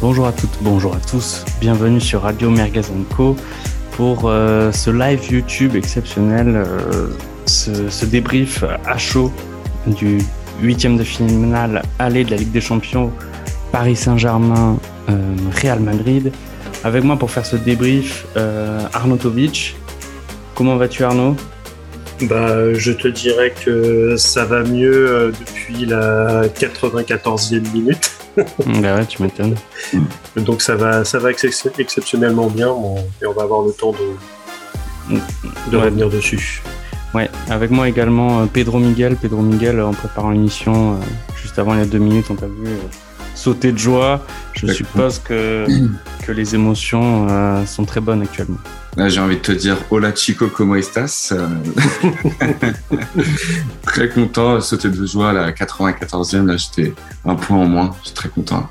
Bonjour 0.00 0.28
à 0.28 0.32
toutes, 0.32 0.58
bonjour 0.60 0.94
à 0.94 1.00
tous. 1.00 1.44
Bienvenue 1.60 2.00
sur 2.00 2.22
Radio 2.22 2.50
Mergazin 2.50 3.02
Co 3.16 3.34
pour 3.90 4.26
euh, 4.26 4.70
ce 4.70 4.90
live 4.90 5.20
YouTube 5.28 5.74
exceptionnel, 5.74 6.54
euh, 6.54 7.08
ce, 7.46 7.90
ce, 7.90 8.06
débrief 8.06 8.62
à 8.86 8.96
chaud 8.96 9.32
du 9.88 10.18
huitième 10.62 10.96
de 10.96 11.02
finale 11.02 11.82
aller 11.98 12.22
de 12.22 12.30
la 12.30 12.36
Ligue 12.36 12.52
des 12.52 12.60
Champions 12.60 13.10
Paris 13.72 13.96
Saint-Germain 13.96 14.78
euh, 15.10 15.34
Real 15.60 15.80
Madrid. 15.80 16.30
Avec 16.84 17.02
moi 17.02 17.16
pour 17.16 17.32
faire 17.32 17.44
ce 17.44 17.56
débrief 17.56 18.24
Arnaud 18.92 19.16
Tovic. 19.16 19.74
Comment 20.54 20.76
vas-tu 20.76 21.02
Arnaud? 21.02 21.34
Bah, 22.22 22.72
je 22.72 22.92
te 22.92 23.08
dirais 23.08 23.52
que 23.64 24.14
ça 24.16 24.44
va 24.44 24.62
mieux 24.62 25.32
depuis 25.40 25.86
la 25.86 26.46
94e 26.46 27.72
minute. 27.72 28.17
bah 28.82 28.96
ouais, 28.96 29.06
tu 29.06 29.22
m'étonnes. 29.22 29.56
Donc 30.36 30.62
ça 30.62 30.76
va, 30.76 31.04
ça 31.04 31.18
va 31.18 31.30
exceptionnellement 31.30 32.48
bien 32.48 32.68
et 33.22 33.26
on 33.26 33.32
va 33.32 33.42
avoir 33.42 33.62
le 33.62 33.72
temps 33.72 33.92
de, 33.92 35.16
de 35.70 35.76
revenir 35.76 36.08
dessus. 36.08 36.62
Ouais, 37.14 37.30
avec 37.48 37.70
moi 37.70 37.88
également 37.88 38.42
euh, 38.42 38.46
Pedro 38.46 38.78
Miguel. 38.78 39.16
Pedro 39.16 39.40
Miguel, 39.40 39.80
en 39.80 39.92
préparant 39.92 40.30
l'émission, 40.30 40.94
euh, 40.94 40.96
juste 41.40 41.58
avant 41.58 41.74
les 41.74 41.86
deux 41.86 41.98
minutes, 41.98 42.26
on 42.30 42.34
t'a 42.34 42.46
vu 42.46 42.66
euh, 42.66 42.76
sauter 43.38 43.72
de 43.72 43.78
joie. 43.78 44.26
Je 44.54 44.66
suppose 44.66 45.18
que, 45.18 45.66
que 46.26 46.32
les 46.32 46.54
émotions 46.54 47.26
sont 47.66 47.84
très 47.84 48.00
bonnes 48.00 48.22
actuellement. 48.22 48.58
J'ai 49.06 49.20
envie 49.20 49.36
de 49.36 49.42
te 49.42 49.52
dire 49.52 49.76
Hola 49.90 50.12
chico, 50.12 50.48
como 50.48 50.74
estás? 50.74 51.32
Très 53.82 54.08
content, 54.08 54.60
sauter 54.60 54.90
de 54.90 55.06
joie 55.06 55.30
à 55.30 55.32
la 55.32 55.52
94e. 55.52 56.46
Là, 56.46 56.56
j'étais 56.56 56.92
un 57.24 57.36
point 57.36 57.58
en 57.58 57.66
moins. 57.66 57.94
Je 58.00 58.06
suis 58.06 58.14
très 58.14 58.28
content. 58.28 58.68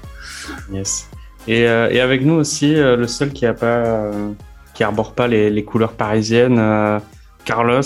Yes. 0.71 1.07
Et, 1.47 1.65
euh, 1.65 1.89
et 1.89 2.01
avec 2.01 2.25
nous 2.25 2.33
aussi, 2.33 2.75
euh, 2.75 2.97
le 2.97 3.07
seul 3.07 3.31
qui 3.31 3.45
a 3.45 3.53
pas, 3.53 3.65
euh, 3.65 4.31
qui 4.73 4.83
arbore 4.83 5.13
pas 5.13 5.27
les, 5.27 5.49
les 5.49 5.63
couleurs 5.63 5.93
parisiennes, 5.93 6.61
Carlos. 7.45 7.81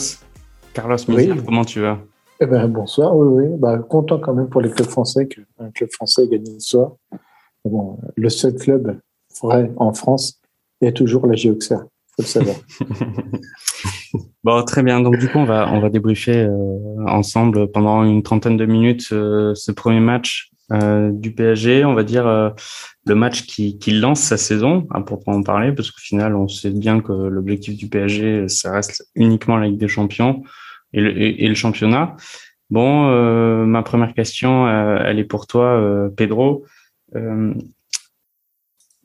Carlos 0.73 0.97
oui. 1.09 1.29
comment 1.45 1.65
tu 1.65 1.81
vas? 1.81 1.99
Eh 2.41 2.45
ben, 2.47 2.67
bonsoir, 2.67 3.15
oui, 3.15 3.27
oui. 3.43 3.57
Bah, 3.57 3.77
content 3.77 4.19
quand 4.19 4.33
même 4.33 4.49
pour 4.49 4.61
les 4.61 4.71
clubs 4.71 4.87
français 4.87 5.27
qu'un 5.27 5.71
club 5.71 5.89
français 5.91 6.27
gagne 6.27 6.45
ce 6.45 6.59
soir. 6.59 6.93
Bon, 7.63 7.99
le 8.15 8.29
seul 8.29 8.55
club 8.55 8.99
vrai 9.41 9.71
en 9.77 9.93
France 9.93 10.41
est 10.81 10.95
toujours 10.95 11.27
la 11.27 11.35
Géoxer 11.35 11.77
faut 12.11 12.23
le 12.23 12.27
savoir. 12.27 12.55
bon, 14.43 14.63
très 14.63 14.83
bien. 14.83 15.01
Donc, 15.01 15.17
du 15.17 15.27
coup, 15.29 15.37
on 15.37 15.45
va, 15.45 15.71
on 15.71 15.79
va 15.79 15.89
débriefer 15.89 16.43
euh, 16.43 17.05
ensemble 17.07 17.71
pendant 17.71 18.03
une 18.03 18.23
trentaine 18.23 18.57
de 18.57 18.65
minutes 18.65 19.09
euh, 19.11 19.55
ce 19.55 19.71
premier 19.71 19.99
match 19.99 20.51
euh, 20.73 21.11
du 21.11 21.33
PSG. 21.33 21.85
On 21.85 21.93
va 21.93 22.03
dire 22.03 22.25
le 23.05 23.15
match 23.15 23.45
qui, 23.45 23.77
qui 23.77 23.91
lance 23.91 24.19
sa 24.19 24.37
saison, 24.37 24.87
hein, 24.91 25.01
pour 25.01 25.21
en 25.27 25.43
parler, 25.43 25.71
parce 25.71 25.91
qu'au 25.91 26.01
final, 26.01 26.35
on 26.35 26.47
sait 26.47 26.71
bien 26.71 27.01
que 27.01 27.11
l'objectif 27.13 27.77
du 27.77 27.87
PSG, 27.87 28.47
ça 28.47 28.71
reste 28.71 29.07
uniquement 29.15 29.57
la 29.57 29.67
Ligue 29.67 29.79
des 29.79 29.87
Champions 29.87 30.43
et 30.93 31.01
le, 31.01 31.21
et, 31.21 31.47
le 31.47 31.55
championnat. 31.55 32.15
Bon, 32.69 33.65
ma 33.65 33.83
première 33.83 34.13
question, 34.13 34.67
elle 34.67 35.19
est 35.19 35.25
pour 35.25 35.47
toi, 35.47 36.09
Pedro. 36.15 36.65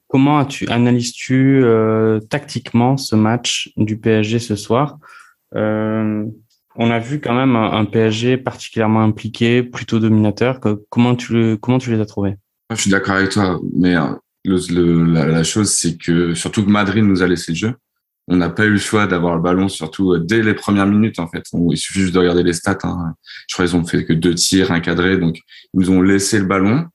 Comment 0.09 0.45
tu 0.45 0.69
analyses-tu 0.69 1.62
euh, 1.65 2.20
tactiquement 2.20 2.97
ce 2.97 3.17
match 3.17 3.73
du 3.77 3.98
PSG 3.98 4.39
ce 4.39 4.55
soir? 4.55 4.98
Euh, 5.55 6.25
On 6.77 6.91
a 6.91 6.98
vu 6.98 7.20
quand 7.20 7.34
même 7.34 7.56
un, 7.56 7.84
PSG 7.84 8.37
particulièrement 8.37 9.03
impliqué, 9.03 9.62
plutôt 9.62 9.98
dominateur. 9.98 10.61
comment 10.91 11.17
tu 11.17 11.56
comment 11.61 11.78
tu 11.78 11.91
les 11.93 12.00
as 12.00 12.06
trouvés? 12.06 12.37
Je 12.71 12.81
suis 12.81 12.91
d'accord 12.91 13.17
avec 13.17 13.31
toi, 13.31 13.59
mais 13.75 13.97
euh, 13.97 15.05
la, 15.06 15.43
chose 15.43 15.71
c'est 15.71 15.97
que 15.97 16.34
surtout 16.34 16.65
que 16.65 16.71
Madrid 16.71 17.03
nous 17.03 17.23
a 17.23 17.27
laissé 17.27 17.53
le 17.53 17.56
jeu. 17.56 17.75
On 18.29 18.37
n'a 18.37 18.51
pas 18.51 18.65
eu 18.65 18.71
le 18.71 18.79
choix 18.79 19.07
d'avoir 19.07 19.37
le 19.37 19.43
ballon, 19.43 19.69
surtout 19.69 20.19
dès 20.19 20.43
les 20.43 20.55
premières 20.55 20.87
minutes 20.87 21.19
en 21.19 21.28
fait. 21.28 21.45
il 21.71 21.77
suffit 21.77 22.00
juste 22.00 22.15
de 22.15 22.19
regarder 22.19 22.43
les 22.43 22.53
stats. 22.53 22.78
Hein. 22.83 23.15
Je 23.49 23.55
crois 23.55 23.67
qu'ils 23.67 23.77
ont 23.77 23.84
fait 23.84 24.05
que 24.05 24.12
deux 24.12 24.34
tirs, 24.34 24.73
un 24.73 24.81
cadré, 24.81 25.17
donc 25.17 25.37
ils 25.75 25.81
nous 25.81 25.91
ont 25.91 26.03
laissé 26.03 26.39
le 26.39 26.45
ballon. 26.45 26.87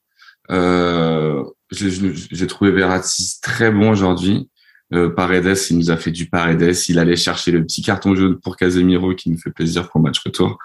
Euh, 0.49 1.43
j'ai 1.71 2.47
trouvé 2.47 2.71
Verratti 2.71 3.39
très 3.41 3.71
bon 3.71 3.91
aujourd'hui. 3.91 4.49
Euh, 4.93 5.09
Paredes, 5.09 5.57
il 5.69 5.77
nous 5.77 5.89
a 5.89 5.97
fait 5.97 6.11
du 6.11 6.27
Paredes. 6.27 6.75
Il 6.89 6.99
allait 6.99 7.15
chercher 7.15 7.51
le 7.51 7.63
petit 7.63 7.81
carton 7.81 8.13
jaune 8.13 8.39
pour 8.39 8.57
Casemiro 8.57 9.15
qui 9.15 9.29
nous 9.29 9.37
fait 9.37 9.51
plaisir 9.51 9.89
pour 9.89 9.99
le 10.01 10.05
match 10.05 10.19
retour. 10.19 10.57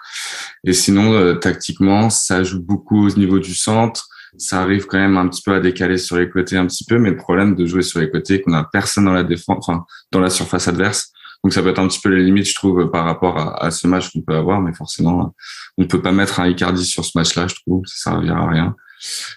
Et 0.65 0.73
sinon, 0.73 1.13
euh, 1.13 1.35
tactiquement, 1.35 2.09
ça 2.09 2.43
joue 2.43 2.61
beaucoup 2.61 3.07
au 3.07 3.11
niveau 3.11 3.39
du 3.39 3.55
centre. 3.55 4.09
Ça 4.37 4.61
arrive 4.61 4.85
quand 4.85 4.97
même 4.97 5.17
un 5.17 5.27
petit 5.27 5.41
peu 5.41 5.53
à 5.53 5.59
décaler 5.59 5.97
sur 5.97 6.17
les 6.17 6.29
côtés 6.29 6.57
un 6.57 6.67
petit 6.67 6.85
peu, 6.85 6.99
mais 6.99 7.09
le 7.09 7.17
problème 7.17 7.55
de 7.55 7.65
jouer 7.65 7.81
sur 7.81 7.99
les 7.99 8.09
côtés, 8.09 8.41
qu'on 8.41 8.53
a 8.53 8.63
personne 8.63 9.05
dans 9.05 9.13
la 9.13 9.23
défense, 9.23 9.57
enfin 9.59 9.85
dans 10.11 10.19
la 10.19 10.29
surface 10.29 10.67
adverse. 10.67 11.11
Donc 11.43 11.53
ça 11.53 11.61
peut 11.61 11.69
être 11.69 11.79
un 11.79 11.87
petit 11.87 11.99
peu 12.01 12.09
les 12.09 12.23
limites, 12.23 12.49
je 12.49 12.55
trouve, 12.55 12.89
par 12.89 13.05
rapport 13.05 13.37
à, 13.37 13.71
ce 13.71 13.87
match 13.87 14.11
qu'on 14.11 14.21
peut 14.21 14.35
avoir, 14.35 14.61
mais 14.61 14.73
forcément, 14.73 15.33
on 15.77 15.83
ne 15.83 15.87
peut 15.87 16.01
pas 16.01 16.11
mettre 16.11 16.39
un 16.39 16.47
Icardi 16.47 16.83
sur 16.83 17.05
ce 17.05 17.11
match-là, 17.15 17.47
je 17.47 17.55
trouve, 17.55 17.83
ça 17.85 18.11
servira 18.11 18.39
à 18.39 18.49
rien. 18.49 18.75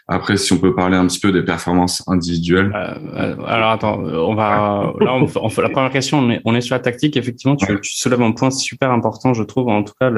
Après, 0.09 0.37
si 0.37 0.53
on 0.53 0.59
peut 0.59 0.75
parler 0.75 0.97
un 0.97 1.07
petit 1.07 1.21
peu 1.21 1.33
des 1.33 1.43
performances 1.43 2.03
individuelles. 2.09 2.73
Euh, 2.75 2.95
euh, 3.15 3.37
alors 3.47 3.71
attends, 3.71 3.99
on 3.99 4.35
va 4.35 4.93
là 5.01 5.15
on, 5.15 5.49
fait, 5.49 5.63
la 5.63 5.69
première 5.69 5.91
question. 5.91 6.19
On 6.19 6.31
est, 6.31 6.41
on 6.45 6.55
est 6.55 6.61
sur 6.61 6.75
la 6.75 6.81
tactique. 6.81 7.17
Effectivement, 7.17 7.57
tu, 7.57 7.67
tu, 7.81 7.97
soulèves 7.97 8.23
un 8.23 8.33
point 8.33 8.51
super 8.51 8.91
important, 8.91 9.35
je 9.35 9.43
trouve. 9.43 9.69
En 9.69 9.83
tout 9.83 9.95
cas, 10.01 10.11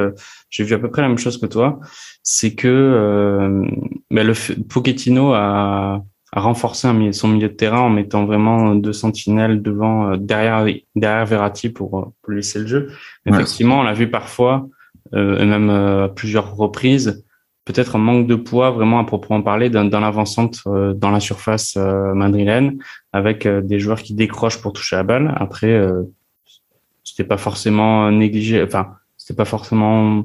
j'ai 0.51 0.65
vu 0.65 0.75
à 0.75 0.79
peu 0.79 0.91
près 0.91 1.03
la 1.03 1.09
même 1.09 1.19
chose 1.19 1.39
que 1.39 1.47
toi. 1.47 1.81
C'est 2.23 2.55
que 2.55 2.69
euh, 2.69 3.67
ben 4.11 4.27
le 4.27 4.35
Pochettino 4.69 5.33
a, 5.33 6.03
a 6.33 6.41
renforcé 6.41 6.89
son 7.13 7.29
milieu 7.29 7.49
de 7.49 7.55
terrain 7.55 7.81
en 7.81 7.91
mettant 7.91 8.25
vraiment 8.25 8.75
deux 8.75 8.93
sentinelles 8.93 9.61
devant, 9.61 10.13
euh, 10.13 10.17
derrière, 10.17 10.65
derrière 10.95 11.27
Verratti 11.27 11.69
pour, 11.69 12.13
pour 12.23 12.33
laisser 12.33 12.61
le 12.61 12.67
jeu. 12.67 12.91
Effectivement, 13.27 13.81
on 13.81 13.83
l'a 13.83 13.93
vu 13.93 14.11
parfois, 14.11 14.69
euh, 15.15 15.39
et 15.39 15.45
même 15.45 15.69
à 15.69 16.09
plusieurs 16.09 16.57
reprises 16.57 17.25
peut-être 17.65 17.97
un 17.97 17.99
manque 17.99 18.27
de 18.27 18.35
poids 18.35 18.71
vraiment 18.71 18.99
à 18.99 19.05
proprement 19.05 19.43
parler 19.43 19.71
dans, 19.71 19.85
dans 19.85 20.01
l'avancante 20.01 20.61
euh, 20.67 20.95
dans 20.95 21.11
la 21.11 21.21
surface 21.21 21.75
euh, 21.77 22.13
madrilène 22.15 22.79
avec 23.13 23.47
euh, 23.47 23.61
des 23.61 23.79
joueurs 23.79 24.03
qui 24.03 24.15
décrochent 24.15 24.61
pour 24.61 24.73
toucher 24.73 24.97
la 24.97 25.05
balle. 25.05 25.35
Après, 25.39 25.81
c'était 27.05 27.25
pas 27.25 27.37
forcément 27.37 28.11
négligé, 28.11 28.63
enfin 28.63 28.95
c'était 29.17 29.37
pas 29.37 29.45
forcément 29.45 30.25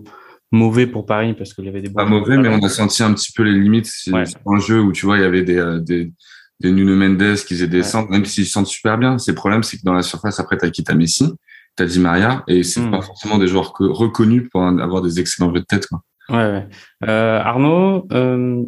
mauvais 0.51 0.87
pour 0.87 1.05
Paris 1.05 1.33
parce 1.33 1.53
qu'il 1.53 1.65
y 1.65 1.69
avait 1.69 1.81
des 1.81 1.89
pas 1.89 2.05
mauvais, 2.05 2.37
mais 2.37 2.49
on 2.49 2.63
a 2.63 2.69
senti 2.69 3.03
un 3.03 3.13
petit 3.13 3.31
peu 3.31 3.43
les 3.43 3.53
limites. 3.53 3.87
C'est 3.87 4.11
un 4.13 4.59
jeu 4.59 4.81
où 4.81 4.91
tu 4.91 5.05
vois 5.05 5.17
il 5.17 5.21
y 5.21 5.25
avait 5.25 5.43
des 5.43 5.79
des, 5.81 6.11
des 6.59 6.71
Nuno 6.71 6.95
Mendes 6.95 7.35
qui 7.35 7.53
faisaient 7.53 7.67
des 7.67 7.83
centres, 7.83 8.09
même 8.09 8.25
s'ils 8.25 8.47
sentent 8.47 8.67
super 8.67 8.97
bien. 8.97 9.17
C'est 9.19 9.31
le 9.31 9.35
problème, 9.35 9.63
c'est 9.63 9.77
que 9.77 9.83
dans 9.83 9.93
la 9.93 10.01
surface 10.01 10.39
après 10.39 10.57
t'as 10.57 10.69
quitté 10.69 10.95
Messi, 10.95 11.31
t'as 11.75 11.85
dit 11.85 11.99
Maria 11.99 12.43
et 12.47 12.63
c'est 12.63 12.81
hmm. 12.81 12.91
pas 12.91 13.01
forcément 13.01 13.37
des 13.37 13.47
joueurs 13.47 13.73
reconnus 13.77 14.49
pour 14.51 14.63
avoir 14.63 15.01
des 15.01 15.19
excellents 15.19 15.53
jeux 15.53 15.61
de 15.61 15.65
tête 15.65 15.85
quoi. 15.87 16.01
Euh, 16.31 16.61
Arnaud, 17.01 18.07
euh, 18.11 18.63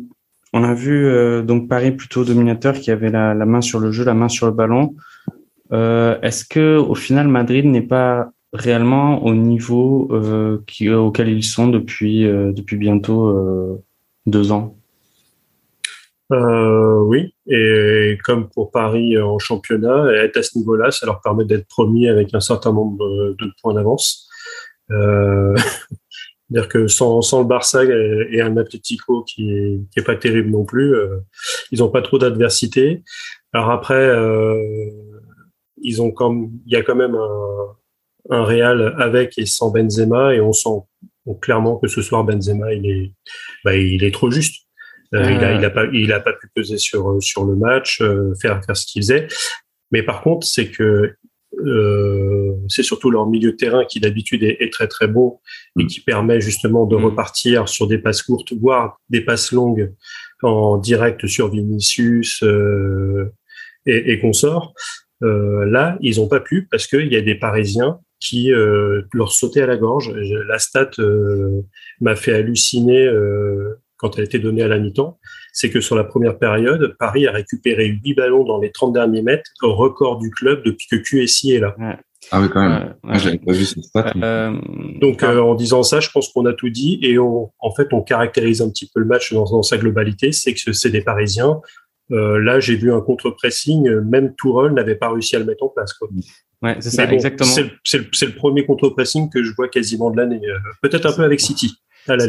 on 0.54 0.64
a 0.64 0.74
vu 0.74 1.06
euh, 1.06 1.42
donc 1.42 1.68
Paris 1.68 1.92
plutôt 1.92 2.24
dominateur 2.24 2.74
qui 2.74 2.92
avait 2.92 3.10
la, 3.10 3.34
main 3.34 3.62
sur 3.62 3.80
le 3.80 3.92
jeu, 3.92 4.04
la 4.04 4.14
main 4.14 4.30
sur 4.30 4.46
le 4.46 4.54
ballon. 4.54 4.96
Est-ce 5.72 6.46
que 6.46 6.78
au 6.78 6.96
final 6.96 7.28
Madrid 7.28 7.66
n'est 7.66 7.84
pas 7.84 8.32
réellement 8.54 9.24
au 9.24 9.36
niveau 9.36 10.10
auquel 10.10 11.30
ils 11.30 11.44
sont 11.44 11.68
depuis 11.68 12.24
depuis 12.24 12.78
bientôt 12.78 13.80
deux 14.26 14.52
ans? 14.52 14.76
Oui, 16.32 17.36
et 17.48 18.18
comme 18.24 18.50
pour 18.50 18.72
Paris 18.72 19.20
en 19.22 19.38
championnat, 19.38 20.12
être 20.24 20.38
à 20.38 20.44
ce 20.44 20.58
niveau-là, 20.58 20.90
ça 20.90 21.06
leur 21.06 21.22
permet 21.22 21.46
d'être 21.46 21.68
promis 21.68 22.08
avec 22.08 22.34
un 22.34 22.40
certain 22.40 22.74
nombre 22.74 23.36
de 23.38 23.52
points 23.62 23.76
d'avance. 23.76 24.28
C'est-à-dire 26.50 26.70
que 26.70 26.88
sans, 26.88 27.22
sans 27.22 27.42
le 27.42 27.48
Barça 27.48 27.84
et 27.84 28.42
un 28.42 28.58
Atletico 28.58 29.24
qui 29.24 29.52
est, 29.52 29.80
qui 29.92 30.00
est 30.00 30.04
pas 30.04 30.16
terrible 30.16 30.50
non 30.50 30.66
plus, 30.66 30.96
euh, 30.96 31.18
ils 31.72 31.84
ont 31.84 31.90
pas 31.90 32.02
trop 32.02 32.18
d'adversité. 32.18 33.04
Alors 33.54 33.70
après, 33.70 33.94
euh, 33.94 34.56
ils 35.82 36.02
ont 36.02 36.12
comme, 36.12 36.52
il 36.66 36.74
y 36.74 36.76
a 36.76 36.82
quand 36.82 36.96
même 36.96 37.16
un, 37.16 37.76
un 38.32 38.44
Real 38.44 38.96
avec 38.98 39.38
et 39.38 39.46
sans 39.46 39.70
Benzema 39.70 40.34
et 40.34 40.42
on 40.42 40.54
sent 40.54 40.82
clairement 41.42 41.78
que 41.78 41.88
ce 41.88 42.02
soir 42.02 42.24
Benzema 42.24 42.74
il 42.74 42.90
est, 42.90 43.14
bah, 43.64 43.76
il 43.76 44.04
est 44.04 44.14
trop 44.14 44.32
juste. 44.32 44.66
Euh, 45.16 45.32
il 45.32 45.44
a, 45.44 45.54
il 45.54 45.66
a 45.66 45.70
pas, 45.72 45.86
il 45.92 46.14
a 46.14 46.20
pas 46.20 46.34
pu 46.34 46.48
peser 46.54 46.78
sur 46.78 47.18
sur 47.22 47.44
le 47.44 47.56
match, 47.56 48.00
euh, 48.02 48.34
faire 48.40 48.64
faire 48.64 48.78
ce 48.78 48.86
qu'il 48.86 49.02
faisait. 49.02 49.28
Mais 49.92 50.04
par 50.04 50.22
contre, 50.22 50.46
c'est 50.46 50.70
que 50.70 51.16
euh, 51.66 52.56
c'est 52.68 52.84
surtout 52.84 53.10
leur 53.12 53.28
milieu 53.28 53.52
de 53.52 53.58
terrain 53.58 53.86
qui 53.86 54.00
d'habitude 54.00 54.44
est, 54.44 54.72
très 54.72 54.88
très 54.88 55.08
bon 55.08 55.40
et 55.80 55.84
mm. 55.84 55.88
qui 55.88 56.02
permet 56.02 56.42
justement 56.42 56.86
de 56.86 56.96
mm. 56.96 57.06
repartir 57.06 57.70
sur 57.70 57.88
des 57.88 57.98
passes 57.98 58.22
courtes, 58.22 58.54
voire 58.54 59.00
des 59.10 59.22
passes 59.22 59.52
longues 59.52 59.94
en 60.42 60.78
direct 60.78 61.28
sur 61.28 61.50
Vinicius 61.50 62.44
euh, 62.44 63.32
et, 63.86 64.12
et 64.12 64.20
consorts. 64.20 64.74
Euh, 65.24 65.66
là, 65.66 65.98
ils 66.02 66.18
n'ont 66.18 66.28
pas 66.28 66.40
pu 66.40 66.68
parce 66.70 66.88
qu'il 66.88 67.12
y 67.12 67.16
a 67.16 67.22
des 67.22 67.36
Parisiens 67.36 68.00
qui 68.20 68.54
euh, 68.54 69.02
leur 69.14 69.32
sautaient 69.32 69.62
à 69.62 69.68
la 69.68 69.78
gorge. 69.78 70.14
La 70.48 70.60
stat 70.60 70.92
euh, 71.00 71.62
m'a 72.02 72.16
fait 72.16 72.34
halluciner 72.34 73.10
quand 74.00 74.16
elle 74.16 74.22
a 74.22 74.26
été 74.26 74.40
donnée 74.40 74.64
à 74.64 74.68
la 74.68 74.80
mi-temps, 74.80 75.20
c'est 75.54 75.70
que 75.70 75.82
sur 75.82 75.96
la 75.96 76.04
première 76.04 76.40
période, 76.40 76.96
Paris 76.98 77.28
a 77.28 77.32
récupéré 77.32 77.86
8 78.04 78.14
ballons 78.16 78.46
dans 78.46 78.60
les 78.60 78.72
30 78.72 78.94
derniers 78.94 79.22
mètres, 79.22 79.52
au 79.62 79.76
record 79.76 80.18
du 80.18 80.32
club 80.32 80.64
depuis 80.64 80.88
que 80.88 80.96
QSI 80.96 81.54
est 81.54 81.60
là. 81.60 81.76
Ah 82.32 82.42
oui, 82.42 82.50
quand 82.50 82.62
même. 82.62 82.96
j'avais 83.14 83.38
pas 83.38 83.54
vu 83.54 83.66
cette 83.66 83.84
stat. 83.84 84.14
Euh, 84.16 84.54
Donc, 85.00 85.24
euh, 85.24 85.40
en 85.40 85.56
disant 85.56 85.84
ça, 85.84 86.00
je 86.00 86.10
pense 86.10 86.30
qu'on 86.30 86.46
a 86.46 86.54
tout 86.54 86.70
dit 86.70 87.00
et 87.02 87.18
on, 87.20 87.52
en 87.60 87.72
fait, 87.74 87.88
on 87.92 88.02
caractérise 88.02 88.62
un 88.62 88.70
petit 88.70 88.90
peu 88.94 89.00
le 89.00 89.06
match 89.06 89.34
dans, 89.34 89.46
dans 89.46 89.64
sa 89.64 89.78
globalité. 89.78 90.32
C'est 90.32 90.54
que 90.54 90.74
c'est 90.74 90.90
des 90.90 91.02
Parisiens. 91.02 91.62
Euh, 92.12 92.40
là, 92.40 92.60
j'ai 92.60 92.76
vu 92.76 92.92
un 92.92 93.02
contre-pressing. 93.02 93.90
Même 94.02 94.34
Tourelle 94.36 94.74
n'avait 94.74 94.96
pas 94.96 95.12
réussi 95.12 95.36
à 95.36 95.40
le 95.40 95.46
mettre 95.46 95.64
en 95.64 95.70
place. 95.70 95.94
Quoi. 95.94 96.10
Ouais, 96.62 96.76
c'est 96.80 96.90
ça, 96.90 97.10
exactement. 97.12 97.50
C'est 97.84 97.98
le, 97.98 98.06
le, 98.22 98.36
premier 98.36 98.66
contre-pressing 98.66 99.30
que 99.30 99.44
je 99.44 99.54
vois 99.56 99.70
quasiment 99.70 100.12
de 100.12 100.18
l'année. 100.18 100.42
Euh, 100.44 100.58
peut-être 100.82 101.06
un 101.06 101.14
peu 101.14 101.24
avec 101.24 101.40
City. 101.40 101.72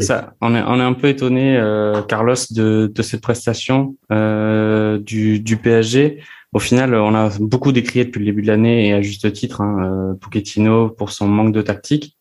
Ça. 0.02 0.34
On 0.40 0.54
est, 0.54 0.62
on 0.62 0.78
est 0.78 0.82
un 0.82 0.92
peu 0.92 1.08
étonné, 1.08 1.56
euh, 1.56 2.02
Carlos, 2.02 2.34
de, 2.50 2.90
de 2.92 3.02
cette 3.02 3.20
prestation 3.20 3.96
euh, 4.12 4.98
du, 4.98 5.40
du 5.40 5.56
PSG. 5.56 6.22
Au 6.52 6.58
final, 6.58 6.94
on 6.94 7.14
a 7.14 7.30
beaucoup 7.38 7.70
décrié 7.72 8.04
depuis 8.04 8.18
le 8.20 8.26
début 8.26 8.42
de 8.42 8.48
l'année 8.48 8.88
et 8.88 8.92
à 8.92 9.02
juste 9.02 9.32
titre 9.32 9.60
hein, 9.60 10.12
euh, 10.12 10.14
Pochettino 10.14 10.88
pour 10.88 11.12
son 11.12 11.28
manque 11.28 11.52
de 11.52 11.62
tactique. 11.62 12.16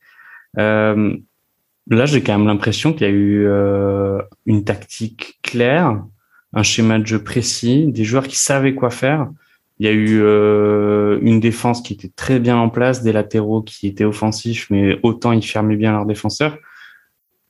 Euh, 0.58 1.16
là, 1.90 2.06
j'ai 2.06 2.22
quand 2.22 2.38
même 2.38 2.48
l'impression 2.48 2.94
qu'il 2.94 3.02
y 3.02 3.10
a 3.10 3.14
eu 3.14 3.46
euh, 3.48 4.22
une 4.46 4.64
tactique 4.64 5.40
claire, 5.42 6.04
un 6.54 6.64
schéma 6.64 7.00
de 7.00 7.08
jeu 7.08 7.24
précis, 7.24 7.88
des 7.88 8.04
joueurs 8.04 8.28
qui 8.28 8.38
savaient 8.38 8.76
quoi 8.76 8.92
faire. 8.92 9.30
Il 9.80 9.86
y 9.86 9.90
a 9.90 9.94
eu 9.94 10.20
euh, 10.22 11.20
une 11.22 11.40
défense 11.40 11.82
qui 11.82 11.94
était 11.94 12.12
très 12.16 12.40
bien 12.40 12.58
en 12.58 12.70
place, 12.70 13.02
des 13.02 13.14
latéraux 13.14 13.62
qui 13.62 13.88
étaient 13.88 14.04
offensifs, 14.04 14.68
mais 14.70 15.00
autant 15.04 15.32
ils 15.32 15.46
fermaient 15.46 15.78
bien 15.78 15.92
leurs 15.92 16.06
défenseurs. 16.06 16.58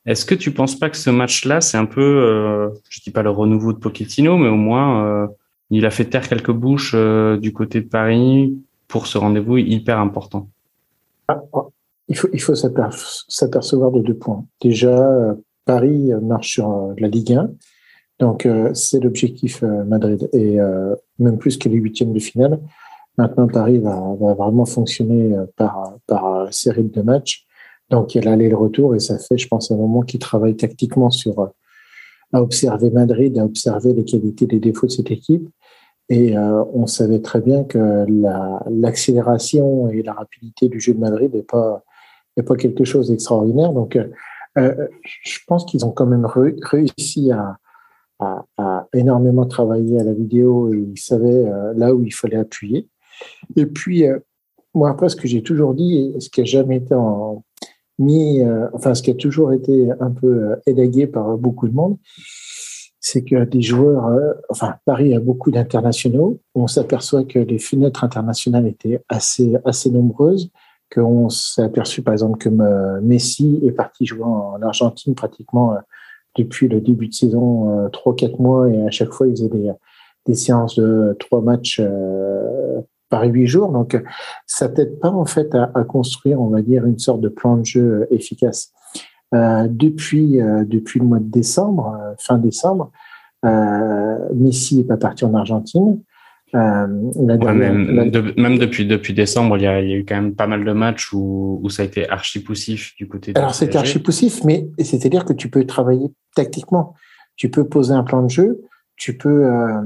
Est-ce 0.05 0.25
que 0.25 0.35
tu 0.35 0.51
penses 0.51 0.77
pas 0.77 0.89
que 0.89 0.97
ce 0.97 1.09
match-là, 1.09 1.61
c'est 1.61 1.77
un 1.77 1.85
peu, 1.85 2.01
euh, 2.01 2.69
je 2.89 3.01
dis 3.01 3.11
pas 3.11 3.21
le 3.21 3.29
renouveau 3.29 3.73
de 3.73 3.77
Pochettino, 3.77 4.37
mais 4.37 4.49
au 4.49 4.55
moins 4.55 5.05
euh, 5.05 5.27
il 5.69 5.85
a 5.85 5.91
fait 5.91 6.05
taire 6.05 6.27
quelques 6.27 6.51
bouches 6.51 6.93
euh, 6.95 7.37
du 7.37 7.53
côté 7.53 7.81
de 7.81 7.87
Paris 7.87 8.57
pour 8.87 9.07
ce 9.07 9.17
rendez-vous 9.17 9.57
hyper 9.57 9.99
important? 9.99 10.49
Ah, 11.27 11.41
oh, 11.51 11.71
il 12.07 12.15
faut, 12.15 12.55
s'apercevoir 12.55 13.91
de 13.91 14.01
deux 14.01 14.15
points. 14.15 14.45
Déjà, 14.61 15.35
Paris 15.65 16.11
marche 16.21 16.53
sur 16.53 16.95
la 16.97 17.07
Ligue 17.07 17.33
1 17.33 17.49
donc, 18.19 18.45
euh, 18.45 18.73
c'est 18.73 18.99
l'objectif 18.99 19.63
euh, 19.63 19.83
Madrid. 19.85 20.29
Et 20.33 20.59
euh, 20.59 20.95
même 21.17 21.37
plus 21.37 21.57
que 21.57 21.69
les 21.69 21.77
huitièmes 21.77 22.13
de 22.13 22.19
finale, 22.19 22.59
maintenant, 23.17 23.47
Paris 23.47 23.79
va, 23.79 23.95
va 24.19 24.33
vraiment 24.33 24.65
fonctionner 24.65 25.35
par, 25.55 25.95
par 26.05 26.53
série 26.53 26.83
de 26.83 27.01
matchs. 27.01 27.45
Donc, 27.89 28.13
il 28.13 28.23
y 28.23 28.27
a 28.27 28.29
l'aller 28.29 28.49
le 28.49 28.55
retour 28.55 28.95
et 28.95 28.99
ça 28.99 29.17
fait, 29.17 29.37
je 29.37 29.47
pense, 29.47 29.71
un 29.71 29.77
moment 29.77 30.01
qu'il 30.01 30.19
travaille 30.19 30.55
tactiquement 30.55 31.09
sur 31.09 31.51
à 32.31 32.41
observer 32.43 32.91
Madrid, 32.91 33.37
à 33.39 33.45
observer 33.45 33.93
les 33.93 34.05
qualités 34.05 34.45
les 34.45 34.59
défauts 34.59 34.85
de 34.85 34.91
cette 34.91 35.09
équipe. 35.09 35.49
Et 36.09 36.37
euh, 36.37 36.63
on 36.73 36.85
savait 36.87 37.19
très 37.19 37.41
bien 37.41 37.63
que 37.63 38.05
l'accélération 38.69 39.89
et 39.89 40.03
la 40.03 40.13
rapidité 40.13 40.69
du 40.69 40.79
jeu 40.79 40.93
de 40.93 40.99
Madrid 40.99 41.33
n'est 41.33 41.41
pas, 41.41 41.83
pas 42.45 42.55
quelque 42.55 42.83
chose 42.83 43.09
d'extraordinaire. 43.09 43.73
Donc, 43.73 43.95
euh, 43.95 44.87
je 45.23 45.39
pense 45.47 45.65
qu'ils 45.65 45.85
ont 45.85 45.91
quand 45.91 46.05
même 46.05 46.25
réussi 46.25 47.31
à, 47.31 47.57
a, 48.19 48.87
énormément 48.93 49.45
travaillé 49.45 49.99
à 49.99 50.03
la 50.03 50.13
vidéo 50.13 50.73
et 50.73 50.77
il 50.77 50.99
savait 50.99 51.47
euh, 51.47 51.73
là 51.75 51.93
où 51.93 52.03
il 52.03 52.13
fallait 52.13 52.37
appuyer. 52.37 52.87
Et 53.55 53.65
puis, 53.65 54.05
euh, 54.07 54.19
moi, 54.73 54.89
après, 54.89 55.09
ce 55.09 55.15
que 55.15 55.27
j'ai 55.27 55.41
toujours 55.41 55.73
dit, 55.73 56.13
et 56.15 56.19
ce 56.19 56.29
qui 56.29 56.41
a 56.41 56.45
jamais 56.45 56.77
été 56.77 56.93
en, 56.93 57.43
mis, 57.99 58.41
euh, 58.41 58.67
enfin, 58.73 58.95
ce 58.95 59.03
qui 59.03 59.11
a 59.11 59.13
toujours 59.13 59.53
été 59.53 59.89
un 59.99 60.11
peu 60.11 60.55
élagué 60.65 61.05
par 61.05 61.37
beaucoup 61.37 61.67
de 61.67 61.73
monde, 61.75 61.97
c'est 62.99 63.23
que 63.23 63.45
des 63.45 63.61
joueurs, 63.61 64.09
enfin, 64.49 64.75
Paris 64.85 65.15
a 65.15 65.19
beaucoup 65.19 65.51
d'internationaux. 65.51 66.39
On 66.55 66.67
s'aperçoit 66.67 67.23
que 67.23 67.39
les 67.39 67.59
fenêtres 67.59 68.03
internationales 68.03 68.67
étaient 68.67 69.03
assez, 69.07 69.55
assez 69.63 69.89
nombreuses, 69.89 70.51
qu'on 70.93 71.29
s'est 71.29 71.61
aperçu, 71.61 72.01
par 72.01 72.13
exemple, 72.13 72.39
que 72.39 72.49
Messi 72.99 73.59
est 73.63 73.71
parti 73.71 74.05
jouer 74.05 74.23
en 74.23 74.61
Argentine 74.61 75.15
pratiquement 75.15 75.77
depuis 76.37 76.67
le 76.67 76.81
début 76.81 77.07
de 77.07 77.13
saison, 77.13 77.85
euh, 77.85 77.89
trois, 77.89 78.15
quatre 78.15 78.39
mois, 78.39 78.69
et 78.69 78.81
à 78.85 78.91
chaque 78.91 79.11
fois, 79.11 79.27
ils 79.27 79.31
faisaient 79.31 79.49
des, 79.49 79.71
des 80.25 80.35
séances 80.35 80.75
de 80.75 81.15
trois 81.19 81.41
matchs 81.41 81.81
euh, 81.83 82.68
par 83.09 83.23
huit 83.23 83.47
jours. 83.47 83.71
Donc, 83.71 84.01
ça 84.45 84.69
t'aide 84.69 84.99
pas 84.99 85.09
en 85.09 85.25
fait 85.25 85.53
à, 85.55 85.71
à, 85.75 85.83
construire, 85.83 86.39
on 86.39 86.49
va 86.49 86.61
dire, 86.61 86.85
une 86.85 86.99
sorte 86.99 87.21
de 87.21 87.29
plan 87.29 87.57
de 87.57 87.65
jeu 87.65 88.07
efficace. 88.11 88.71
Euh, 89.35 89.67
depuis 89.69 90.41
euh, 90.41 90.63
depuis 90.65 90.99
le 90.99 91.05
mois 91.05 91.19
de 91.19 91.29
décembre, 91.29 91.95
euh, 92.01 92.13
fin 92.17 92.37
décembre, 92.37 92.91
Messi 94.33 94.77
n'est 94.77 94.83
pas 94.83 94.97
parti 94.97 95.23
en 95.23 95.33
Argentine. 95.33 96.01
Euh, 96.55 96.87
même, 96.87 98.31
même, 98.37 98.57
depuis 98.57 98.85
depuis 98.85 99.13
décembre, 99.13 99.57
il 99.57 99.63
y, 99.63 99.67
a, 99.67 99.81
il 99.81 99.89
y, 99.89 99.93
a, 99.93 99.97
eu 99.97 100.05
quand 100.05 100.15
même 100.15 100.33
pas 100.33 100.47
mal 100.47 100.65
de 100.65 100.71
matchs 100.71 101.13
où, 101.13 101.59
où 101.61 101.69
ça 101.69 101.83
a 101.83 101.85
été 101.85 102.09
archi 102.09 102.41
poussif 102.41 102.95
du 102.97 103.07
côté. 103.07 103.33
Alors 103.35 103.53
c'était 103.53 103.77
archi 103.77 103.99
poussif, 103.99 104.43
mais 104.43 104.67
c'est-à-dire 104.79 105.25
que 105.25 105.33
tu 105.33 105.49
peux 105.49 105.63
travailler 105.65 106.07
tactiquement. 106.35 106.95
Tu 107.35 107.49
peux 107.51 107.67
poser 107.67 107.93
un 107.93 108.03
plan 108.03 108.23
de 108.23 108.29
jeu. 108.29 108.61
Tu 108.97 109.15
peux 109.15 109.45
euh, 109.45 109.81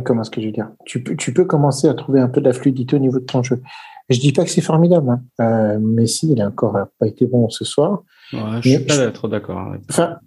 comment 0.00 0.22
est-ce 0.22 0.30
que 0.30 0.40
je 0.40 0.46
veux 0.46 0.52
dire? 0.52 0.70
Tu 0.84 1.02
peux 1.02 1.16
tu 1.16 1.32
peux 1.32 1.44
commencer 1.44 1.88
à 1.88 1.94
trouver 1.94 2.20
un 2.20 2.28
peu 2.28 2.40
de 2.40 2.46
la 2.46 2.52
fluidité 2.52 2.96
au 2.96 2.98
niveau 2.98 3.18
de 3.18 3.24
ton 3.24 3.42
jeu. 3.42 3.60
Je 4.08 4.18
dis 4.18 4.32
pas 4.32 4.44
que 4.44 4.50
c'est 4.50 4.60
formidable, 4.62 5.10
hein. 5.10 5.22
euh, 5.40 5.78
mais 5.80 6.06
si 6.06 6.32
il 6.32 6.40
a 6.42 6.48
encore 6.48 6.76
pas 6.98 7.06
été 7.06 7.26
bon 7.26 7.48
ce 7.48 7.64
soir. 7.64 8.02
Ouais, 8.32 8.40
je 8.60 8.70
suis 8.70 8.78
pas 8.80 9.10
trop 9.10 9.28
d'accord. 9.28 9.74
Enfin, 9.88 10.18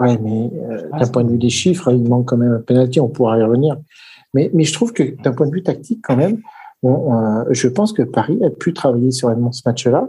ouais, 0.00 0.18
mais 0.18 0.50
euh, 0.54 0.88
d'un 0.98 1.06
point 1.08 1.24
de 1.24 1.30
vue 1.30 1.38
des 1.38 1.50
chiffres, 1.50 1.92
il 1.92 2.08
manque 2.08 2.26
quand 2.26 2.36
même 2.36 2.52
un 2.52 2.60
penalty. 2.60 3.00
On 3.00 3.08
pourra 3.08 3.38
y 3.38 3.42
revenir. 3.42 3.76
Mais, 4.34 4.50
mais 4.54 4.64
je 4.64 4.72
trouve 4.72 4.92
que 4.92 5.02
d'un 5.22 5.32
point 5.32 5.46
de 5.46 5.52
vue 5.52 5.62
tactique, 5.62 6.00
quand 6.02 6.16
même, 6.16 6.40
on, 6.82 7.44
je 7.50 7.68
pense 7.68 7.92
que 7.92 8.02
Paris 8.02 8.38
a 8.44 8.50
pu 8.50 8.72
travailler 8.72 9.10
sereinement 9.10 9.52
ce 9.52 9.62
match-là. 9.66 10.08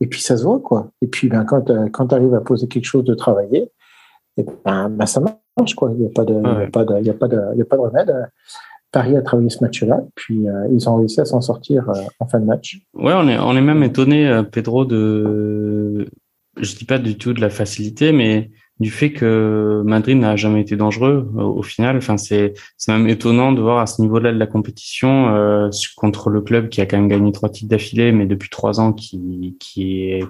Et 0.00 0.06
puis 0.06 0.20
ça 0.20 0.36
se 0.36 0.42
voit, 0.42 0.60
quoi. 0.60 0.90
Et 1.00 1.06
puis 1.06 1.28
ben, 1.28 1.44
quand, 1.44 1.70
euh, 1.70 1.88
quand 1.90 2.08
tu 2.08 2.14
arrives 2.14 2.34
à 2.34 2.40
poser 2.40 2.68
quelque 2.68 2.84
chose 2.84 3.04
de 3.04 3.14
travailler, 3.14 3.70
et 4.36 4.44
ben, 4.64 4.88
ben, 4.90 5.06
ça 5.06 5.20
marche, 5.20 5.36
quoi. 5.76 5.90
Il 5.92 6.00
n'y 6.00 6.06
a, 6.06 6.10
pas 6.10 6.24
de, 6.24 6.34
il 6.34 6.60
y 6.60 6.64
a, 6.64 6.70
pas 6.70 6.84
de, 6.84 6.98
il 7.00 7.06
y 7.06 7.10
a, 7.10 7.14
pas 7.14 7.28
de, 7.28 7.40
il 7.54 7.58
y 7.58 7.62
a 7.62 7.64
pas 7.64 7.76
de 7.76 7.80
remède. 7.82 8.14
Paris 8.92 9.16
a 9.16 9.22
travaillé 9.22 9.50
ce 9.50 9.62
match-là, 9.62 10.00
puis 10.14 10.48
euh, 10.48 10.68
ils 10.72 10.88
ont 10.88 10.96
réussi 10.96 11.20
à 11.20 11.24
s'en 11.24 11.40
sortir 11.40 11.88
euh, 11.90 12.00
en 12.20 12.26
fin 12.26 12.40
de 12.40 12.46
match. 12.46 12.78
Ouais, 12.94 13.12
on 13.14 13.28
est, 13.28 13.38
on 13.38 13.56
est 13.56 13.60
même 13.60 13.82
étonné, 13.82 14.42
Pedro, 14.50 14.84
de, 14.84 16.06
je 16.56 16.76
dis 16.76 16.84
pas 16.84 16.98
du 16.98 17.18
tout 17.18 17.32
de 17.32 17.40
la 17.40 17.50
facilité, 17.50 18.12
mais 18.12 18.50
du 18.78 18.90
fait 18.90 19.12
que 19.12 19.82
Madrid 19.84 20.18
n'a 20.18 20.36
jamais 20.36 20.60
été 20.60 20.76
dangereux 20.76 21.30
au, 21.36 21.62
final. 21.62 21.96
Enfin, 21.96 22.16
c'est 22.16 22.54
c'est 22.76 22.92
même 22.92 23.08
étonnant 23.08 23.52
de 23.52 23.60
voir 23.60 23.78
à 23.78 23.86
ce 23.86 24.02
niveau-là 24.02 24.32
de 24.32 24.38
la 24.38 24.46
compétition 24.46 25.34
euh, 25.34 25.70
contre 25.96 26.28
le 26.28 26.42
club 26.42 26.68
qui 26.68 26.80
a 26.80 26.86
quand 26.86 26.98
même 26.98 27.08
gagné 27.08 27.32
trois 27.32 27.48
titres 27.48 27.70
d'affilée, 27.70 28.12
mais 28.12 28.26
depuis 28.26 28.50
trois 28.50 28.80
ans 28.80 28.92
qui 28.92 29.56
qui 29.58 30.02
est 30.10 30.24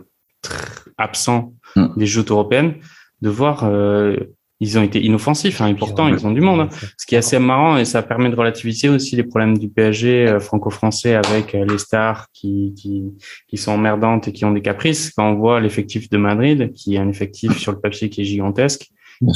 absent 0.97 1.55
mm. 1.75 1.87
des 1.97 2.07
Jeux 2.07 2.25
européennes, 2.29 2.75
de 3.21 3.29
voir 3.29 3.65
euh, 3.65 4.17
ils 4.61 4.79
ont 4.79 4.83
été 4.83 5.05
inoffensifs 5.05 5.61
hein, 5.61 5.69
et 5.69 5.75
pourtant 5.75 6.09
ils 6.09 6.27
ont 6.27 6.33
du 6.33 6.41
monde. 6.41 6.61
Hein. 6.61 6.69
Ce 6.97 7.07
qui 7.07 7.15
est 7.15 7.19
assez 7.19 7.39
marrant 7.39 7.77
et 7.77 7.85
ça 7.85 8.03
permet 8.03 8.31
de 8.31 8.37
relativiser 8.37 8.89
aussi 8.89 9.17
les 9.17 9.23
problèmes 9.23 9.59
du 9.59 9.69
PSG 9.69 10.29
euh, 10.29 10.41
franco-français 10.41 11.15
avec 11.15 11.55
euh, 11.55 11.67
les 11.69 11.79
stars 11.79 12.27
qui, 12.33 12.75
qui, 12.77 13.05
qui 13.49 13.57
sont 13.59 13.73
emmerdantes 13.73 14.29
et 14.29 14.33
qui 14.33 14.45
ont 14.45 14.53
des 14.53 14.63
caprices. 14.63 15.11
Quand 15.11 15.31
on 15.31 15.35
voit 15.35 15.61
l'effectif 15.61 16.09
de 16.09 16.17
Madrid, 16.17 16.73
qui 16.73 16.95
est 16.95 16.99
un 16.99 17.09
effectif 17.09 17.57
sur 17.59 17.73
le 17.73 17.81
papier 17.81 18.09
qui 18.09 18.23
est 18.23 18.25
gigantesque, 18.25 18.89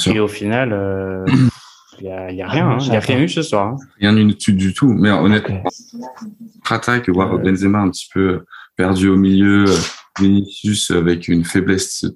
et 0.07 0.21
au 0.21 0.29
final, 0.29 0.73
euh, 0.73 1.25
il 1.99 2.07
y, 2.07 2.11
a, 2.11 2.31
y 2.31 2.43
a 2.43 2.49
rien, 2.49 2.71
hein. 2.71 2.79
il 2.81 2.93
y 2.93 2.97
a 2.97 3.01
rien 3.01 3.19
eu 3.21 3.29
ce 3.29 3.41
soir. 3.43 3.69
Hein. 3.69 3.77
Rien 3.99 4.17
eu 4.17 4.27
du 4.27 4.75
tout. 4.75 4.93
Mais 4.93 5.11
honnêtement, 5.11 5.63
attaque, 6.69 7.09
voir 7.09 7.39
Benzema 7.39 7.79
un 7.79 7.91
petit 7.91 8.09
peu 8.13 8.45
perdu 8.77 9.09
au 9.09 9.17
milieu, 9.17 9.65
Vinicius 10.19 10.91
avec 10.91 11.29
une 11.29 11.45
faiblesse 11.45 12.07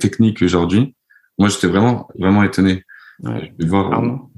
technique 0.00 0.42
aujourd'hui 0.42 0.94
moi, 1.38 1.48
j'étais 1.48 1.66
vraiment, 1.66 2.08
vraiment 2.18 2.42
étonné. 2.42 2.84
Ouais. 3.22 3.52
Je 3.58 3.64
vais 3.64 3.70
voir. 3.70 3.92
Arnaud. 3.92 4.30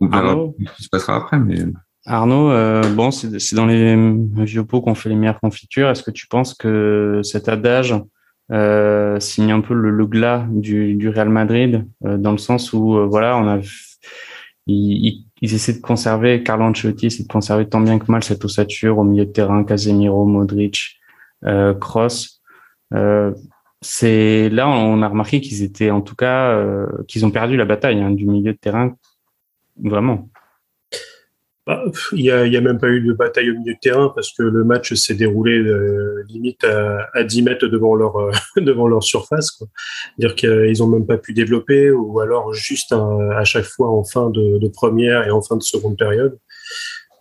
On 0.00 0.08
verra 0.08 0.34
ce 0.58 0.74
qui 0.74 0.82
se 0.82 0.88
passera 0.88 1.16
après, 1.16 1.38
mais. 1.38 1.58
Arnaud, 2.04 2.50
euh, 2.50 2.82
bon, 2.94 3.12
c'est 3.12 3.54
dans 3.54 3.66
les 3.66 3.96
vieux 4.44 4.64
pots 4.64 4.80
qu'on 4.80 4.96
fait 4.96 5.08
les 5.08 5.14
meilleures 5.14 5.40
confitures. 5.40 5.88
Est-ce 5.88 6.02
que 6.02 6.10
tu 6.10 6.26
penses 6.26 6.54
que 6.54 7.20
cet 7.22 7.48
adage 7.48 7.94
euh, 8.50 9.20
signe 9.20 9.52
un 9.52 9.60
peu 9.60 9.74
le, 9.74 9.90
le 9.90 10.06
glas 10.06 10.44
du, 10.50 10.94
du, 10.94 11.08
Real 11.08 11.28
Madrid, 11.28 11.86
euh, 12.04 12.18
dans 12.18 12.32
le 12.32 12.38
sens 12.38 12.72
où, 12.72 13.08
voilà, 13.08 13.36
on 13.38 13.46
a, 13.46 13.60
ils, 14.66 15.26
ils, 15.40 15.54
essaient 15.54 15.74
de 15.74 15.80
conserver, 15.80 16.42
Carlo 16.42 16.64
Ancelotti 16.64 17.06
essaie 17.06 17.22
de 17.22 17.28
conserver 17.28 17.68
tant 17.68 17.80
bien 17.80 18.00
que 18.00 18.10
mal 18.10 18.24
cette 18.24 18.44
ossature 18.44 18.98
au 18.98 19.04
milieu 19.04 19.26
de 19.26 19.30
terrain, 19.30 19.62
Casemiro, 19.62 20.26
Modric. 20.26 20.98
Euh, 22.94 23.32
c'est 23.82 24.48
là 24.48 24.68
on 24.68 25.02
a 25.02 25.08
remarqué 25.08 25.40
qu'ils 25.40 25.62
étaient 25.62 25.90
en 25.90 26.00
tout 26.00 26.14
cas 26.14 26.52
euh, 26.52 26.86
qu'ils 27.08 27.26
ont 27.26 27.30
perdu 27.30 27.56
la 27.56 27.64
bataille 27.64 28.00
hein, 28.00 28.12
du 28.12 28.26
milieu 28.26 28.52
de 28.52 28.58
terrain 28.58 28.96
vraiment. 29.82 30.28
bah, 31.66 31.82
il 32.12 32.20
y 32.20 32.30
a, 32.30 32.46
y 32.46 32.56
a 32.56 32.60
même 32.60 32.78
pas 32.78 32.88
eu 32.88 33.00
de 33.00 33.12
bataille 33.12 33.50
au 33.50 33.58
milieu 33.58 33.74
de 33.74 33.78
terrain 33.80 34.12
parce 34.14 34.32
que 34.32 34.44
le 34.44 34.62
match 34.62 34.94
s'est 34.94 35.14
déroulé 35.14 35.58
euh, 35.58 36.22
limite 36.28 36.62
à, 36.62 37.08
à 37.12 37.24
10 37.24 37.42
mètres 37.42 37.66
devant 37.66 37.96
leur 37.96 38.16
euh, 38.16 38.30
devant 38.56 38.86
leur 38.86 39.02
surface. 39.02 39.50
Quoi. 39.50 39.66
Dire 40.16 40.36
qu'ils 40.36 40.82
ont 40.82 40.88
même 40.88 41.06
pas 41.06 41.18
pu 41.18 41.32
développer 41.32 41.90
ou 41.90 42.20
alors 42.20 42.54
juste 42.54 42.92
à 42.92 43.44
chaque 43.44 43.64
fois 43.64 43.90
en 43.90 44.04
fin 44.04 44.30
de, 44.30 44.68
première 44.68 45.26
et 45.26 45.30
en 45.32 45.42
fin 45.42 45.56
de 45.56 45.62
seconde 45.62 45.96
période. 45.96 46.38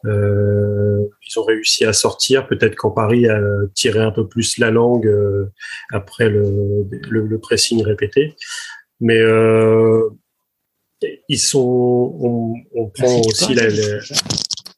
Euh, 0.06 1.04
ils 1.28 1.40
ont 1.40 1.44
réussi 1.44 1.86
à 1.86 1.94
sortir. 1.94 2.48
Peut-être 2.48 2.76
qu'en 2.76 2.92
Paris 2.92 3.28
a 3.28 3.40
tiré 3.76 4.00
un 4.00 4.12
peu 4.12 4.28
plus 4.28 4.58
la 4.58 4.72
langue 4.72 5.08
euh, 5.08 5.52
après 5.92 6.30
le, 6.30 6.86
le, 7.10 7.26
le, 7.28 7.40
pressing 7.40 7.84
répété. 7.84 8.36
Mais 9.00 9.20
euh, 9.20 10.10
ils 11.28 11.40
sont, 11.40 12.16
on, 12.20 12.54
on 12.76 12.88
prend 12.88 13.22
aussi 13.22 13.54
la, 13.54 13.68
la 13.68 14.00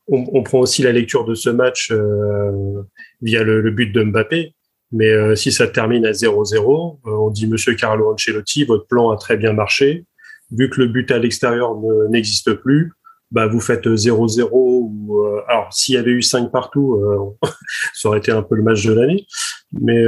on, 0.08 0.26
on, 0.34 0.44
prend 0.44 0.60
aussi 0.60 0.84
la 0.84 0.92
lecture 0.92 1.26
de 1.26 1.36
ce 1.36 1.50
match 1.50 1.92
euh, 1.92 2.84
via 3.22 3.44
le, 3.44 3.62
le, 3.62 3.72
but 3.72 3.92
de 3.92 4.04
Mbappé. 4.04 4.54
Mais 4.92 5.10
euh, 5.10 5.36
si 5.36 5.52
ça 5.52 5.68
termine 5.68 6.06
à 6.06 6.12
0-0, 6.12 7.00
euh, 7.06 7.10
on 7.10 7.30
dit 7.30 7.48
Monsieur 7.48 7.74
Carlo 7.76 8.14
Ancelotti, 8.14 8.64
votre 8.66 8.88
plan 8.88 9.10
a 9.12 9.18
très 9.18 9.38
bien 9.38 9.54
marché. 9.54 10.06
Vu 10.52 10.70
que 10.70 10.82
le 10.82 10.88
but 10.88 11.10
à 11.10 11.18
l'extérieur 11.18 11.76
n'existe 12.10 12.54
plus, 12.54 12.92
bah 13.34 13.48
vous 13.48 13.60
faites 13.60 13.86
0-0 13.86 14.48
ou 14.52 15.20
euh, 15.20 15.42
alors 15.50 15.74
s'il 15.74 15.96
y 15.96 15.98
avait 15.98 16.12
eu 16.12 16.22
5 16.22 16.52
partout, 16.52 17.04
ça 17.94 18.08
aurait 18.08 18.20
été 18.20 18.32
un 18.32 18.44
peu 18.44 18.56
le 18.56 18.64
match 18.64 18.86
de 18.86 18.94
l'année. 18.94 19.26
Mais 19.74 20.02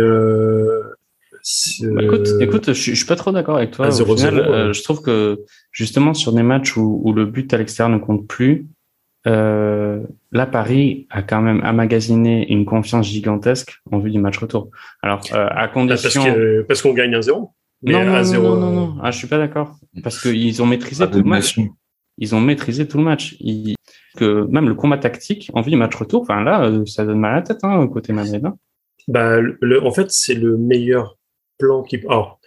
bah, 1.82 2.04
écoute, 2.04 2.30
écoute, 2.40 2.68
je, 2.68 2.92
je 2.92 2.96
suis 2.96 3.06
pas 3.06 3.18
trop 3.18 3.32
d'accord 3.32 3.58
avec 3.58 3.72
toi. 3.72 3.92
0 3.92 4.16
-0, 4.16 4.18
final, 4.18 4.68
ouais. 4.68 4.74
je 4.74 4.84
trouve 4.84 5.02
que 5.02 5.42
justement 5.72 6.14
sur 6.14 6.32
des 6.32 6.44
matchs 6.44 6.78
où, 6.78 7.02
où 7.04 7.12
le 7.12 7.26
but 7.26 7.54
à 7.54 7.58
l'extérieur 7.58 7.96
ne 7.96 8.02
compte 8.02 8.26
plus, 8.28 8.68
euh, 9.28 10.02
là, 10.32 10.46
Paris 10.46 11.08
a 11.10 11.24
quand 11.24 11.42
même 11.42 11.62
amagasiné 11.64 12.52
une 12.52 12.66
confiance 12.66 13.08
gigantesque 13.08 13.80
en 13.92 14.00
vue 14.00 14.12
du 14.12 14.20
match 14.20 14.38
retour. 14.38 14.70
Alors, 15.02 15.22
euh, 15.34 15.48
à 15.50 15.68
condition. 15.68 16.24
Parce 16.68 16.82
qu'on 16.82 16.94
gagne 16.94 17.16
un 17.16 17.22
zéro. 17.22 17.52
Non, 17.82 18.04
non, 18.04 18.24
non, 18.24 18.42
non, 18.42 18.56
non, 18.56 18.72
non, 18.72 18.96
Ah, 19.02 19.12
je 19.12 19.18
suis 19.18 19.28
pas 19.28 19.38
d'accord. 19.38 19.76
Parce 20.04 20.22
qu'ils 20.22 20.62
ont 20.62 20.66
maîtrisé 20.66 21.10
tout 21.10 21.18
le 21.18 21.24
match. 21.24 21.60
Ils 22.18 22.36
ont 22.36 22.42
maîtrisé 22.42 22.88
tout 22.88 22.98
le 22.98 23.04
match. 23.04 23.38
Que 24.18 24.46
même 24.46 24.70
le 24.70 24.76
combat 24.76 24.98
tactique 24.98 25.52
en 25.54 25.62
vue 25.62 25.72
du 25.72 25.78
match 25.78 25.94
retour, 25.94 26.22
enfin 26.22 26.42
là, 26.42 26.70
euh, 26.70 26.86
ça 26.86 27.04
donne 27.04 27.20
mal 27.20 27.34
à 27.34 27.36
la 27.36 27.42
tête, 27.42 27.64
hein, 27.64 27.86
côté 27.88 28.14
Madrid. 28.14 28.46
Hein. 28.46 28.58
Bah, 29.10 29.40
en 29.84 29.92
fait, 29.92 30.08
c'est 30.10 30.36
le 30.36 30.58
meilleur 30.58 31.18
plan 31.58 31.84
qui. 31.84 31.98
Alors, 32.08 32.40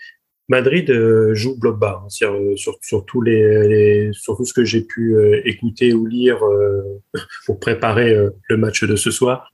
Madrid 0.49 0.91
euh, 0.91 1.35
joue 1.35 1.59
bloc 1.59 1.79
bas 1.79 2.01
hein, 2.03 2.09
sur, 2.09 2.35
sur, 2.57 2.79
sur, 2.81 3.05
tous 3.05 3.21
les, 3.21 4.11
sur 4.13 4.37
tout 4.37 4.47
ce 4.47 4.55
que 4.55 4.65
j'ai 4.65 4.81
pu 4.81 5.15
euh, 5.15 5.43
écouter 5.45 5.93
ou 5.93 6.07
lire 6.07 6.43
euh, 6.43 7.01
pour 7.47 7.61
préparer 7.61 8.15
euh, 8.15 8.31
le 8.49 8.57
match 8.57 8.83
de 8.85 8.97
ce 8.97 9.11
soir. 9.11 9.51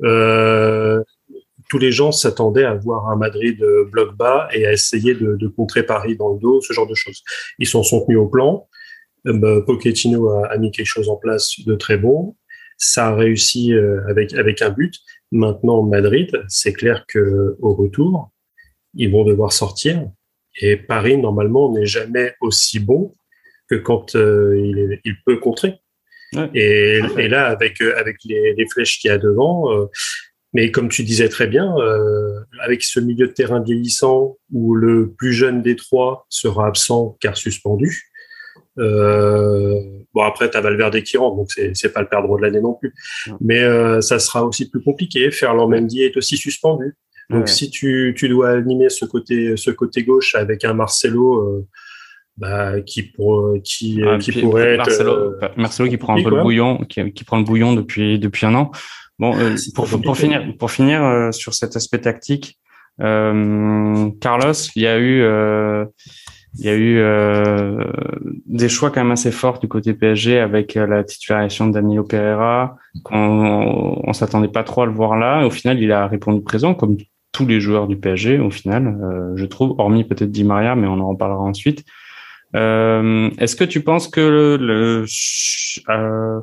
tous 1.70 1.78
les 1.78 1.90
gens 1.90 2.12
s'attendaient 2.12 2.64
à 2.64 2.72
voir 2.74 3.10
un 3.10 3.16
Madrid 3.16 3.62
bloc 3.90 4.16
bas 4.16 4.48
et 4.54 4.64
à 4.64 4.72
essayer 4.72 5.14
de, 5.14 5.36
de, 5.36 5.48
contrer 5.48 5.82
Paris 5.82 6.16
dans 6.16 6.32
le 6.32 6.38
dos, 6.38 6.62
ce 6.62 6.72
genre 6.72 6.86
de 6.86 6.94
choses. 6.94 7.22
Ils 7.58 7.66
s'en 7.66 7.82
sont 7.82 8.06
tenus 8.06 8.18
au 8.18 8.26
plan. 8.26 8.68
Euh, 9.28 9.60
Pochettino 9.62 10.30
a, 10.30 10.46
a, 10.48 10.58
mis 10.58 10.70
quelque 10.70 10.86
chose 10.86 11.08
en 11.08 11.16
place 11.16 11.60
de 11.64 11.74
très 11.74 11.96
bon. 11.96 12.36
Ça 12.76 13.08
a 13.08 13.14
réussi 13.14 13.72
avec 14.08 14.32
avec 14.34 14.62
un 14.62 14.70
but. 14.70 14.94
Maintenant, 15.32 15.82
Madrid, 15.82 16.30
c'est 16.46 16.72
clair 16.72 17.04
que 17.08 17.56
au 17.60 17.74
retour, 17.74 18.30
ils 18.94 19.10
vont 19.10 19.24
devoir 19.24 19.52
sortir. 19.52 20.08
Et 20.60 20.76
Paris, 20.76 21.18
normalement, 21.18 21.72
n'est 21.72 21.86
jamais 21.86 22.34
aussi 22.40 22.78
bon 22.80 23.12
que 23.68 23.76
quand 23.76 24.16
euh, 24.16 24.58
il, 24.58 25.00
il, 25.04 25.16
peut 25.24 25.36
contrer. 25.38 25.74
Ouais. 26.34 26.50
Et, 26.54 27.00
et, 27.18 27.28
là, 27.28 27.46
avec, 27.46 27.80
euh, 27.80 27.94
avec 27.98 28.16
les, 28.24 28.54
les 28.54 28.66
flèches 28.68 28.98
qu'il 28.98 29.08
y 29.08 29.12
a 29.12 29.18
devant, 29.18 29.72
euh, 29.72 29.86
mais 30.54 30.70
comme 30.70 30.88
tu 30.88 31.04
disais 31.04 31.28
très 31.28 31.46
bien, 31.46 31.74
euh, 31.78 32.40
avec 32.60 32.82
ce 32.82 33.00
milieu 33.00 33.28
de 33.28 33.32
terrain 33.32 33.60
vieillissant 33.62 34.38
où 34.50 34.74
le 34.74 35.12
plus 35.12 35.32
jeune 35.32 35.62
des 35.62 35.76
trois 35.76 36.26
sera 36.30 36.66
absent 36.66 37.16
car 37.20 37.36
suspendu, 37.36 37.88
euh, 37.88 38.07
bon 38.78 40.22
après 40.22 40.50
t'as 40.50 40.60
Valverde 40.60 41.02
qui 41.02 41.16
rentre, 41.16 41.36
donc 41.36 41.50
c'est 41.50 41.92
pas 41.92 42.00
le 42.00 42.08
perdre 42.08 42.36
de 42.36 42.42
l'année 42.42 42.60
non 42.60 42.74
plus. 42.74 42.94
Ouais. 43.26 43.34
Mais 43.40 43.60
euh, 43.60 44.00
ça 44.00 44.18
sera 44.18 44.44
aussi 44.44 44.70
plus 44.70 44.82
compliqué. 44.82 45.30
Ferland 45.30 45.68
Mendy 45.68 46.02
est 46.02 46.16
aussi 46.16 46.36
suspendu. 46.36 46.96
Donc, 47.30 47.40
ouais. 47.40 47.46
si 47.46 47.70
tu, 47.70 48.14
tu 48.16 48.28
dois 48.30 48.50
aligner 48.52 48.88
ce 48.88 49.04
côté, 49.04 49.54
ce 49.56 49.70
côté 49.70 50.02
gauche 50.02 50.34
avec 50.34 50.64
un 50.64 50.72
Marcelo, 50.72 51.42
euh, 51.42 51.66
bah, 52.38 52.80
qui, 52.80 53.02
pour, 53.02 53.54
qui, 53.62 54.00
ah, 54.06 54.16
qui 54.16 54.32
pourrait 54.32 54.78
Marcelo, 54.78 55.34
être. 55.34 55.44
Euh, 55.44 55.48
Marcelo 55.56 55.88
qui 55.90 55.98
prend 55.98 56.14
un 56.14 56.22
peu 56.22 56.30
quoi. 56.30 56.38
le 56.38 56.42
bouillon, 56.42 56.78
qui, 56.88 57.12
qui, 57.12 57.24
prend 57.24 57.36
le 57.36 57.44
bouillon 57.44 57.74
depuis, 57.74 58.18
depuis 58.18 58.46
un 58.46 58.54
an. 58.54 58.70
Bon, 59.18 59.36
euh, 59.36 59.56
ah, 59.56 59.70
pour, 59.74 59.88
pour, 60.00 60.16
finir, 60.16 60.56
pour 60.58 60.70
finir 60.70 61.02
euh, 61.02 61.32
sur 61.32 61.52
cet 61.52 61.74
aspect 61.76 61.98
tactique, 61.98 62.58
euh, 63.00 64.10
Carlos, 64.20 64.52
il 64.76 64.82
y 64.82 64.86
a 64.86 64.98
eu, 64.98 65.22
il 66.54 66.64
y 66.64 66.68
a 66.68 66.76
eu 66.76 67.02
des 68.46 68.68
choix 68.68 68.90
quand 68.90 69.02
même 69.02 69.12
assez 69.12 69.30
forts 69.30 69.58
du 69.58 69.68
côté 69.68 69.92
PSG 69.94 70.40
avec 70.40 70.74
la 70.74 71.04
titularisation 71.04 71.66
de 71.66 71.72
Danilo 71.72 72.04
Pereira. 72.04 72.76
On, 73.10 74.00
on 74.02 74.12
s'attendait 74.12 74.48
pas 74.48 74.64
trop 74.64 74.82
à 74.82 74.86
le 74.86 74.92
voir 74.92 75.16
là. 75.16 75.46
Au 75.46 75.50
final, 75.50 75.78
il 75.80 75.92
a 75.92 76.06
répondu 76.06 76.42
présent, 76.42 76.74
comme 76.74 76.96
tous 77.32 77.46
les 77.46 77.60
joueurs 77.60 77.86
du 77.86 77.96
PSG 77.96 78.38
au 78.38 78.50
final, 78.50 78.98
euh, 79.02 79.36
je 79.36 79.44
trouve, 79.44 79.74
hormis 79.78 80.04
peut-être 80.04 80.30
Di 80.30 80.44
Maria, 80.44 80.74
mais 80.74 80.86
on 80.86 80.98
en 81.00 81.08
reparlera 81.10 81.40
ensuite. 81.40 81.84
Euh, 82.56 83.30
Est-ce 83.38 83.56
que 83.56 83.64
tu 83.64 83.82
penses 83.82 84.08
que 84.08 84.20
le, 84.20 84.56
le 84.56 85.04
euh, 85.88 86.40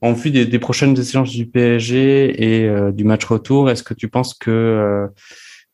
en 0.00 0.12
vue 0.12 0.30
des, 0.30 0.46
des, 0.46 0.58
prochaines 0.58 0.96
échéances 0.96 1.30
du 1.30 1.46
PSG 1.46 2.60
et 2.60 2.68
euh, 2.68 2.92
du 2.92 3.04
match 3.04 3.24
retour, 3.24 3.70
est-ce 3.70 3.82
que 3.82 3.94
tu 3.94 4.08
penses 4.08 4.34
que 4.34 4.50
euh, 4.50 5.08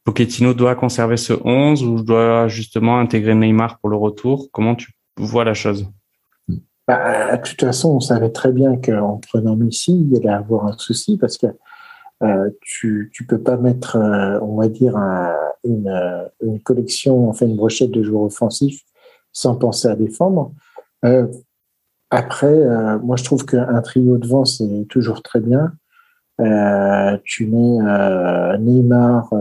Pochettino 0.05 0.53
doit 0.53 0.75
conserver 0.75 1.17
ce 1.17 1.33
11 1.45 1.83
ou 1.83 2.03
doit 2.03 2.47
justement 2.49 2.99
intégrer 2.99 3.35
Neymar 3.35 3.79
pour 3.79 3.89
le 3.89 3.97
retour? 3.97 4.49
Comment 4.53 4.75
tu 4.75 4.93
vois 5.17 5.45
la 5.45 5.55
chose? 5.55 5.89
Bah, 6.87 7.37
De 7.37 7.43
toute 7.43 7.61
façon, 7.61 7.91
on 7.91 8.01
savait 8.01 8.31
très 8.31 8.53
bien 8.53 8.77
qu'en 8.77 9.17
prenant 9.17 9.57
Messi, 9.57 10.07
il 10.11 10.17
allait 10.17 10.29
avoir 10.29 10.67
un 10.67 10.77
souci 10.77 11.17
parce 11.17 11.39
que 11.39 11.47
euh, 12.23 12.51
tu 12.61 13.11
tu 13.13 13.27
peux 13.27 13.41
pas 13.41 13.57
mettre, 13.57 13.97
euh, 13.97 14.39
on 14.41 14.57
va 14.57 14.69
dire, 14.69 14.97
euh, 14.97 15.33
une, 15.65 16.61
collection, 16.63 17.29
enfin 17.29 17.47
une 17.47 17.57
brochette 17.57 17.91
de 17.91 18.03
joueurs 18.03 18.25
offensifs 18.25 18.83
sans 19.33 19.57
penser 19.57 19.89
à 19.89 19.97
défendre. 19.97 20.53
Après, 22.11 22.55
moi 23.03 23.17
je 23.17 23.25
trouve 23.25 23.45
qu'un 23.45 23.83
trio 23.83 24.17
devant 24.19 24.45
c'est 24.45 24.87
toujours 24.89 25.23
très 25.23 25.41
bien. 25.41 25.73
Tu 27.25 27.47
mets 27.47 28.59
Neymar, 28.59 29.33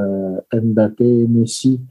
Mbappé, 0.53 1.27
Messi. 1.27 1.81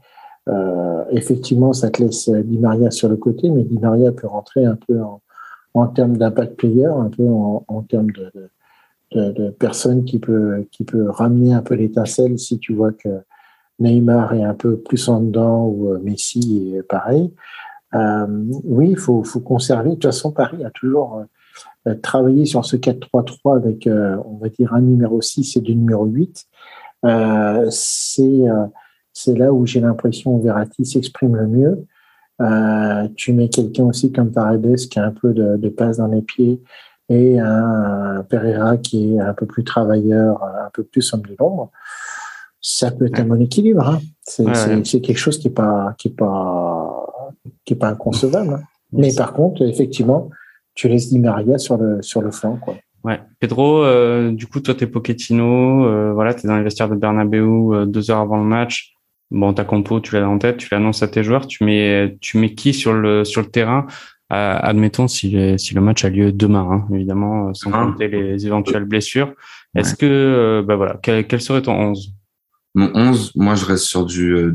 effectivement, 1.11 1.73
ça 1.73 1.89
te 1.89 2.01
laisse 2.01 2.29
Di 2.29 2.57
Maria 2.57 2.91
sur 2.91 3.09
le 3.09 3.17
côté, 3.17 3.49
mais 3.49 3.63
Di 3.63 3.79
Maria 3.79 4.11
peut 4.11 4.27
rentrer 4.27 4.65
un 4.65 4.77
peu 4.87 4.99
en, 5.73 5.87
termes 5.87 6.17
d'impact 6.17 6.55
player, 6.55 6.85
un 6.85 7.09
peu 7.09 7.27
en, 7.27 7.81
termes 7.89 8.11
de, 8.11 8.31
de 9.13 10.01
qui 10.05 10.19
peut, 10.19 10.65
qui 10.71 10.83
peut 10.83 11.09
ramener 11.09 11.53
un 11.53 11.61
peu 11.61 11.75
l'étincelle 11.75 12.39
si 12.39 12.59
tu 12.59 12.73
vois 12.73 12.91
que 12.91 13.23
Neymar 13.79 14.33
est 14.33 14.43
un 14.43 14.53
peu 14.53 14.77
plus 14.77 15.07
en 15.09 15.19
dedans 15.21 15.65
ou 15.65 15.93
euh, 15.93 15.99
Messi 15.99 16.73
est 16.75 16.83
pareil. 16.83 17.33
Euh, 17.93 18.25
oui, 18.63 18.91
il 18.91 18.97
faut, 18.97 19.23
faut 19.23 19.39
conserver. 19.39 19.89
De 19.89 19.95
toute 19.95 20.05
façon, 20.05 20.31
Paris 20.31 20.63
a 20.63 20.71
toujours 20.71 21.23
euh, 21.87 21.95
travaillé 21.95 22.45
sur 22.45 22.65
ce 22.65 22.75
4-3-3 22.75 23.57
avec, 23.57 23.87
euh, 23.87 24.17
on 24.25 24.37
va 24.37 24.49
dire, 24.49 24.73
un 24.73 24.81
numéro 24.81 25.21
6 25.21 25.57
et 25.57 25.61
deux 25.61 25.73
numéro 25.73 26.05
8. 26.05 26.45
Euh, 27.05 27.67
c'est 27.69 28.23
euh, 28.23 28.65
c'est 29.11 29.37
là 29.37 29.53
où 29.53 29.65
j'ai 29.65 29.79
l'impression 29.79 30.39
que 30.39 30.43
Verratti 30.45 30.85
s'exprime 30.85 31.35
le 31.35 31.47
mieux. 31.47 31.85
tu 33.15 33.33
mets 33.33 33.49
quelqu'un 33.49 33.83
aussi 33.83 34.11
comme 34.11 34.31
Paredes 34.31 34.75
qui 34.89 34.97
a 34.97 35.05
un 35.05 35.11
peu 35.11 35.33
de, 35.33 35.57
de 35.57 35.69
passe 35.69 35.97
dans 35.97 36.07
les 36.07 36.23
pieds, 36.23 36.63
et 37.09 37.39
un 37.39 38.25
Pereira 38.27 38.77
qui 38.77 39.13
est 39.13 39.19
un 39.19 39.33
peu 39.35 39.45
plus 39.45 39.63
travailleur, 39.63 40.43
un 40.43 40.69
peu 40.73 40.83
plus 40.83 41.13
homme 41.13 41.21
de 41.21 41.35
l'ombre, 41.37 41.69
ça 42.59 42.89
peut 42.89 43.05
être 43.05 43.19
un 43.19 43.25
bon 43.25 43.39
équilibre. 43.39 43.87
Hein. 43.87 43.99
C'est 44.23 44.45
ouais. 44.45 44.81
quelque 44.81 45.17
chose 45.17 45.37
qui 45.37 45.49
est 45.49 45.51
pas 45.51 45.93
qui 45.97 46.07
est 46.07 46.15
pas 46.15 47.05
qui 47.65 47.73
est 47.73 47.77
pas 47.77 47.89
inconcevable. 47.89 48.53
Hein. 48.55 48.63
Mais 48.93 49.13
par 49.13 49.33
contre, 49.33 49.61
effectivement, 49.63 50.29
tu 50.75 50.87
laisses 50.87 51.09
Di 51.09 51.19
Maria 51.19 51.57
sur 51.57 51.77
le 51.77 52.01
sur 52.01 52.21
le 52.21 52.31
flanc, 52.31 52.57
quoi. 52.57 52.75
Ouais, 53.03 53.19
Pedro, 53.39 53.83
euh, 53.83 54.31
du 54.31 54.47
coup, 54.47 54.61
toi, 54.61 54.73
t'es 54.75 54.87
Pochettino, 54.87 55.85
euh, 55.85 56.13
voilà, 56.13 56.33
t'es 56.33 56.47
dans 56.47 56.55
les 56.55 56.63
vestiaires 56.63 56.87
de 56.87 56.95
Bernabeu 56.95 57.41
euh, 57.41 57.85
deux 57.85 58.11
heures 58.11 58.19
avant 58.19 58.37
le 58.37 58.45
match. 58.45 58.93
Bon, 59.29 59.53
ta 59.53 59.65
compo, 59.65 59.99
tu 59.99 60.15
l'as 60.15 60.29
en 60.29 60.37
tête, 60.37 60.57
tu 60.57 60.69
l'annonces 60.71 61.03
à 61.03 61.07
tes 61.07 61.23
joueurs. 61.23 61.47
Tu 61.47 61.65
mets, 61.65 62.17
tu 62.21 62.37
mets 62.37 62.53
qui 62.53 62.73
sur 62.73 62.93
le 62.93 63.25
sur 63.25 63.41
le 63.41 63.47
terrain? 63.47 63.87
Admettons 64.29 65.07
si, 65.07 65.59
si, 65.59 65.75
le 65.75 65.81
match 65.81 66.05
a 66.05 66.09
lieu 66.09 66.31
demain, 66.31 66.67
hein, 66.71 66.87
évidemment, 66.93 67.49
euh, 67.49 67.53
sans 67.53 67.71
ah. 67.71 67.85
compter 67.85 68.07
les 68.07 68.45
éventuelles 68.47 68.85
blessures. 68.85 69.33
Est-ce 69.75 69.91
ouais. 69.91 69.97
que, 69.97 70.05
euh, 70.05 70.63
bah 70.63 70.75
voilà, 70.75 70.99
quel, 71.03 71.27
quel, 71.27 71.39
serait 71.39 71.61
ton 71.61 71.73
11 71.73 72.15
Mon 72.73 72.91
11, 72.95 73.33
moi, 73.35 73.53
je 73.53 73.65
reste 73.65 73.83
sur 73.83 74.05
du 74.05 74.31
euh, 74.33 74.51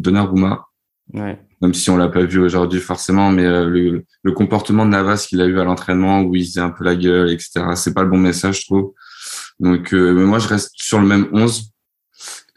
Donnarumma, 1.12 1.38
Même 1.62 1.74
si 1.74 1.90
on 1.90 1.96
l'a 1.96 2.08
pas 2.08 2.24
vu 2.24 2.38
aujourd'hui 2.38 2.80
forcément, 2.80 3.30
mais 3.30 3.44
le, 3.44 4.04
le, 4.22 4.32
comportement 4.32 4.84
de 4.84 4.90
Navas 4.90 5.26
qu'il 5.28 5.40
a 5.40 5.46
eu 5.46 5.58
à 5.58 5.64
l'entraînement 5.64 6.22
où 6.22 6.34
il 6.34 6.44
faisait 6.44 6.60
un 6.60 6.70
peu 6.70 6.84
la 6.84 6.96
gueule, 6.96 7.30
etc. 7.30 7.64
C'est 7.74 7.94
pas 7.94 8.02
le 8.02 8.10
bon 8.10 8.18
message, 8.18 8.60
je 8.60 8.66
trouve. 8.66 8.92
Donc 9.60 9.92
moi, 9.92 10.38
je 10.38 10.48
reste 10.48 10.72
sur 10.74 11.00
le 11.00 11.06
même 11.06 11.28
11. 11.32 11.72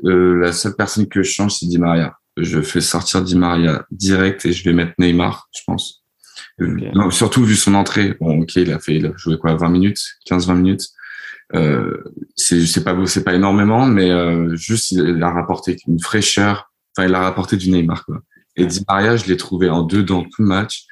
la 0.03 0.51
seule 0.53 0.75
personne 0.75 1.07
que 1.07 1.23
je 1.23 1.31
change, 1.31 1.53
c'est 1.53 1.65
Di 1.65 1.79
Maria. 1.79 2.15
Je 2.37 2.61
fais 2.61 2.81
sortir 2.81 3.21
Di 3.21 3.35
Maria 3.35 3.85
direct 3.91 4.45
et 4.45 4.53
je 4.53 4.63
vais 4.63 4.73
mettre 4.73 4.93
Neymar, 4.99 5.49
je 5.53 5.61
pense. 5.65 6.01
Non, 6.59 7.09
surtout 7.09 7.43
vu 7.43 7.55
son 7.55 7.73
entrée. 7.73 8.15
Bon, 8.19 8.41
ok, 8.41 8.55
il 8.55 8.71
a 8.71 8.79
fait, 8.79 8.95
il 8.95 9.05
a 9.05 9.11
joué 9.15 9.37
quoi, 9.37 9.55
20 9.55 9.69
minutes, 9.69 10.01
15-20 10.29 10.55
minutes. 10.55 10.87
Euh, 11.53 12.03
c'est 12.35 12.83
pas 12.83 12.95
c'est 13.05 13.23
pas 13.23 13.33
énormément, 13.33 13.85
mais 13.85 14.09
euh, 14.09 14.55
juste 14.55 14.91
il 14.91 15.21
a 15.21 15.31
rapporté 15.31 15.77
une 15.87 15.99
fraîcheur. 15.99 16.71
Enfin, 16.95 17.07
il 17.07 17.15
a 17.15 17.21
rapporté 17.21 17.57
du 17.57 17.69
Neymar 17.71 18.05
quoi. 18.05 18.21
Et 18.55 18.65
Di 18.65 18.83
Maria, 18.87 19.15
je 19.15 19.25
l'ai 19.25 19.37
trouvé 19.37 19.69
en 19.69 19.81
deux 19.81 20.03
dans 20.03 20.23
tout 20.23 20.41
le 20.41 20.47
match. 20.47 20.85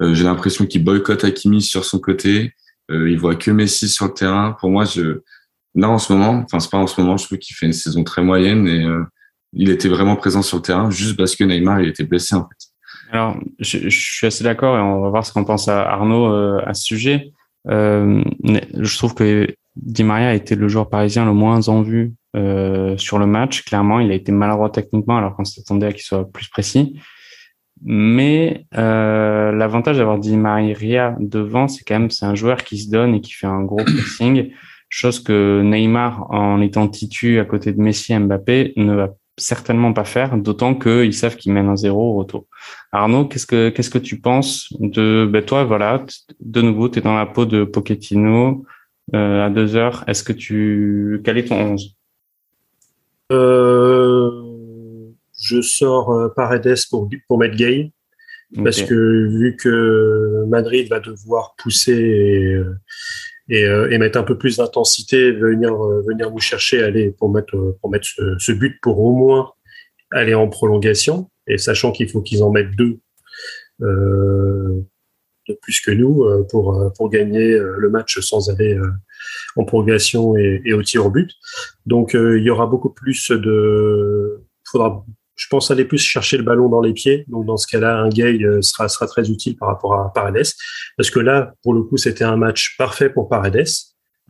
Euh, 0.00 0.14
J'ai 0.14 0.24
l'impression 0.24 0.66
qu'il 0.66 0.84
boycotte 0.84 1.24
Hakimi 1.24 1.62
sur 1.62 1.84
son 1.84 1.98
côté. 1.98 2.54
Euh, 2.90 3.10
il 3.10 3.18
voit 3.18 3.36
que 3.36 3.50
Messi 3.50 3.88
sur 3.88 4.06
le 4.06 4.14
terrain. 4.14 4.56
Pour 4.60 4.70
moi, 4.70 4.84
je 4.84 5.22
là 5.74 5.88
en 5.88 5.98
ce 5.98 6.12
moment, 6.12 6.42
enfin 6.44 6.60
c'est 6.60 6.70
pas 6.70 6.78
en 6.78 6.86
ce 6.86 7.00
moment, 7.00 7.16
je 7.16 7.26
trouve 7.26 7.38
qu'il 7.38 7.56
fait 7.56 7.66
une 7.66 7.72
saison 7.72 8.04
très 8.04 8.22
moyenne 8.22 8.66
et 8.68 8.84
euh, 8.84 9.04
il 9.52 9.70
était 9.70 9.88
vraiment 9.88 10.16
présent 10.16 10.42
sur 10.42 10.58
le 10.58 10.62
terrain 10.62 10.90
juste 10.90 11.16
parce 11.16 11.36
que 11.36 11.44
Neymar 11.44 11.80
il 11.80 11.88
était 11.88 12.04
blessé 12.04 12.34
en 12.34 12.42
fait. 12.48 12.68
Alors, 13.10 13.36
je, 13.58 13.78
je 13.90 14.00
suis 14.00 14.26
assez 14.26 14.42
d'accord 14.42 14.76
et 14.76 14.80
on 14.80 15.02
va 15.02 15.10
voir 15.10 15.26
ce 15.26 15.32
qu'en 15.32 15.44
pense 15.44 15.68
Arnaud 15.68 16.32
euh, 16.32 16.62
à 16.64 16.72
ce 16.72 16.82
sujet. 16.82 17.32
Euh, 17.68 18.22
je 18.74 18.96
trouve 18.96 19.14
que 19.14 19.46
Di 19.76 20.02
Maria 20.02 20.28
a 20.28 20.34
été 20.34 20.54
le 20.54 20.68
joueur 20.68 20.88
parisien 20.88 21.24
le 21.24 21.32
moins 21.32 21.68
en 21.68 21.82
vue 21.82 22.14
euh, 22.36 22.96
sur 22.96 23.18
le 23.18 23.26
match. 23.26 23.64
Clairement, 23.64 24.00
il 24.00 24.10
a 24.10 24.14
été 24.14 24.32
maladroit 24.32 24.70
techniquement 24.70 25.18
alors 25.18 25.36
qu'on 25.36 25.44
s'attendait 25.44 25.86
à 25.86 25.92
qu'il 25.92 26.02
soit 26.02 26.30
plus 26.30 26.48
précis. 26.48 26.98
Mais 27.84 28.66
euh, 28.76 29.52
l'avantage 29.52 29.98
d'avoir 29.98 30.18
Di 30.18 30.36
Maria 30.36 31.16
devant, 31.18 31.68
c'est 31.68 31.84
quand 31.84 31.98
même 31.98 32.10
c'est 32.10 32.26
un 32.26 32.34
joueur 32.34 32.62
qui 32.62 32.78
se 32.78 32.90
donne 32.90 33.14
et 33.14 33.20
qui 33.20 33.32
fait 33.32 33.48
un 33.48 33.62
gros 33.62 33.82
pressing, 33.84 34.52
chose 34.88 35.20
que 35.20 35.62
Neymar, 35.62 36.30
en 36.30 36.60
étant 36.60 36.86
titu 36.86 37.40
à 37.40 37.44
côté 37.44 37.72
de 37.72 37.80
Messi 37.80 38.12
et 38.12 38.18
Mbappé, 38.18 38.74
ne 38.76 38.94
va 38.94 39.08
certainement 39.38 39.92
pas 39.92 40.04
faire, 40.04 40.36
d'autant 40.36 40.74
qu'ils 40.74 41.14
savent 41.14 41.36
qu'ils 41.36 41.52
mènent 41.52 41.68
un 41.68 41.76
zéro 41.76 42.12
au 42.12 42.18
retour. 42.18 42.46
Arnaud, 42.92 43.24
qu'est-ce 43.24 43.46
que 43.46 43.70
qu'est-ce 43.70 43.90
que 43.90 43.98
tu 43.98 44.20
penses 44.20 44.72
de 44.78 45.28
ben 45.30 45.42
toi 45.44 45.64
voilà 45.64 46.04
de 46.40 46.62
nouveau 46.62 46.88
tu 46.88 46.98
es 46.98 47.02
dans 47.02 47.16
la 47.16 47.26
peau 47.26 47.46
de 47.46 47.64
Pochettino 47.64 48.64
euh, 49.14 49.46
à 49.46 49.50
deux 49.50 49.74
heures. 49.76 50.04
Est-ce 50.06 50.22
que 50.22 50.32
tu 50.32 51.20
quel 51.24 51.38
est 51.38 51.44
ton 51.44 51.56
11 51.56 51.82
euh, 51.84 52.01
Je 55.42 55.60
sors 55.60 56.12
euh, 56.12 56.28
Paredes 56.28 56.76
pour 56.90 57.08
pour 57.28 57.38
mettre 57.38 57.56
Gay 57.56 57.92
parce 58.62 58.82
que 58.82 58.94
vu 58.94 59.56
que 59.56 60.44
Madrid 60.46 60.88
va 60.88 61.00
devoir 61.00 61.54
pousser 61.56 61.92
et, 61.92 62.60
et, 63.48 63.64
euh, 63.64 63.90
et, 63.90 63.98
mettre 63.98 64.18
un 64.18 64.22
peu 64.22 64.36
plus 64.36 64.58
d'intensité, 64.58 65.32
venir 65.32 65.72
euh, 65.74 66.02
venir 66.06 66.30
nous 66.30 66.38
chercher, 66.38 66.82
aller 66.82 67.12
pour 67.12 67.30
mettre 67.30 67.76
pour 67.80 67.90
mettre 67.90 68.06
ce, 68.06 68.36
ce, 68.38 68.52
but 68.52 68.78
pour 68.82 69.00
au 69.00 69.14
moins 69.14 69.52
aller 70.10 70.34
en 70.34 70.48
prolongation. 70.48 71.30
Et 71.46 71.58
sachant 71.58 71.92
qu'il 71.92 72.08
faut 72.08 72.22
qu'ils 72.22 72.42
en 72.42 72.50
mettent 72.50 72.76
deux 72.76 72.98
euh, 73.82 74.80
de 75.48 75.58
plus 75.60 75.80
que 75.80 75.90
nous 75.90 76.24
euh, 76.24 76.46
pour 76.50 76.92
pour 76.96 77.10
gagner 77.10 77.58
le 77.58 77.88
match 77.90 78.20
sans 78.20 78.50
aller 78.50 78.78
en 79.56 79.64
prolongation 79.64 80.36
et, 80.36 80.62
et, 80.64 80.72
au 80.72 80.82
tir 80.82 81.06
au 81.06 81.10
but. 81.10 81.30
Donc 81.86 82.14
il 82.14 82.42
y 82.42 82.50
aura 82.50 82.66
beaucoup 82.66 82.90
plus 82.90 83.30
de 83.30 84.42
faudra 84.70 85.04
je 85.42 85.46
pense 85.48 85.70
aller 85.70 85.84
plus 85.84 85.98
chercher 85.98 86.36
le 86.36 86.44
ballon 86.44 86.68
dans 86.68 86.80
les 86.80 86.92
pieds. 86.92 87.24
Donc 87.28 87.46
dans 87.46 87.56
ce 87.56 87.66
cas-là, 87.66 87.98
un 87.98 88.08
gay 88.08 88.38
euh, 88.44 88.62
sera 88.62 88.88
sera 88.88 89.06
très 89.06 89.30
utile 89.30 89.56
par 89.56 89.68
rapport 89.68 89.94
à 89.94 90.12
Paredes, 90.12 90.52
parce 90.96 91.10
que 91.10 91.20
là, 91.20 91.54
pour 91.62 91.74
le 91.74 91.82
coup, 91.82 91.96
c'était 91.96 92.24
un 92.24 92.36
match 92.36 92.76
parfait 92.76 93.10
pour 93.10 93.28
Paredes, 93.28 93.66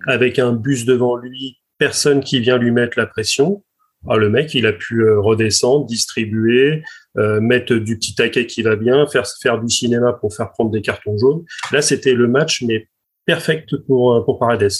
avec 0.07 0.39
un 0.39 0.53
bus 0.53 0.85
devant 0.85 1.17
lui, 1.17 1.59
personne 1.79 2.21
qui 2.23 2.41
vient 2.41 2.59
lui 2.59 2.71
mettre 2.71 2.99
la 2.99 3.07
pression. 3.07 3.63
Alors, 4.05 4.17
ah, 4.17 4.19
le 4.19 4.31
mec, 4.31 4.53
il 4.55 4.67
a 4.67 4.73
pu 4.73 5.03
euh, 5.03 5.21
redescendre, 5.21 5.87
distribuer, 5.87 6.83
euh, 7.19 7.41
mettre 7.41 7.75
du 7.75 7.97
petit 7.97 8.17
taquet 8.17 8.47
qui 8.47 8.63
va 8.63 8.75
bien, 8.75 9.07
faire 9.07 9.25
faire 9.41 9.61
du 9.61 9.73
cinéma 9.73 10.13
pour 10.15 10.35
faire 10.35 10.51
prendre 10.51 10.73
des 10.73 10.83
cartons 10.83 11.17
jaunes. 11.19 11.45
Là, 11.71 11.83
c'était 11.83 12.15
le 12.15 12.27
match 12.27 12.63
mais 12.63 12.89
perfect 13.27 13.77
pour 13.87 14.25
pour 14.25 14.39
Paredes. 14.39 14.71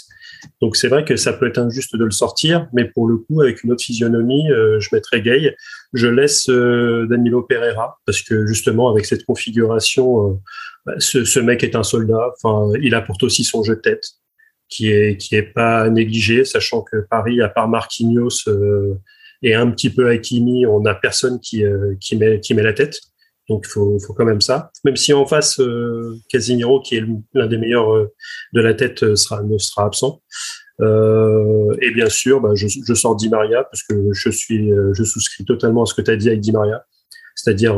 Donc 0.61 0.77
c'est 0.77 0.89
vrai 0.89 1.05
que 1.05 1.17
ça 1.17 1.33
peut 1.33 1.47
être 1.47 1.59
injuste 1.59 1.97
de 1.97 2.05
le 2.05 2.11
sortir, 2.11 2.69
mais 2.73 2.85
pour 2.85 3.07
le 3.07 3.19
coup, 3.19 3.41
avec 3.41 3.63
une 3.63 3.73
autre 3.73 3.83
physionomie, 3.83 4.51
euh, 4.51 4.81
je 4.81 4.89
mettrais 4.93 5.21
Gay. 5.21 5.55
Je 5.93 6.09
laisse 6.09 6.49
euh, 6.49 7.07
Danilo 7.09 7.43
Pereira 7.43 7.99
parce 8.07 8.23
que 8.23 8.47
justement 8.47 8.91
avec 8.91 9.07
cette 9.07 9.25
configuration, 9.25 10.31
euh, 10.31 10.35
bah, 10.87 10.95
ce, 10.99 11.25
ce, 11.25 11.41
mec 11.41 11.63
est 11.63 11.77
un 11.77 11.83
soldat. 11.83 12.33
Enfin, 12.43 12.73
il 12.81 12.95
apporte 12.95 13.23
aussi 13.23 13.45
son 13.45 13.63
jeu 13.63 13.77
de 13.77 13.81
tête 13.81 14.05
qui 14.69 14.91
est 14.91 15.17
qui 15.17 15.37
est 15.37 15.43
pas 15.43 15.89
négligé, 15.91 16.45
sachant 16.45 16.83
que 16.83 17.07
Paris, 17.09 17.41
à 17.41 17.49
part 17.49 17.69
Marquinhos 17.69 18.49
et 19.43 19.55
un 19.55 19.71
petit 19.71 19.91
peu 19.91 20.09
Hakimi, 20.09 20.67
on 20.67 20.81
n'a 20.81 20.95
personne 20.95 21.41
qui 21.41 21.65
qui 22.01 22.17
met 22.17 22.41
qui 22.41 22.55
met 22.55 22.63
la 22.63 22.73
tête. 22.73 22.99
Donc, 23.53 23.67
il 23.69 23.71
faut, 23.71 24.15
quand 24.17 24.25
même 24.25 24.41
ça. 24.41 24.71
Même 24.83 24.97
si 24.97 25.13
en 25.13 25.27
face, 25.27 25.61
euh, 25.61 26.17
Casimiro, 26.31 26.81
qui 26.81 26.97
est 26.97 27.05
l'un 27.35 27.47
des 27.47 27.59
meilleurs 27.59 27.95
euh, 27.95 28.11
de 28.55 28.63
la 28.63 28.73
tête, 28.73 29.03
euh, 29.03 29.15
sera, 29.15 29.43
ne 29.43 29.59
sera 29.59 29.85
absent. 29.85 30.23
Euh, 30.81 31.77
et 31.83 31.91
bien 31.91 32.09
sûr, 32.09 32.41
bah, 32.41 32.53
je, 32.55 32.95
sors 32.95 33.15
Di 33.15 33.29
Maria 33.29 33.63
parce 33.65 33.83
que 33.83 33.95
je 34.15 35.05
souscris 35.05 35.45
totalement 35.45 35.83
à 35.83 35.87
ce 35.87 35.93
que 35.93 36.01
tu 36.01 36.11
as 36.11 36.17
dit 36.17 36.29
avec 36.29 36.41
Di 36.41 36.51
Maria, 36.51 36.87
c'est-à-dire 37.35 37.77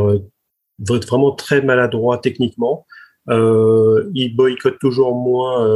vraiment 0.79 1.33
très 1.33 1.61
maladroit 1.61 2.19
techniquement. 2.19 2.87
il 3.29 4.35
boycotte 4.37 4.79
toujours 4.79 5.17
moins 5.17 5.69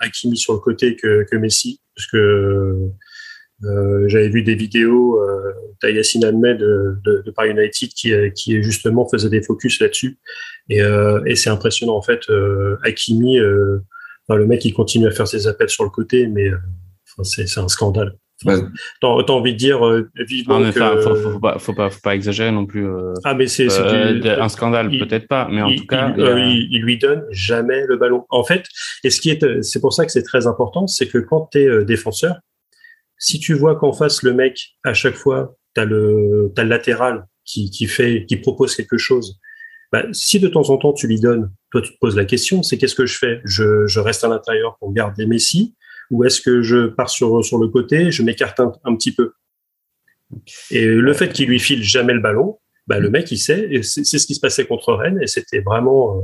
Hakimi 0.00 0.36
sur 0.36 0.52
le 0.54 0.58
côté 0.58 0.96
que, 0.96 1.36
Messi, 1.36 1.80
parce 1.94 2.08
que 2.08 2.90
J'avais 4.08 4.28
vu 4.28 4.42
des 4.42 4.56
vidéos 4.56 5.20
euh, 5.84 5.88
d'Ayassine 5.88 6.24
Ahmed 6.24 6.58
de, 6.58 6.96
de, 7.04 7.22
de 7.24 7.30
Paris 7.30 7.50
United 7.50 7.90
qui, 7.90 8.12
euh, 8.12 8.30
qui 8.30 8.62
justement 8.62 9.08
faisait 9.08 9.30
des 9.30 9.42
focus 9.42 9.80
là-dessus. 9.80 10.18
Et, 10.68 10.82
euh, 10.82 11.22
et 11.26 11.36
c'est 11.36 11.50
impressionnant 11.50 11.96
en 11.96 12.02
fait. 12.02 12.28
Euh, 12.30 12.76
Hakimi, 12.84 13.38
euh, 13.38 13.78
enfin, 14.26 14.38
le 14.38 14.46
mec 14.46 14.64
il 14.64 14.72
continue 14.72 15.06
à 15.06 15.10
faire 15.10 15.28
ses 15.28 15.46
appels 15.46 15.68
sur 15.70 15.84
le 15.84 15.90
côté, 15.90 16.26
mais 16.26 16.50
enfin, 16.50 17.24
c'est 17.24 17.60
un 17.60 17.68
scandale. 17.68 18.14
Enfin, 18.44 18.60
ouais. 18.60 18.68
T'as 19.00 19.32
envie 19.32 19.52
de 19.52 19.58
dire 19.58 19.80
vivement 20.14 20.60
non, 20.60 20.70
que... 20.70 20.78
faut, 20.78 21.16
faut, 21.16 21.30
faut, 21.32 21.40
pas, 21.40 21.58
faut, 21.58 21.72
pas, 21.72 21.90
faut 21.90 22.00
pas 22.00 22.14
exagérer 22.14 22.52
non 22.52 22.66
plus. 22.66 22.86
ah 23.24 23.34
mais 23.34 23.48
c'est 23.48 23.66
un 23.66 24.48
scandale 24.48 24.90
peut-être 24.90 25.26
pas, 25.26 25.48
mais 25.50 25.60
en 25.60 25.68
il, 25.68 25.80
tout 25.80 25.86
cas, 25.86 26.14
il, 26.16 26.22
a... 26.22 26.38
il, 26.38 26.68
il, 26.70 26.82
lui 26.82 26.98
donne 26.98 27.24
jamais 27.30 27.84
le 27.86 27.96
ballon. 27.96 28.26
En 28.30 28.44
fait, 28.44 28.64
et 29.02 29.10
ce 29.10 29.20
qui 29.20 29.30
est, 29.30 29.62
c'est 29.62 29.80
pour 29.80 29.92
ça 29.92 30.06
que 30.06 30.12
c'est 30.12 30.22
très 30.22 30.46
important, 30.46 30.86
c'est 30.86 31.08
que 31.08 31.18
quand 31.18 31.48
tu 31.50 31.58
es 31.58 31.84
défenseur, 31.84 32.36
si 33.18 33.40
tu 33.40 33.54
vois 33.54 33.74
qu'en 33.74 33.92
face, 33.92 34.22
le 34.22 34.32
mec, 34.32 34.76
à 34.84 34.94
chaque 34.94 35.16
fois, 35.16 35.56
tu 35.74 35.80
as 35.80 35.84
le, 35.84 36.52
latéral 36.56 37.26
qui, 37.44 37.70
qui, 37.70 37.86
fait, 37.86 38.26
qui 38.26 38.36
propose 38.36 38.74
quelque 38.74 38.98
chose, 38.98 39.38
bah, 39.92 40.04
si 40.12 40.38
de 40.38 40.48
temps 40.48 40.68
en 40.70 40.76
temps 40.76 40.92
tu 40.92 41.06
lui 41.06 41.18
donnes, 41.18 41.50
toi 41.70 41.80
tu 41.80 41.92
te 41.92 41.98
poses 41.98 42.16
la 42.16 42.24
question, 42.24 42.62
c'est 42.62 42.76
qu'est-ce 42.76 42.94
que 42.94 43.06
je 43.06 43.16
fais? 43.16 43.40
Je, 43.44 43.86
je, 43.86 44.00
reste 44.00 44.22
à 44.24 44.28
l'intérieur 44.28 44.76
pour 44.78 44.92
garder 44.92 45.26
Messi 45.26 45.74
ou 46.10 46.24
est-ce 46.24 46.40
que 46.40 46.62
je 46.62 46.88
pars 46.88 47.10
sur, 47.10 47.44
sur 47.44 47.58
le 47.58 47.68
côté, 47.68 48.10
je 48.10 48.22
m'écarte 48.22 48.60
un, 48.60 48.72
un, 48.84 48.94
petit 48.94 49.12
peu? 49.12 49.32
Et 50.70 50.84
le 50.84 51.12
fait 51.14 51.32
qu'il 51.32 51.48
lui 51.48 51.58
file 51.58 51.82
jamais 51.82 52.12
le 52.12 52.20
ballon, 52.20 52.58
bah, 52.86 52.98
le 52.98 53.10
mec 53.10 53.30
il 53.30 53.38
sait, 53.38 53.68
et 53.70 53.82
c'est 53.82 54.04
ce 54.04 54.26
qui 54.26 54.34
se 54.34 54.40
passait 54.40 54.66
contre 54.66 54.94
Rennes 54.94 55.18
et 55.22 55.26
c'était 55.26 55.60
vraiment... 55.60 56.22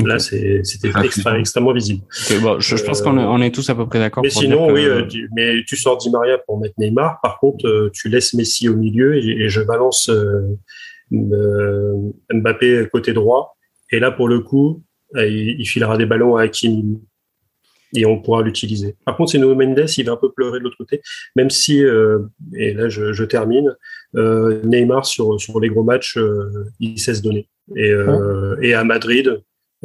Euh, 0.00 0.06
Là, 0.06 0.18
c'était 0.18 0.88
extra, 1.04 1.38
extrêmement 1.38 1.74
visible. 1.74 2.02
Okay, 2.24 2.38
bon, 2.40 2.58
je, 2.58 2.76
je, 2.76 2.84
pense 2.84 3.02
qu'on 3.02 3.18
est, 3.18 3.24
on 3.24 3.42
est, 3.42 3.54
tous 3.54 3.68
à 3.68 3.74
peu 3.74 3.86
près 3.86 3.98
d'accord. 3.98 4.22
Mais 4.22 4.30
sinon, 4.30 4.68
que... 4.68 4.72
oui, 4.72 4.86
euh, 4.86 5.06
tu, 5.06 5.28
mais 5.36 5.62
tu 5.66 5.76
sors 5.76 5.98
Di 5.98 6.08
Maria 6.08 6.38
pour 6.38 6.58
mettre 6.58 6.74
Neymar. 6.78 7.20
Par 7.22 7.38
contre, 7.38 7.66
euh, 7.66 7.90
tu 7.92 8.08
laisses 8.08 8.32
Messi 8.32 8.68
au 8.68 8.76
milieu 8.76 9.16
et, 9.16 9.42
et 9.42 9.48
je 9.50 9.60
balance 9.60 10.08
euh, 10.08 10.58
euh, 11.12 12.10
Mbappé 12.32 12.88
côté 12.90 13.12
droit. 13.12 13.58
Et 13.90 14.00
là, 14.00 14.10
pour 14.10 14.28
le 14.28 14.40
coup, 14.40 14.82
il, 15.14 15.60
il, 15.60 15.66
filera 15.66 15.98
des 15.98 16.06
ballons 16.06 16.36
à 16.36 16.44
Hakimi 16.44 16.98
et 17.94 18.06
on 18.06 18.18
pourra 18.18 18.40
l'utiliser. 18.40 18.96
Par 19.04 19.18
contre, 19.18 19.32
c'est 19.32 19.38
Nuno 19.38 19.54
Mendes, 19.54 19.84
il 19.98 20.06
va 20.06 20.12
un 20.12 20.16
peu 20.16 20.32
pleurer 20.32 20.58
de 20.58 20.64
l'autre 20.64 20.78
côté, 20.78 21.02
même 21.36 21.50
si, 21.50 21.82
et 22.56 22.72
là 22.72 22.88
je, 22.88 23.12
je 23.12 23.24
termine, 23.24 23.76
Neymar 24.14 25.04
sur, 25.04 25.38
sur 25.38 25.60
les 25.60 25.68
gros 25.68 25.82
matchs, 25.82 26.18
il 26.80 26.98
sait 26.98 27.12
se 27.12 27.20
donner. 27.20 27.50
Et, 27.76 27.92
hein 27.92 28.56
et 28.62 28.72
à 28.72 28.84
Madrid, 28.84 29.28
euh, 29.28 29.38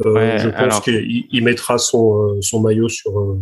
ouais, 0.05 0.37
je 0.39 0.49
pense 0.49 0.79
qu'il 0.81 1.43
mettra 1.43 1.77
son, 1.77 2.35
euh, 2.35 2.41
son 2.41 2.61
maillot 2.61 2.89
sur, 2.89 3.19
euh, 3.19 3.39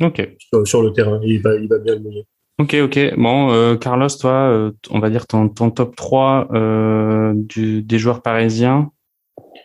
okay. 0.00 0.36
sur, 0.38 0.66
sur, 0.66 0.82
le 0.82 0.92
terrain. 0.92 1.20
Il 1.22 1.40
va, 1.42 1.54
il 1.54 1.68
va 1.68 1.78
bien 1.78 1.94
le 1.94 2.00
mouiller. 2.00 2.26
Ok, 2.60 2.74
ok. 2.74 3.14
Bon, 3.16 3.50
euh, 3.50 3.76
Carlos, 3.76 4.08
toi, 4.08 4.50
euh, 4.50 4.72
on 4.90 4.98
va 4.98 5.08
dire 5.08 5.26
ton, 5.26 5.48
ton 5.48 5.70
top 5.70 5.96
3 5.96 6.48
euh, 6.52 7.32
du, 7.34 7.82
des 7.82 7.98
joueurs 7.98 8.20
parisiens 8.20 8.90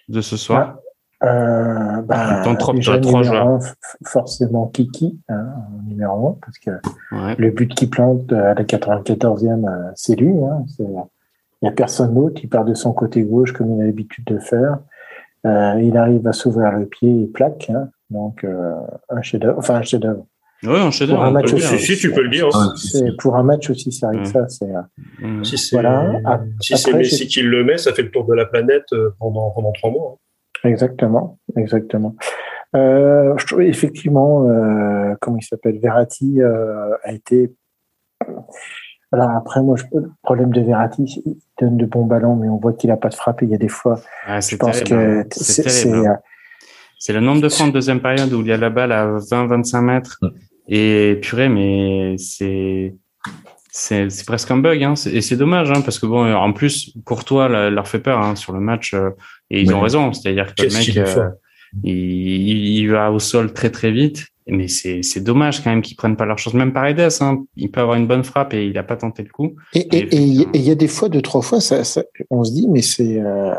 de 0.07 0.21
ce 0.21 0.37
soir. 0.37 0.77
Euh, 1.21 2.01
bah, 2.03 2.41
ton 2.45 2.55
top, 2.55 2.75
déjà, 2.75 2.97
3 2.97 3.23
joueurs. 3.23 3.47
Un, 3.47 3.59
forcément 4.05 4.67
Kiki, 4.67 5.19
hein, 5.27 5.47
numéro 5.87 6.29
1, 6.29 6.37
parce 6.41 6.57
que 6.59 6.71
ouais. 7.11 7.35
le 7.37 7.51
but 7.51 7.75
qui 7.75 7.87
plante 7.87 8.31
à 8.31 8.53
la 8.53 8.63
94e, 8.63 9.91
c'est 9.95 10.15
lui. 10.15 10.31
Hein, 10.31 10.63
il 10.79 10.85
n'y 11.63 11.67
a 11.67 11.71
personne 11.73 12.13
d'autre. 12.13 12.39
Il 12.43 12.47
part 12.47 12.63
de 12.63 12.75
son 12.75 12.93
côté 12.93 13.23
gauche 13.23 13.51
comme 13.51 13.75
il 13.75 13.81
a 13.81 13.85
l'habitude 13.87 14.23
de 14.23 14.39
faire. 14.39 14.77
Euh, 15.45 15.81
il 15.81 15.95
arrive 15.97 16.27
à 16.27 16.33
s'ouvrir 16.33 16.71
le 16.71 16.85
pied 16.85 17.23
et 17.23 17.27
plaque. 17.27 17.69
Hein. 17.69 17.89
Donc, 18.09 18.43
euh, 18.43 18.73
un 19.09 19.21
chef-d'œuvre. 19.21 19.57
Enfin, 19.59 19.75
un 19.75 19.81
chef-d'œuvre. 19.83 20.25
Oui, 20.63 20.79
un 20.79 20.91
chef-d'œuvre. 20.91 21.23
un 21.23 21.31
match 21.31 21.53
aussi, 21.53 21.77
si, 21.79 21.97
tu 21.97 22.11
peux 22.11 22.23
le 22.23 22.29
dire. 22.29 22.49
C'est 22.75 23.15
pour 23.17 23.35
un 23.35 23.43
match 23.43 23.69
aussi, 23.69 23.91
ça 23.91 24.07
arrive 24.07 24.25
ça. 24.25 24.47
C'est. 24.47 24.67
Mmh. 25.19 25.43
Si 25.43 25.57
c'est 25.57 25.75
voilà. 25.75 26.21
si 26.61 26.77
c'est 26.77 26.93
Messi 26.93 27.27
qui 27.27 27.41
le 27.41 27.63
met, 27.63 27.77
ça 27.77 27.93
fait 27.93 28.03
le 28.03 28.11
tour 28.11 28.25
de 28.25 28.33
la 28.33 28.45
planète 28.45 28.87
pendant 29.19 29.51
pendant 29.51 29.71
trois 29.73 29.91
mois. 29.91 30.17
Hein. 30.63 30.69
Exactement, 30.69 31.37
exactement. 31.55 32.15
Euh, 32.75 33.35
je 33.37 33.45
trouve 33.45 33.61
effectivement, 33.61 34.49
euh, 34.49 35.13
comment 35.21 35.37
il 35.37 35.43
s'appelle, 35.43 35.79
Verratti 35.79 36.41
euh, 36.41 36.95
a 37.03 37.13
été. 37.13 37.53
Alors 39.11 39.29
après, 39.31 39.61
moi, 39.61 39.75
je, 39.77 39.83
le 39.93 40.11
problème 40.23 40.51
de 40.51 40.61
Verratti, 40.61 41.21
il 41.25 41.37
donne 41.59 41.77
de 41.77 41.85
bons 41.85 42.05
ballons, 42.05 42.35
mais 42.35 42.49
on 42.49 42.57
voit 42.57 42.73
qu'il 42.73 42.89
n'a 42.89 42.97
pas 42.97 43.09
de 43.09 43.15
frappe. 43.15 43.41
Et 43.43 43.45
il 43.45 43.51
y 43.51 43.55
a 43.55 43.57
des 43.57 43.67
fois, 43.67 43.99
ah, 44.27 44.39
je 44.39 44.55
pense 44.55 44.81
que 44.81 45.21
hein. 45.21 45.23
c'est. 45.31 45.87
Hein. 45.93 46.17
C'est 46.97 47.13
le 47.13 47.19
nombre 47.19 47.41
de 47.41 47.49
fois 47.49 47.67
en 47.67 47.69
deuxième 47.69 47.99
période 47.99 48.31
où 48.33 48.41
il 48.41 48.47
y 48.47 48.51
a 48.51 48.57
la 48.57 48.69
balle 48.69 48.91
à 48.91 49.05
20-25 49.17 49.81
mètres. 49.81 50.19
Et 50.67 51.19
purée, 51.21 51.49
mais 51.49 52.15
c'est 52.17 52.95
c'est 53.69 54.07
presque 54.25 54.49
un 54.51 54.57
bug, 54.57 54.81
hein. 54.83 54.93
et 55.11 55.19
c'est 55.19 55.35
dommage, 55.35 55.69
hein, 55.69 55.81
parce 55.81 55.99
que 55.99 56.05
bon, 56.05 56.33
en 56.33 56.53
plus, 56.53 56.93
Courtois 57.03 57.49
leur 57.69 57.87
fait 57.89 57.99
peur 57.99 58.19
hein, 58.19 58.35
sur 58.37 58.53
le 58.53 58.61
match, 58.61 58.95
et 59.49 59.61
ils 59.61 59.73
ont 59.75 59.81
raison. 59.81 60.13
C'est-à-dire 60.13 60.55
que 60.55 60.63
le 60.63 60.69
mec, 60.69 61.31
il, 61.83 62.79
il, 62.79 62.89
va 62.89 63.11
au 63.11 63.19
sol 63.19 63.51
très 63.51 63.69
très 63.69 63.91
vite. 63.91 64.27
Mais 64.47 64.67
c'est 64.67 65.23
dommage 65.23 65.63
quand 65.63 65.71
même 65.71 65.81
qu'ils 65.81 65.97
prennent 65.97 66.15
pas 66.15 66.25
leur 66.25 66.37
chance. 66.37 66.53
Même 66.53 66.73
Paredes, 66.73 67.09
hein, 67.21 67.43
il 67.55 67.71
peut 67.71 67.81
avoir 67.81 67.97
une 67.97 68.07
bonne 68.07 68.23
frappe 68.23 68.53
et 68.53 68.65
il 68.67 68.73
n'a 68.73 68.83
pas 68.83 68.95
tenté 68.95 69.23
le 69.23 69.29
coup. 69.29 69.55
Et 69.73 70.15
il 70.15 70.61
y 70.61 70.71
a 70.71 70.75
des 70.75 70.87
fois, 70.87 71.09
deux 71.09 71.21
trois 71.21 71.41
fois, 71.41 71.59
ça, 71.61 71.83
ça 71.83 72.03
on 72.29 72.43
se 72.43 72.51
dit, 72.53 72.67
mais 72.67 72.81
c'est, 72.81 73.19
euh, 73.19 73.55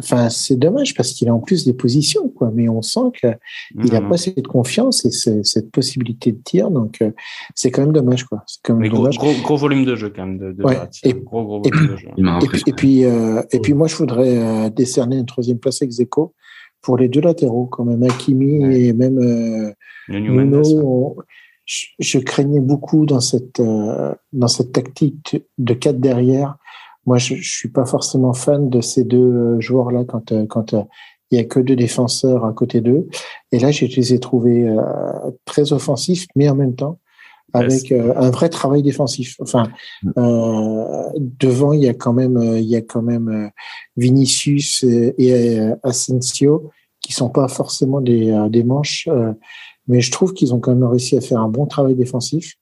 enfin, 0.00 0.28
c'est 0.28 0.56
dommage 0.56 0.94
parce 0.94 1.12
qu'il 1.12 1.28
a 1.28 1.34
en 1.34 1.38
plus 1.38 1.64
des 1.64 1.72
positions, 1.72 2.28
quoi. 2.28 2.50
Mais 2.52 2.68
on 2.68 2.82
sent 2.82 3.12
qu'il 3.18 3.92
n'a 3.92 4.00
pas 4.00 4.16
cette 4.16 4.46
confiance 4.46 5.04
et 5.04 5.10
cette 5.44 5.70
possibilité 5.70 6.32
de 6.32 6.40
tir, 6.42 6.70
donc 6.70 7.02
euh, 7.02 7.10
c'est 7.54 7.70
quand 7.70 7.82
même 7.82 7.92
dommage, 7.92 8.24
quoi. 8.24 8.42
C'est 8.46 8.60
quand 8.62 8.74
même 8.74 8.88
gros, 8.88 9.08
Gros, 9.10 9.32
gros, 9.42 9.56
volume 9.56 9.84
de 9.84 9.96
jeu 9.96 10.12
quand 10.14 10.26
même 10.26 10.38
de, 10.38 10.52
de 10.52 10.64
ouais. 10.64 10.76
et, 11.02 11.14
gros, 11.14 11.44
gros 11.44 11.62
volume 11.62 11.88
de 11.88 11.96
jeu. 11.96 12.08
Et 12.16 12.46
puis, 12.48 12.62
et 12.66 12.72
puis, 12.72 13.04
euh, 13.04 13.42
et 13.52 13.60
puis, 13.60 13.74
moi, 13.74 13.86
je 13.86 13.96
voudrais 13.96 14.38
euh, 14.38 14.70
décerner 14.70 15.18
une 15.18 15.26
troisième 15.26 15.58
place 15.58 15.82
ex 15.82 16.00
aequo 16.00 16.34
pour 16.82 16.96
les 16.96 17.08
deux 17.08 17.20
latéraux, 17.20 17.66
quand 17.66 17.84
même 17.84 18.02
Hakimi 18.02 18.64
et 18.74 18.92
même 18.92 19.18
euh, 19.18 19.72
Nuno. 20.08 21.16
je, 21.64 22.18
craignais 22.18 22.60
beaucoup 22.60 23.06
dans 23.06 23.20
cette 23.20 23.60
euh, 23.60 24.14
dans 24.32 24.48
cette 24.48 24.72
tactique 24.72 25.42
de 25.58 25.74
quatre 25.74 26.00
derrière. 26.00 26.56
Moi, 27.06 27.18
je, 27.18 27.34
je 27.34 27.50
suis 27.50 27.70
pas 27.70 27.86
forcément 27.86 28.32
fan 28.32 28.68
de 28.68 28.80
ces 28.80 29.04
deux 29.04 29.58
joueurs 29.60 29.90
là 29.90 30.04
quand 30.04 30.32
euh, 30.32 30.46
quand 30.46 30.74
euh, 30.74 30.82
il 31.30 31.38
y 31.38 31.40
a 31.40 31.44
que 31.44 31.60
deux 31.60 31.76
défenseurs 31.76 32.44
à 32.44 32.52
côté 32.52 32.80
d'eux. 32.80 33.08
Et 33.52 33.60
là, 33.60 33.70
je 33.70 33.86
les 33.86 34.14
ai 34.14 34.18
trouvés 34.18 34.68
très 35.44 35.72
offensifs, 35.72 36.26
mais 36.34 36.48
en 36.48 36.56
même 36.56 36.74
temps 36.74 36.98
avec 37.52 37.92
euh, 37.92 38.12
un 38.16 38.30
vrai 38.30 38.48
travail 38.48 38.82
défensif. 38.82 39.36
Enfin, 39.40 39.64
mm. 40.02 40.10
euh, 40.18 41.08
devant 41.16 41.72
il 41.72 41.82
y 41.82 41.88
a 41.88 41.94
quand 41.94 42.12
même 42.12 42.36
euh, 42.36 42.58
il 42.58 42.66
y 42.66 42.76
a 42.76 42.80
quand 42.80 43.02
même 43.02 43.28
euh, 43.28 43.48
Vinicius 43.96 44.84
et, 44.84 45.60
Asensio 45.82 46.70
qui 47.00 47.12
sont 47.12 47.30
pas 47.30 47.48
forcément 47.48 48.00
des, 48.00 48.46
des 48.50 48.62
manches, 48.62 49.08
mais 49.88 50.00
je 50.02 50.10
trouve 50.10 50.34
qu'ils 50.34 50.52
ont 50.52 50.60
quand 50.60 50.74
même 50.74 50.84
réussi 50.84 51.16
à 51.16 51.20
faire 51.22 51.40
un 51.40 51.48
bon 51.48 51.66
travail 51.66 51.94
défensif 51.94 52.56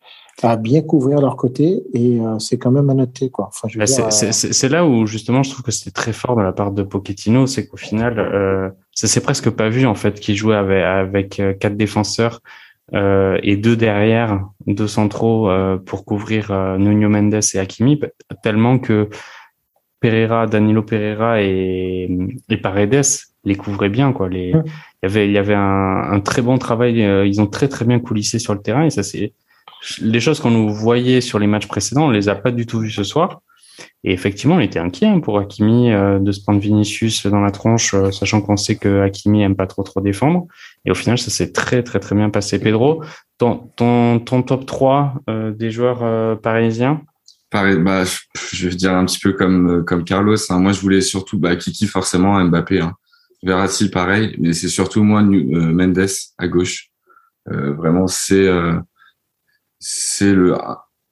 à 0.44 0.56
bien 0.56 0.82
couvrir 0.82 1.20
leur 1.20 1.36
côté 1.36 1.82
et 1.92 2.20
c'est 2.38 2.56
quand 2.56 2.70
même 2.70 2.88
à 2.88 2.94
noter 2.94 3.30
quoi. 3.30 3.48
Enfin, 3.48 3.66
bah, 3.76 3.86
c'est 3.86 4.68
là 4.68 4.86
où 4.86 5.06
justement 5.06 5.42
je 5.42 5.50
trouve 5.50 5.64
que 5.64 5.72
c'était 5.72 5.90
très 5.90 6.12
fort 6.12 6.36
de 6.36 6.42
la 6.42 6.52
part 6.52 6.70
de 6.70 6.84
Pochettino, 6.84 7.48
c'est 7.48 7.66
qu'au 7.66 7.76
final 7.76 8.20
euh, 8.20 8.70
ça 8.92 9.08
s'est 9.08 9.20
presque 9.20 9.50
pas 9.50 9.68
vu 9.68 9.86
en 9.86 9.96
fait 9.96 10.20
qu'il 10.20 10.36
jouait 10.36 10.54
avec, 10.54 10.84
avec 10.84 11.58
quatre 11.58 11.76
défenseurs 11.76 12.40
euh, 12.94 13.38
et 13.42 13.56
deux 13.56 13.76
derrière, 13.76 14.46
deux 14.66 14.88
centraux 14.88 15.50
euh, 15.50 15.76
pour 15.76 16.04
couvrir 16.04 16.50
euh, 16.50 16.78
Nuno 16.78 17.08
Mendes 17.08 17.40
et 17.54 17.58
Hakimi, 17.58 18.00
tellement 18.42 18.78
que 18.78 19.08
Pereira, 20.00 20.46
Danilo 20.46 20.82
Pereira 20.82 21.42
et, 21.42 22.08
et 22.48 22.56
Paredes 22.56 23.04
les 23.44 23.56
couvraient 23.56 23.88
bien. 23.88 24.12
Quoi. 24.12 24.28
Les, 24.28 24.50
il 24.50 24.54
y 25.02 25.06
avait, 25.06 25.26
il 25.26 25.32
y 25.32 25.38
avait 25.38 25.54
un, 25.54 26.12
un 26.12 26.20
très 26.20 26.42
bon 26.42 26.58
travail. 26.58 27.00
ils 27.26 27.40
ont 27.40 27.46
très 27.46 27.68
très 27.68 27.84
bien 27.84 27.98
coulissé 27.98 28.38
sur 28.38 28.54
le 28.54 28.60
terrain 28.60 28.84
et 28.84 28.90
ça 28.90 29.02
c'est 29.02 29.32
les 30.00 30.20
choses 30.20 30.40
qu'on 30.40 30.50
nous 30.50 30.70
voyait 30.70 31.20
sur 31.20 31.38
les 31.38 31.46
matchs 31.46 31.68
précédents, 31.68 32.06
on 32.06 32.10
les 32.10 32.28
a 32.28 32.34
pas 32.34 32.50
du 32.50 32.66
tout 32.66 32.80
vues 32.80 32.90
ce 32.90 33.04
soir. 33.04 33.40
Et 34.04 34.12
effectivement, 34.12 34.56
on 34.56 34.60
était 34.60 34.78
inquiet 34.78 35.06
hein, 35.06 35.20
pour 35.20 35.38
Hakimi 35.38 35.92
euh, 35.92 36.18
de 36.18 36.32
se 36.32 36.40
prendre 36.40 36.60
Vinicius 36.60 37.26
dans 37.26 37.40
la 37.40 37.50
tronche, 37.50 37.94
euh, 37.94 38.10
sachant 38.10 38.40
qu'on 38.40 38.56
sait 38.56 38.76
que 38.76 39.02
Hakimi 39.02 39.42
aime 39.42 39.56
pas 39.56 39.66
trop 39.66 39.82
trop 39.82 40.00
défendre. 40.00 40.46
Et 40.84 40.90
au 40.90 40.94
final, 40.94 41.18
ça 41.18 41.30
s'est 41.30 41.52
très 41.52 41.82
très 41.82 42.00
très 42.00 42.14
bien 42.14 42.30
passé. 42.30 42.58
Pedro, 42.58 43.02
ton 43.38 43.70
ton, 43.76 44.42
top 44.42 44.66
3 44.66 45.22
euh, 45.28 45.52
des 45.52 45.70
joueurs 45.70 46.40
parisiens? 46.40 47.02
Pareil, 47.50 47.78
bah, 47.78 48.04
je 48.52 48.68
vais 48.68 48.74
dire 48.74 48.92
un 48.92 49.04
petit 49.04 49.20
peu 49.20 49.32
comme 49.32 49.84
comme 49.84 50.04
Carlos. 50.04 50.36
Hein. 50.50 50.58
Moi, 50.58 50.72
je 50.72 50.80
voulais 50.80 51.00
surtout 51.00 51.38
bah, 51.38 51.56
Kiki 51.56 51.86
forcément, 51.86 52.42
Mbappé. 52.44 52.80
Hein. 52.80 52.94
Verratti 53.42 53.88
pareil, 53.88 54.34
mais 54.38 54.52
c'est 54.52 54.68
surtout 54.68 55.04
moi 55.04 55.22
Mendes 55.22 56.08
à 56.38 56.48
gauche. 56.48 56.90
vraiment, 57.46 58.06
c'est 58.08 58.48
c'est 59.78 60.34
le 60.34 60.56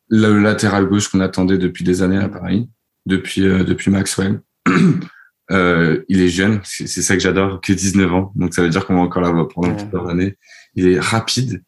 le 0.09 0.41
latéral 0.41 0.87
gauche 0.87 1.09
qu'on 1.09 1.21
attendait 1.21 1.59
depuis 1.59 1.85
des 1.85 2.03
années 2.03 2.19
à 2.19 2.29
Paris, 2.29 2.69
depuis 3.07 3.47
euh, 3.47 3.65
depuis 3.65 3.91
Maxwell. 3.91 4.41
euh, 5.53 6.03
il 6.09 6.23
est 6.23 6.29
jeune, 6.29 6.61
c'est 6.65 6.87
ça 6.87 7.15
que 7.15 7.21
j'adore, 7.21 7.61
que 7.61 7.73
19 7.73 8.13
ans, 8.13 8.33
donc 8.35 8.55
ça 8.55 8.63
veut 8.63 8.69
dire 8.69 8.87
qu'on 8.87 8.95
va 8.95 9.01
encore 9.01 9.23
l'avoir 9.23 9.49
pendant 9.49 9.75
plusieurs 9.75 10.09
années. 10.09 10.37
Il 10.75 10.89
est 10.89 10.99
rapide, 10.99 11.63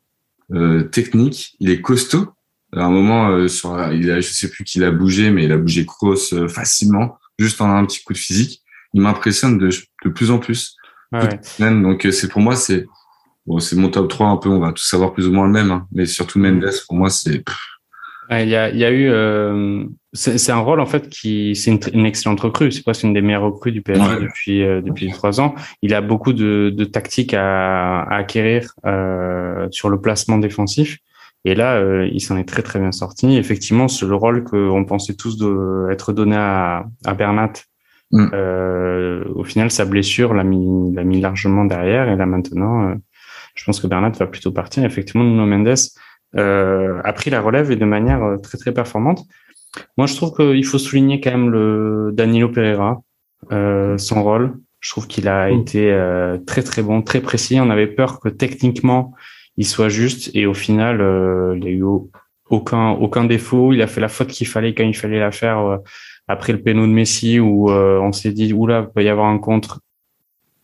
euh, 0.53 0.85
technique, 0.85 1.57
il 1.61 1.71
est 1.71 1.81
costaud. 1.81 2.29
À 2.75 2.85
un 2.85 2.91
moment, 2.91 3.31
euh, 3.31 3.49
sur, 3.49 3.71
il 3.93 4.11
a, 4.11 4.21
je 4.21 4.29
sais 4.29 4.51
plus 4.51 4.65
qu'il 4.65 4.85
a 4.85 4.91
bougé, 4.91 5.31
mais 5.31 5.45
il 5.45 5.53
a 5.53 5.59
bougé 5.59 5.87
cross 5.87 6.33
euh, 6.33 6.49
facilement, 6.49 7.19
juste 7.39 7.61
en 7.61 7.71
un 7.71 7.85
petit 7.87 8.03
coup 8.03 8.13
de 8.13 8.19
physique. 8.19 8.63
Il 8.95 9.03
m'impressionne 9.03 9.59
de, 9.59 9.69
de 9.69 10.11
plus 10.11 10.31
en 10.31 10.39
plus. 10.39 10.77
Ouais. 11.13 11.41
Donc 11.59 12.07
c'est 12.11 12.29
pour 12.29 12.43
moi 12.43 12.55
c'est 12.55 12.87
bon, 13.47 13.61
c'est 13.61 13.77
mon 13.77 13.89
top 13.89 14.09
3 14.11 14.27
un 14.27 14.37
peu. 14.37 14.51
On 14.51 14.61
va 14.61 14.73
tous 14.73 14.85
savoir 14.85 15.15
plus 15.15 15.27
ou 15.27 15.33
moins 15.33 15.47
le 15.47 15.53
même, 15.53 15.71
hein, 15.71 15.87
mais 15.93 16.05
surtout 16.05 16.39
Mendes 16.39 16.71
pour 16.87 16.97
moi 16.97 17.09
c'est 17.09 17.43
il 18.31 18.49
y 18.49 18.57
a, 18.57 18.71
y 18.71 18.85
a 18.85 18.91
eu, 18.91 19.09
euh, 19.09 19.85
c'est 20.13 20.53
un 20.53 20.59
rôle 20.59 20.81
en 20.81 20.87
fait 20.87 21.09
qui, 21.09 21.57
c'est 21.57 21.71
une, 21.71 21.81
une, 21.95 22.07
excellente 22.07 22.41
recrue. 22.41 22.71
C'est 22.73 22.83
presque 22.83 23.05
une 23.05 23.15
des 23.15 23.23
meilleures 23.23 23.43
recrues 23.43 23.73
du 23.73 23.83
PSG 23.83 24.21
depuis 24.21 24.63
euh, 24.63 24.81
depuis 24.83 25.09
trois 25.11 25.41
ans. 25.41 25.55
Il 25.83 25.95
a 25.95 26.01
beaucoup 26.01 26.33
de, 26.33 26.73
de 26.75 26.85
tactiques 26.85 27.35
à, 27.35 28.03
à 28.03 28.17
acquérir 28.17 28.73
euh, 28.87 29.69
sur 29.71 29.89
le 29.89 30.01
placement 30.01 30.39
défensif. 30.39 30.99
Et 31.45 31.55
là, 31.55 31.77
euh, 31.77 32.09
il 32.13 32.21
s'en 32.21 32.37
est 32.37 32.49
très 32.49 32.63
très 32.63 32.79
bien 32.79 32.93
sorti. 32.93 33.37
Effectivement, 33.37 33.89
c'est 33.89 34.07
le 34.07 34.15
rôle 34.15 34.45
qu'on 34.45 34.85
pensait 34.85 35.15
tous 35.15 35.39
de, 35.39 35.89
être 35.91 36.13
donné 36.13 36.37
à, 36.37 36.85
à 37.07 37.15
Bernat. 37.15 37.53
Mm. 38.11 38.27
Euh, 38.35 39.25
au 39.35 39.45
final, 39.45 39.71
sa 39.71 39.85
blessure 39.87 40.35
l'a 40.35 40.45
mis, 40.45 40.95
l'a 40.95 41.05
mis 41.05 41.21
largement 41.21 41.65
derrière. 41.65 42.09
Et 42.09 42.17
là 42.17 42.27
maintenant, 42.27 42.95
je 43.55 43.65
pense 43.65 43.81
que 43.81 43.87
Bernat 43.87 44.11
va 44.11 44.27
plutôt 44.27 44.53
partir. 44.53 44.85
Effectivement, 44.85 45.25
Nuno 45.25 45.47
Mendes 45.47 45.69
euh, 45.69 45.75
a 46.37 47.13
pris 47.13 47.31
la 47.31 47.41
relève 47.41 47.71
et 47.71 47.77
de 47.77 47.85
manière 47.85 48.23
euh, 48.23 48.37
très 48.37 48.59
très 48.59 48.73
performante. 48.73 49.27
Moi, 49.97 50.07
je 50.07 50.17
trouve 50.17 50.35
qu'il 50.35 50.65
faut 50.65 50.79
souligner 50.79 51.21
quand 51.21 51.31
même 51.31 51.51
le 51.51 52.11
Danilo 52.13 52.49
Pereira, 52.49 53.03
euh, 53.53 53.99
son 53.99 54.23
rôle. 54.23 54.59
Je 54.81 54.91
trouve 54.91 55.07
qu'il 55.07 55.29
a 55.29 55.51
mm. 55.51 55.61
été 55.61 55.93
euh, 55.93 56.39
très 56.39 56.63
très 56.63 56.83
bon, 56.83 57.03
très 57.03 57.21
précis. 57.21 57.59
On 57.61 57.71
avait 57.71 57.87
peur 57.87 58.21
que 58.21 58.29
techniquement 58.29 59.15
il 59.57 59.67
soit 59.67 59.89
juste 59.89 60.31
et 60.35 60.47
au 60.47 60.55
final, 60.55 61.01
euh, 61.01 61.55
il 61.57 61.63
n'y 61.63 61.69
a 61.69 61.73
eu 61.73 61.85
aucun 62.51 62.91
aucun 62.91 63.25
défaut. 63.25 63.73
Il 63.73 63.83
a 63.83 63.87
fait 63.87 64.01
la 64.01 64.09
faute 64.09 64.29
qu'il 64.29 64.47
fallait 64.47 64.75
quand 64.75 64.85
il 64.85 64.97
fallait 64.97 65.19
la 65.19 65.33
faire 65.33 65.81
après 66.29 66.53
le 66.53 66.61
péno 66.63 66.87
de 66.87 66.93
Messi 66.93 67.41
où 67.41 67.71
on 67.71 68.13
s'est 68.13 68.33
dit 68.33 68.53
oula, 68.53 68.87
il 68.89 68.93
peut 68.93 69.05
y 69.05 69.09
avoir 69.09 69.27
un 69.27 69.39
contre. 69.39 69.81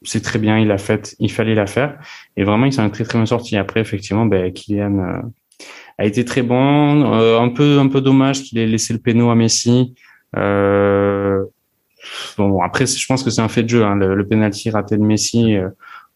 C'est 0.06 0.22
très 0.22 0.38
bien, 0.38 0.58
il 0.58 0.68
l'a 0.68 0.76
fait, 0.76 1.16
il 1.18 1.32
fallait 1.32 1.54
la 1.54 1.66
faire. 1.66 1.98
Et 2.36 2.44
vraiment, 2.44 2.66
il 2.66 2.72
s'en 2.72 2.84
est 2.84 2.90
très 2.90 3.04
très 3.04 3.18
bien 3.18 3.26
sorti. 3.26 3.56
Après, 3.56 3.80
effectivement, 3.80 4.26
ben, 4.26 4.52
Kylian 4.52 5.22
a 5.98 6.04
été 6.04 6.24
très 6.24 6.42
bon. 6.42 7.14
Euh, 7.14 7.38
un 7.40 7.48
peu 7.48 7.78
un 7.78 7.88
peu 7.88 8.00
dommage 8.00 8.42
qu'il 8.42 8.58
ait 8.58 8.66
laissé 8.66 8.92
le 8.92 8.98
péno 8.98 9.30
à 9.30 9.34
Messi. 9.34 9.94
Euh, 10.36 11.44
bon 12.36 12.60
après 12.62 12.86
je 12.86 13.06
pense 13.06 13.22
que 13.22 13.30
c'est 13.30 13.42
un 13.42 13.48
fait 13.48 13.62
de 13.62 13.68
jeu. 13.68 13.84
Hein. 13.84 13.96
Le, 13.96 14.14
le 14.14 14.26
penalty 14.26 14.70
raté 14.70 14.96
de 14.96 15.02
Messi, 15.02 15.56
euh, 15.56 15.68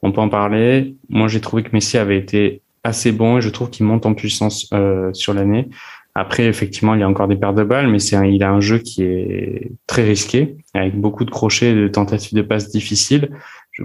on 0.02 0.12
peut 0.12 0.20
en 0.20 0.28
parler. 0.28 0.96
Moi 1.08 1.28
j'ai 1.28 1.40
trouvé 1.40 1.62
que 1.62 1.70
Messi 1.72 1.98
avait 1.98 2.18
été 2.18 2.62
assez 2.84 3.12
bon 3.12 3.38
et 3.38 3.40
je 3.40 3.50
trouve 3.50 3.70
qu'il 3.70 3.86
monte 3.86 4.06
en 4.06 4.14
puissance 4.14 4.68
euh, 4.72 5.12
sur 5.12 5.34
l'année. 5.34 5.68
Après, 6.14 6.46
effectivement, 6.46 6.94
il 6.94 7.00
y 7.00 7.04
a 7.04 7.08
encore 7.08 7.28
des 7.28 7.36
paires 7.36 7.54
de 7.54 7.62
balles, 7.62 7.86
mais 7.88 8.00
c'est 8.00 8.16
il 8.28 8.42
a 8.42 8.50
un 8.50 8.60
jeu 8.60 8.78
qui 8.78 9.04
est 9.04 9.70
très 9.86 10.02
risqué, 10.02 10.56
avec 10.74 10.98
beaucoup 10.98 11.24
de 11.24 11.30
crochets, 11.30 11.74
de 11.74 11.86
tentatives 11.86 12.36
de 12.36 12.42
passes 12.42 12.70
difficiles. 12.70 13.30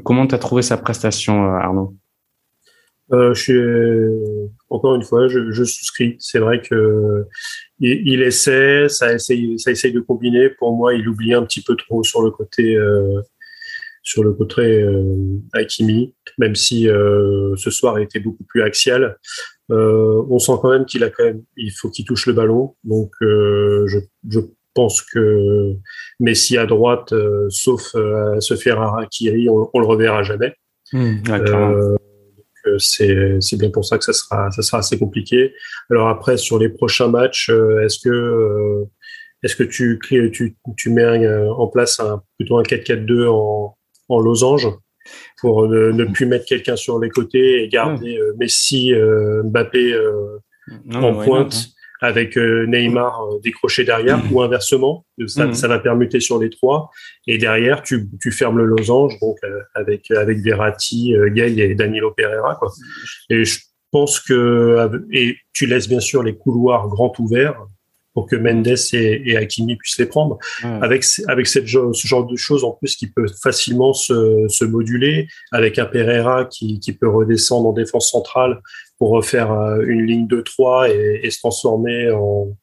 comment 0.04 0.26
tu 0.26 0.34
as 0.34 0.40
trouvé 0.40 0.64
sa 0.64 0.78
prestation, 0.78 1.44
Arnaud? 1.44 1.94
Euh, 3.14 3.34
je 3.34 3.42
suis, 3.42 4.50
encore 4.70 4.96
une 4.96 5.04
fois, 5.04 5.28
je, 5.28 5.52
je 5.52 5.64
souscris. 5.64 6.16
C'est 6.20 6.40
vrai 6.40 6.62
que 6.62 7.26
il, 7.80 8.08
il, 8.08 8.22
essaie, 8.22 8.90
ça 8.90 9.14
essaye, 9.14 9.60
ça 9.60 9.72
essaye 9.72 9.94
de 9.94 10.00
combiner. 10.00 10.50
Pour 10.50 10.76
moi, 10.76 10.94
il 10.96 11.08
oublie 11.08 11.34
un 11.34 11.46
petit 11.46 11.62
peu 11.62 11.76
trop 11.76 12.04
sur 12.04 12.24
le 12.24 12.32
côté, 12.32 12.76
euh, 12.76 13.22
sur 14.02 14.24
le 14.24 14.34
côté 14.34 14.82
euh, 14.82 15.04
Hakimi, 15.54 16.16
même 16.38 16.56
si 16.56 16.90
euh, 16.90 17.56
ce 17.56 17.70
soir 17.70 18.00
il 18.00 18.04
était 18.04 18.20
beaucoup 18.20 18.44
plus 18.44 18.62
axial. 18.64 19.18
Euh, 19.72 20.24
on 20.30 20.40
sent 20.40 20.54
quand 20.62 20.72
même 20.72 20.86
qu'il 20.86 21.04
a 21.04 21.10
quand 21.10 21.24
même, 21.24 21.44
il 21.56 21.72
faut 21.72 21.90
qu'il 21.90 22.06
touche 22.06 22.26
le 22.26 22.34
ballon. 22.34 22.76
Donc, 22.84 23.12
euh, 23.22 23.86
je, 23.88 24.00
je 24.30 24.40
pense 24.74 25.02
que 25.02 25.74
Messi 26.20 26.58
à 26.58 26.66
droite, 26.66 27.14
euh, 27.14 27.46
sauf 27.50 27.96
euh, 27.96 28.40
se 28.40 28.56
faire 28.56 28.82
un 28.82 29.02
Hakiri, 29.02 29.50
on, 29.50 29.70
on 29.74 29.80
le 29.80 29.86
reverra 29.86 30.24
jamais. 30.24 30.56
Mmh, 30.92 31.22
c'est 32.78 33.38
c'est 33.40 33.58
bien 33.58 33.70
pour 33.70 33.86
ça 33.86 33.98
que 33.98 34.04
ça 34.04 34.14
sera 34.14 34.52
ça 34.52 34.62
sera 34.62 34.80
assez 34.80 34.98
compliqué. 34.98 35.54
Alors 35.90 36.10
après 36.10 36.38
sur 36.38 36.60
les 36.60 36.70
prochains 36.70 37.08
matchs, 37.08 37.50
est-ce 37.50 38.00
que 38.00 38.86
est-ce 39.44 39.56
que 39.56 39.64
tu 39.64 40.00
tu 40.32 40.56
tu 40.78 40.90
mets 40.90 41.28
en 41.50 41.68
place 41.68 42.00
un 42.00 42.22
plutôt 42.38 42.58
un 42.58 42.64
4-4-2 42.64 43.28
en 43.28 43.76
en 44.10 44.20
losange 44.20 44.68
pour 45.42 45.68
ne, 45.68 45.92
ne 45.92 46.06
plus 46.06 46.26
mettre 46.26 46.46
quelqu'un 46.46 46.76
sur 46.76 47.00
les 47.00 47.10
côtés 47.10 47.64
et 47.64 47.68
garder 47.68 48.18
euh, 48.18 48.34
Messi, 48.38 48.94
euh, 48.94 49.44
Mbappé 49.44 49.94
euh, 49.94 50.40
Non, 50.86 51.10
en 51.10 51.24
pointe? 51.24 51.54
hein. 51.54 51.73
Avec 52.04 52.38
euh, 52.38 52.66
Neymar 52.68 53.22
euh, 53.22 53.40
décroché 53.42 53.86
derrière 53.86 54.20
ou 54.32 54.42
inversement. 54.42 55.06
Ça, 55.26 55.46
Mhm. 55.46 55.54
ça 55.54 55.68
va 55.70 55.80
permuter 55.80 56.20
sur 56.20 56.38
les 56.38 56.50
trois. 56.50 56.92
Et 57.28 57.38
derrière, 57.38 57.82
tu, 57.82 58.10
tu 58.22 58.32
fermes 58.32 58.58
le 58.58 58.66
losange 58.66 59.18
donc 59.22 59.38
euh, 59.46 59.62
avec 59.74 60.12
avec 60.12 60.40
Verratti, 60.40 61.16
euh, 61.16 61.30
Gay 61.30 61.58
et 61.58 61.76
Danilo 61.76 62.12
Pereira. 62.12 62.56
Quoi. 62.56 62.70
Et 63.30 63.46
je 63.46 63.60
pense 63.90 64.20
que 64.20 65.02
et 65.14 65.38
tu 65.54 65.66
laisses 65.66 65.88
bien 65.88 66.02
sûr 66.02 66.24
les 66.24 66.36
couloirs 66.36 66.90
grands 66.90 67.14
ouverts 67.20 67.58
pour 68.14 68.28
que 68.28 68.36
Mendes 68.36 68.68
et, 68.94 69.32
et 69.32 69.38
Hakimi 69.38 69.76
puissent 69.76 69.98
les 69.98 70.06
prendre 70.06 70.38
avec 70.62 71.04
avec 71.30 71.48
cette 71.48 71.68
ce 71.68 72.08
genre 72.08 72.28
de 72.28 72.36
choses 72.36 72.64
en 72.64 72.72
plus 72.72 72.96
qui 72.96 73.08
peut 73.08 73.26
facilement 73.42 73.94
se, 73.94 74.46
se 74.50 74.66
moduler 74.66 75.28
avec 75.52 75.80
un 75.80 75.86
Pereira 75.86 76.46
qui, 76.46 76.80
qui 76.80 76.92
peut 76.94 77.10
redescendre 77.10 77.70
en 77.70 77.74
défense 77.74 78.12
centrale 78.12 78.60
pour 79.04 79.12
refaire 79.12 79.52
euh, 79.52 79.84
une 79.86 80.06
ligne 80.06 80.28
2-3 80.28 80.90
et, 80.90 81.20
et 81.26 81.30
se 81.30 81.40
transformer 81.40 82.10
en 82.12 82.56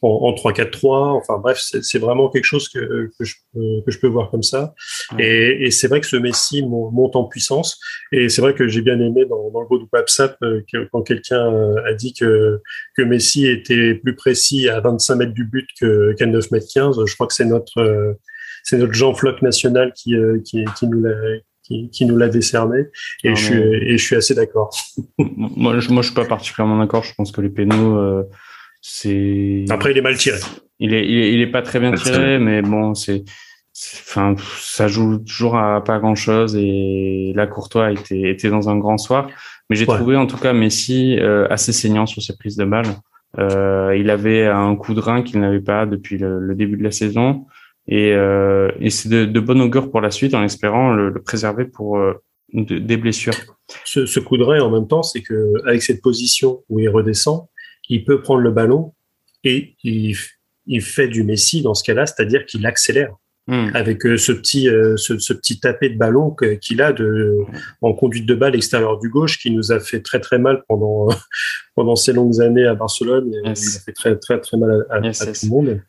en, 0.00 0.08
en 0.08 0.32
3-4-3 0.32 1.18
enfin 1.18 1.38
bref 1.38 1.58
c'est 1.60 1.98
vraiment 1.98 2.28
quelque 2.30 2.44
chose 2.44 2.68
que, 2.68 3.10
que 3.18 3.24
je 3.24 3.34
peux, 3.52 3.82
que 3.84 3.90
je 3.90 3.98
peux 3.98 4.06
voir 4.06 4.30
comme 4.30 4.44
ça 4.44 4.72
Ouais. 5.12 5.24
et, 5.26 5.66
et 5.66 5.70
c'est 5.72 5.88
vrai 5.88 6.00
que 6.00 6.06
ce 6.06 6.14
Messi 6.16 6.62
mon- 6.62 6.90
monte 6.92 7.16
en 7.16 7.24
puissance 7.24 7.80
et 8.12 8.28
c'est 8.28 8.40
vrai 8.40 8.54
que 8.54 8.68
j'ai 8.68 8.80
bien 8.82 9.00
aimé 9.00 9.24
dans, 9.24 9.50
dans 9.50 9.60
le 9.62 9.66
groupe 9.66 9.88
WhatsApp 9.92 10.36
euh, 10.44 10.60
quand 10.92 11.02
quelqu'un 11.02 11.52
euh, 11.52 11.84
a 11.90 11.94
dit 11.94 12.12
que 12.12 12.60
que 12.96 13.02
Messi 13.02 13.48
était 13.48 13.94
plus 13.96 14.14
précis 14.14 14.68
à 14.68 14.78
25 14.80 15.16
mètres 15.16 15.32
du 15.34 15.44
but 15.44 15.66
qu'à 15.80 16.26
9 16.26 16.50
mètres 16.52 16.66
15. 16.72 17.04
Je 17.04 17.14
crois 17.16 17.26
que 17.26 17.34
c'est 17.34 17.44
notre 17.56 17.78
euh, 17.80 18.12
c'est 18.62 18.78
notre 18.78 18.92
Jean 18.92 19.14
Floc 19.14 19.42
national 19.42 19.92
qui 19.96 20.14
euh, 20.14 20.38
qui, 20.44 20.64
qui 20.78 20.86
nous 20.86 21.02
l'a 21.02 21.16
qui, 21.68 21.88
qui 21.90 22.04
nous 22.06 22.16
l'a 22.16 22.28
décerné 22.28 22.86
et 23.22 23.28
Non, 23.28 23.34
je 23.36 23.44
suis 23.44 23.54
mais- 23.54 23.76
et 23.82 23.98
je 23.98 24.02
suis 24.04 24.16
assez 24.16 24.34
d'accord. 24.34 24.70
moi, 25.18 25.78
je, 25.78 25.90
moi, 25.92 26.02
je 26.02 26.06
suis 26.08 26.14
pas 26.16 26.24
particulièrement 26.24 26.78
d'accord. 26.78 27.04
Je 27.04 27.14
pense 27.14 27.30
que 27.30 27.40
les 27.40 27.50
pénaux, 27.50 27.96
euh, 27.98 28.24
c'est. 28.80 29.64
Après 29.70 29.92
il 29.92 29.98
est 29.98 30.02
mal 30.02 30.16
tiré. 30.16 30.38
Il 30.80 30.94
est, 30.94 31.06
il 31.06 31.18
est, 31.18 31.32
il 31.34 31.40
est 31.40 31.50
pas 31.50 31.62
très 31.62 31.80
bien 31.80 31.92
tiré, 31.92 32.38
mais 32.38 32.62
bon, 32.62 32.94
c'est, 32.94 33.24
enfin, 33.74 34.34
ça 34.60 34.86
joue 34.86 35.18
toujours 35.18 35.56
à 35.56 35.82
pas 35.82 35.98
grand 35.98 36.14
chose 36.14 36.54
et 36.56 37.32
là, 37.34 37.46
Courtois 37.48 37.90
était, 37.92 38.30
était 38.30 38.48
dans 38.48 38.68
un 38.68 38.78
grand 38.78 38.96
soir. 38.98 39.28
Mais 39.70 39.76
j'ai 39.76 39.86
Ouais. 39.86 39.96
trouvé, 39.96 40.16
en 40.16 40.26
tout 40.26 40.36
cas, 40.38 40.52
Messi, 40.52 41.18
euh, 41.20 41.46
assez 41.50 41.72
saignant 41.72 42.06
sur 42.06 42.22
ses 42.22 42.36
prises 42.36 42.56
de 42.56 42.64
balles. 42.64 42.86
Euh, 43.38 43.94
il 43.98 44.08
avait 44.08 44.46
un 44.46 44.74
coup 44.76 44.94
de 44.94 45.00
rein 45.00 45.22
qu'il 45.22 45.40
n'avait 45.40 45.60
pas 45.60 45.84
depuis 45.84 46.16
le, 46.16 46.38
le 46.38 46.54
début 46.54 46.76
de 46.78 46.84
la 46.84 46.90
saison. 46.90 47.44
Et, 47.88 48.12
euh, 48.12 48.70
et 48.80 48.90
c'est 48.90 49.08
de, 49.08 49.24
de 49.24 49.40
bon 49.40 49.60
augure 49.60 49.90
pour 49.90 50.00
la 50.00 50.10
suite 50.10 50.34
en 50.34 50.42
espérant 50.44 50.92
le, 50.92 51.08
le 51.10 51.22
préserver 51.22 51.64
pour 51.64 51.98
euh, 51.98 52.14
de- 52.52 52.78
des 52.78 52.96
blessures. 52.96 53.34
Ce, 53.84 54.06
ce 54.06 54.20
coup 54.20 54.36
de 54.36 54.44
en 54.44 54.70
même 54.70 54.86
temps 54.88 55.02
c'est 55.02 55.22
que 55.22 55.52
avec 55.66 55.82
cette 55.82 56.02
position 56.02 56.62
où 56.68 56.80
il 56.80 56.88
redescend, 56.88 57.46
il 57.88 58.04
peut 58.04 58.20
prendre 58.20 58.40
le 58.40 58.50
ballon 58.50 58.92
et 59.44 59.74
il 59.84 60.14
il 60.70 60.82
fait 60.82 61.08
du 61.08 61.24
Messi 61.24 61.62
dans 61.62 61.72
ce 61.72 61.82
cas-là, 61.84 62.04
c'est-à-dire 62.06 62.44
qu'il 62.44 62.66
accélère. 62.66 63.14
Hmm. 63.50 63.70
avec 63.72 64.04
euh, 64.04 64.18
ce 64.18 64.30
petit 64.32 64.68
euh, 64.68 64.98
ce, 64.98 65.18
ce 65.18 65.32
petit 65.32 65.58
tapé 65.58 65.88
de 65.88 65.96
ballon 65.96 66.36
qu'il 66.60 66.82
a 66.82 66.92
de 66.92 67.38
en 67.80 67.94
conduite 67.94 68.26
de 68.26 68.34
balle 68.34 68.54
extérieure 68.54 68.98
du 68.98 69.08
gauche 69.08 69.38
qui 69.38 69.50
nous 69.50 69.72
a 69.72 69.80
fait 69.80 70.02
très 70.02 70.20
très 70.20 70.38
mal 70.38 70.64
pendant 70.68 71.08
pendant 71.74 71.96
ces 71.96 72.12
longues 72.12 72.42
années 72.42 72.66
à 72.66 72.74
Barcelone 72.74 73.32
Yes. 73.46 73.62
il 73.72 73.76
a 73.78 73.80
fait 73.80 73.92
très 73.94 74.16
très 74.18 74.38
très 74.42 74.58
mal 74.58 74.84
à, 74.90 74.96
à- 74.96 75.00
Yes, 75.00 75.22
à 75.22 75.24
yes. 75.28 75.40
tout 75.40 75.46
le 75.46 75.50
monde 75.50 75.80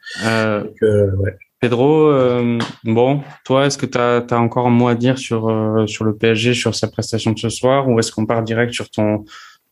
Donc, 0.63 1.19
ouais. 1.19 1.35
Pedro, 1.59 2.07
euh, 2.07 2.57
bon, 2.85 3.21
toi, 3.43 3.65
est-ce 3.65 3.77
que 3.77 3.85
tu 3.85 3.97
as, 3.97 4.25
encore 4.39 4.67
un 4.67 4.71
mot 4.71 4.87
à 4.87 4.95
dire 4.95 5.17
sur, 5.17 5.49
euh, 5.49 5.85
sur 5.87 6.05
le 6.05 6.15
PSG, 6.15 6.53
sur 6.53 6.73
sa 6.73 6.87
prestation 6.87 7.31
de 7.31 7.39
ce 7.39 7.49
soir, 7.49 7.87
ou 7.89 7.99
est-ce 7.99 8.11
qu'on 8.11 8.25
part 8.25 8.43
direct 8.43 8.73
sur 8.73 8.89
ton 8.89 9.25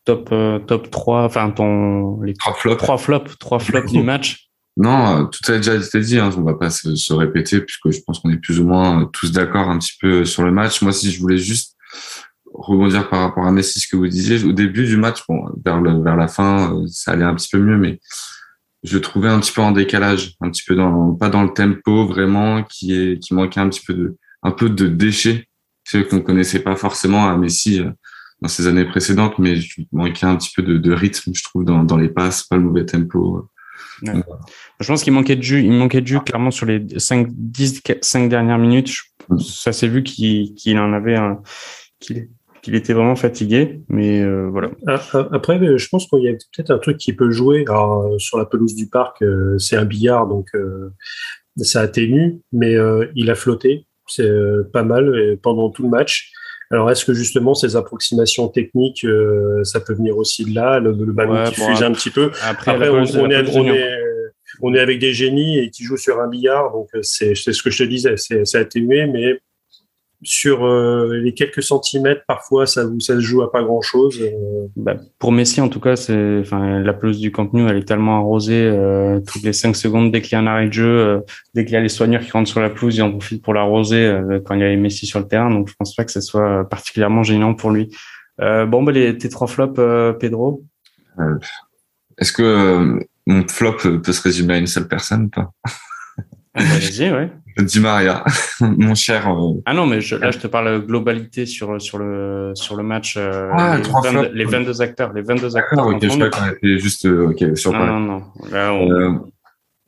top, 0.03 0.29
euh, 0.31 0.59
top 0.59 0.89
3, 0.89 1.23
enfin 1.23 1.49
ton 1.51 2.21
les 2.21 2.33
Trois 2.33 2.53
flops. 2.53 2.77
trois 2.77 2.97
flops, 2.97 3.37
trois 3.37 3.59
flops 3.59 3.91
du 3.91 4.03
match? 4.03 4.43
Non, 4.79 5.23
euh, 5.23 5.25
tout 5.25 5.51
a 5.51 5.57
déjà 5.57 5.73
été 5.73 5.99
dit. 5.99 6.19
Hein, 6.19 6.29
on 6.37 6.41
va 6.41 6.53
pas 6.53 6.69
se, 6.69 6.95
se 6.95 7.11
répéter 7.11 7.61
puisque 7.61 7.89
je 7.89 7.99
pense 8.05 8.19
qu'on 8.19 8.29
est 8.29 8.37
plus 8.37 8.59
ou 8.59 8.67
moins 8.67 9.01
euh, 9.01 9.05
tous 9.05 9.31
d'accord 9.31 9.69
un 9.69 9.79
petit 9.79 9.97
peu 9.99 10.23
sur 10.23 10.43
le 10.43 10.51
match. 10.51 10.83
Moi, 10.83 10.93
si 10.93 11.11
je 11.11 11.19
voulais 11.19 11.39
juste 11.39 11.75
rebondir 12.53 13.09
par 13.09 13.21
rapport 13.21 13.45
à 13.45 13.51
Messi, 13.51 13.79
ce 13.79 13.87
que 13.87 13.97
vous 13.97 14.07
disiez 14.07 14.43
au 14.43 14.51
début 14.51 14.85
du 14.85 14.97
match, 14.97 15.23
bon, 15.27 15.49
vers 15.65 15.81
le, 15.81 16.01
vers 16.03 16.15
la 16.15 16.27
fin, 16.27 16.75
euh, 16.75 16.85
ça 16.87 17.13
allait 17.13 17.23
un 17.23 17.33
petit 17.33 17.49
peu 17.51 17.57
mieux, 17.57 17.77
mais 17.77 17.99
je 18.87 18.97
trouvais 18.97 19.29
un 19.29 19.39
petit 19.39 19.51
peu 19.51 19.61
en 19.61 19.71
décalage, 19.71 20.35
un 20.41 20.49
petit 20.49 20.63
peu 20.65 20.75
dans 20.75 21.13
pas 21.13 21.29
dans 21.29 21.43
le 21.43 21.49
tempo 21.49 22.07
vraiment, 22.07 22.63
qui 22.63 22.93
est 22.93 23.19
qui 23.19 23.33
manquait 23.33 23.59
un 23.59 23.69
petit 23.69 23.83
peu 23.85 23.93
de 23.93 24.17
un 24.43 24.51
peu 24.51 24.69
de 24.69 24.87
déchets, 24.87 25.47
ce 25.85 25.97
qu'on 25.97 26.21
connaissait 26.21 26.59
pas 26.59 26.75
forcément 26.75 27.27
à 27.29 27.37
Messi 27.37 27.81
euh, 27.81 27.89
dans 28.41 28.49
ses 28.49 28.67
années 28.67 28.85
précédentes, 28.85 29.39
mais 29.39 29.55
je 29.55 29.81
manquait 29.91 30.25
un 30.25 30.35
petit 30.35 30.51
peu 30.55 30.61
de, 30.61 30.77
de 30.77 30.93
rythme, 30.93 31.31
je 31.33 31.43
trouve, 31.43 31.65
dans, 31.65 31.83
dans 31.83 31.97
les 31.97 32.09
passes, 32.09 32.43
pas 32.43 32.55
le 32.55 32.63
mauvais 32.63 32.85
tempo. 32.85 33.49
Je 34.03 34.87
pense 34.87 35.03
qu'il 35.03 35.13
manquait 35.13 35.35
de 35.35 35.41
jus, 35.41 35.63
il 35.63 35.71
manquait 35.71 36.01
de 36.01 36.07
jus 36.07 36.19
clairement 36.19 36.51
sur 36.51 36.67
les 36.67 36.85
5, 36.97 37.27
10, 37.31 37.81
5 38.01 38.29
dernières 38.29 38.59
minutes. 38.59 38.93
Mm. 39.29 39.39
ça 39.39 39.73
s'est 39.73 39.87
vu 39.87 40.03
qu'il 40.03 40.53
qu'il 40.53 40.77
en 40.79 40.93
avait 40.93 41.15
un, 41.15 41.41
qu'il 41.99 42.29
qu'il 42.67 42.75
était 42.75 42.91
vraiment 42.91 43.15
fatigué, 43.15 43.79
mais 43.87 44.21
euh, 44.21 44.49
voilà. 44.51 44.71
Après, 45.31 45.57
euh, 45.57 45.77
je 45.77 45.87
pense 45.87 46.05
qu'il 46.07 46.21
y 46.23 46.27
a 46.27 46.33
peut-être 46.33 46.69
un 46.69 46.79
truc 46.79 46.97
qui 46.97 47.13
peut 47.13 47.31
jouer. 47.31 47.63
Alors, 47.69 48.03
euh, 48.03 48.19
sur 48.19 48.37
la 48.37 48.43
pelouse 48.43 48.75
du 48.75 48.89
parc, 48.89 49.23
c'est 49.57 49.77
un 49.77 49.85
billard, 49.85 50.27
donc 50.27 50.49
ça 51.55 51.79
atténue, 51.79 52.41
mais 52.51 52.75
il 53.15 53.31
a 53.31 53.35
flotté. 53.35 53.87
C'est 54.05 54.29
pas 54.73 54.83
mal 54.83 55.37
pendant 55.41 55.69
tout 55.69 55.83
le 55.83 55.89
match. 55.89 56.33
Alors, 56.69 56.91
est-ce 56.91 57.05
que 57.05 57.13
justement 57.13 57.55
ces 57.55 57.77
approximations 57.77 58.49
techniques, 58.49 59.05
euh, 59.05 59.63
ça 59.63 59.79
peut 59.79 59.93
venir 59.93 60.17
aussi 60.17 60.43
de 60.43 60.53
là, 60.53 60.79
le, 60.81 60.91
le 60.91 61.13
ballon 61.13 61.35
Ouais, 61.35 61.49
qui 61.49 61.61
bon, 61.61 61.67
fuse 61.69 61.83
un 61.83 61.93
petit 61.93 62.09
peu? 62.09 62.31
Après, 62.43 62.71
on, 62.71 62.81
est, 62.83 62.89
pelouse 62.89 63.15
on, 63.15 63.29
junior. 63.29 63.75
est, 63.75 63.97
on 64.61 64.73
est 64.73 64.79
avec 64.79 64.99
des 64.99 65.13
génies 65.13 65.59
et 65.59 65.69
qui 65.69 65.85
jouent 65.85 65.95
sur 65.95 66.19
un 66.19 66.27
billard, 66.27 66.73
donc 66.73 66.89
c'est 67.01 67.33
ce 67.35 67.63
que 67.63 67.69
je 67.69 67.77
te 67.77 67.87
disais, 67.87 68.17
c'est 68.17 68.43
c'est 68.43 68.57
atténué, 68.57 69.07
mais 69.07 69.39
sur 70.23 70.65
euh, 70.65 71.15
les 71.23 71.33
quelques 71.33 71.61
centimètres, 71.61 72.21
parfois, 72.27 72.65
ça, 72.65 72.83
ça 72.99 73.15
se 73.15 73.19
joue 73.19 73.43
à 73.43 73.51
pas 73.51 73.61
grand-chose. 73.61 74.19
euh, 74.21 74.67
Bah, 74.75 74.95
pour 75.19 75.31
Messi, 75.31 75.61
en 75.61 75.69
tout 75.69 75.79
cas, 75.79 75.95
c'est, 75.95 76.39
enfin, 76.39 76.79
la 76.79 76.93
pelouse 76.93 77.19
du 77.19 77.31
Camp 77.31 77.53
Nou, 77.53 77.67
elle 77.67 77.77
est 77.77 77.87
tellement 77.87 78.17
arrosée 78.17 78.63
euh, 78.63 79.19
toutes 79.19 79.43
les 79.43 79.53
cinq 79.53 79.75
secondes 79.75 80.11
dès 80.11 80.21
qu'il 80.21 80.31
y 80.31 80.35
a 80.35 80.39
un 80.39 80.47
arrêt 80.47 80.67
de 80.67 80.73
jeu, 80.73 80.87
euh, 80.87 81.19
dès 81.53 81.65
qu'il 81.65 81.73
y 81.73 81.77
a 81.77 81.81
les 81.81 81.89
soigneurs 81.89 82.21
qui 82.23 82.31
rentrent 82.31 82.49
sur 82.49 82.61
la 82.61 82.69
pelouse, 82.71 82.95
ils 82.97 83.03
en 83.03 83.11
profitent 83.11 83.43
pour 83.43 83.53
l'arroser 83.53 84.05
euh, 84.05 84.39
quand 84.43 84.55
il 84.55 84.61
y 84.61 84.63
a 84.63 84.69
les 84.69 84.77
Messi 84.77 85.05
sur 85.05 85.19
le 85.19 85.27
terrain. 85.27 85.51
Donc, 85.51 85.69
je 85.69 85.75
pense 85.77 85.95
pas 85.95 86.03
que 86.03 86.11
ce 86.11 86.21
soit 86.21 86.67
particulièrement 86.67 87.21
gênant 87.21 87.53
pour 87.53 87.69
lui. 87.69 87.95
Euh, 88.41 88.65
bon, 88.65 88.81
bah, 88.83 88.91
les, 88.91 89.17
tes 89.17 89.29
trois 89.29 89.47
flops, 89.47 89.77
euh, 89.79 90.13
Pedro? 90.13 90.63
Est-ce 92.17 92.31
que 92.31 92.41
euh, 92.41 92.99
mon 93.27 93.47
flop 93.47 93.77
peut 94.03 94.11
se 94.11 94.21
résumer 94.21 94.55
à 94.55 94.57
une 94.57 94.67
seule 94.67 94.87
personne 94.87 95.25
ou 95.25 95.29
pas? 95.29 95.51
Ah, 95.65 95.71
bah, 96.55 96.61
Allez-y, 96.75 97.11
ouais. 97.11 97.31
Di 97.59 97.79
Maria, 97.79 98.23
mon 98.61 98.93
cher. 98.95 99.27
euh, 99.29 99.53
Ah 99.65 99.73
non, 99.73 99.85
mais 99.85 99.99
je, 100.01 100.15
là, 100.15 100.31
je 100.31 100.37
te 100.39 100.47
parle 100.47 100.85
globalité 100.85 101.45
sur 101.45 101.81
sur 101.81 101.97
le 101.97 102.51
sur 102.55 102.75
le 102.75 102.83
match. 102.83 103.15
euh, 103.17 103.49
Ah, 103.53 103.77
les, 103.77 103.83
trois 103.83 104.01
22, 104.01 104.19
flops. 104.23 104.35
les 104.35 104.45
22 104.45 104.81
acteurs, 104.81 105.13
les 105.13 105.21
22 105.21 105.57
acteurs. 105.57 105.77
D'accord, 105.77 105.87
ok, 105.95 106.01
je 106.03 106.07
crois 106.07 106.29
qu'on 106.29 106.47
était 106.55 106.77
juste 106.79 107.05
euh, 107.05 107.29
ok 107.29 107.57
sur 107.57 107.71
non, 107.73 107.85
non, 107.85 107.99
non. 107.99 108.23
Là, 108.51 108.73
on- 108.73 108.91
Euh, 108.91 109.11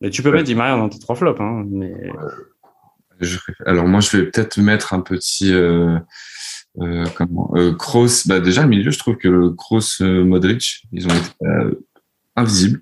Mais 0.01 0.09
tu 0.09 0.21
peux 0.23 0.31
mettre 0.31 0.45
Di 0.45 0.55
Maria 0.55 0.77
dans 0.77 0.89
tes 0.89 0.99
trois 0.99 1.15
flops, 1.15 1.39
hein. 1.41 1.63
Mais 1.69 1.93
je- 3.19 3.37
alors 3.65 3.87
moi, 3.87 3.99
je 3.99 4.15
vais 4.17 4.23
peut-être 4.27 4.57
mettre 4.59 4.93
un 4.93 5.01
petit 5.01 5.53
comment 7.15 7.51
Kroos. 7.77 8.25
Bah 8.27 8.39
déjà 8.39 8.63
le 8.63 8.69
milieu, 8.69 8.91
je 8.91 8.99
trouve 8.99 9.17
que 9.17 9.27
le 9.27 9.53
euh, 10.01 10.23
Modric, 10.25 10.83
ils 10.91 11.05
ont 11.05 11.11
été 11.11 11.77
invisibles. 12.35 12.81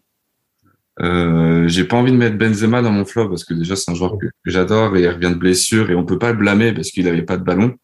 Euh, 0.99 1.67
j'ai 1.67 1.83
pas 1.83 1.97
envie 1.97 2.11
de 2.11 2.17
mettre 2.17 2.37
Benzema 2.37 2.81
dans 2.81 2.91
mon 2.91 3.05
flop 3.05 3.29
parce 3.29 3.43
que 3.43 3.53
déjà 3.53 3.75
c'est 3.75 3.91
un 3.91 3.95
joueur 3.95 4.17
que, 4.17 4.27
j'adore 4.45 4.95
et 4.97 5.01
il 5.01 5.09
revient 5.09 5.29
de 5.29 5.35
blessure 5.35 5.91
et 5.91 5.95
on 5.95 6.05
peut 6.05 6.17
pas 6.17 6.31
le 6.31 6.37
blâmer 6.37 6.73
parce 6.73 6.89
qu'il 6.89 7.07
avait 7.07 7.23
pas 7.23 7.37
de 7.37 7.43
ballon. 7.43 7.75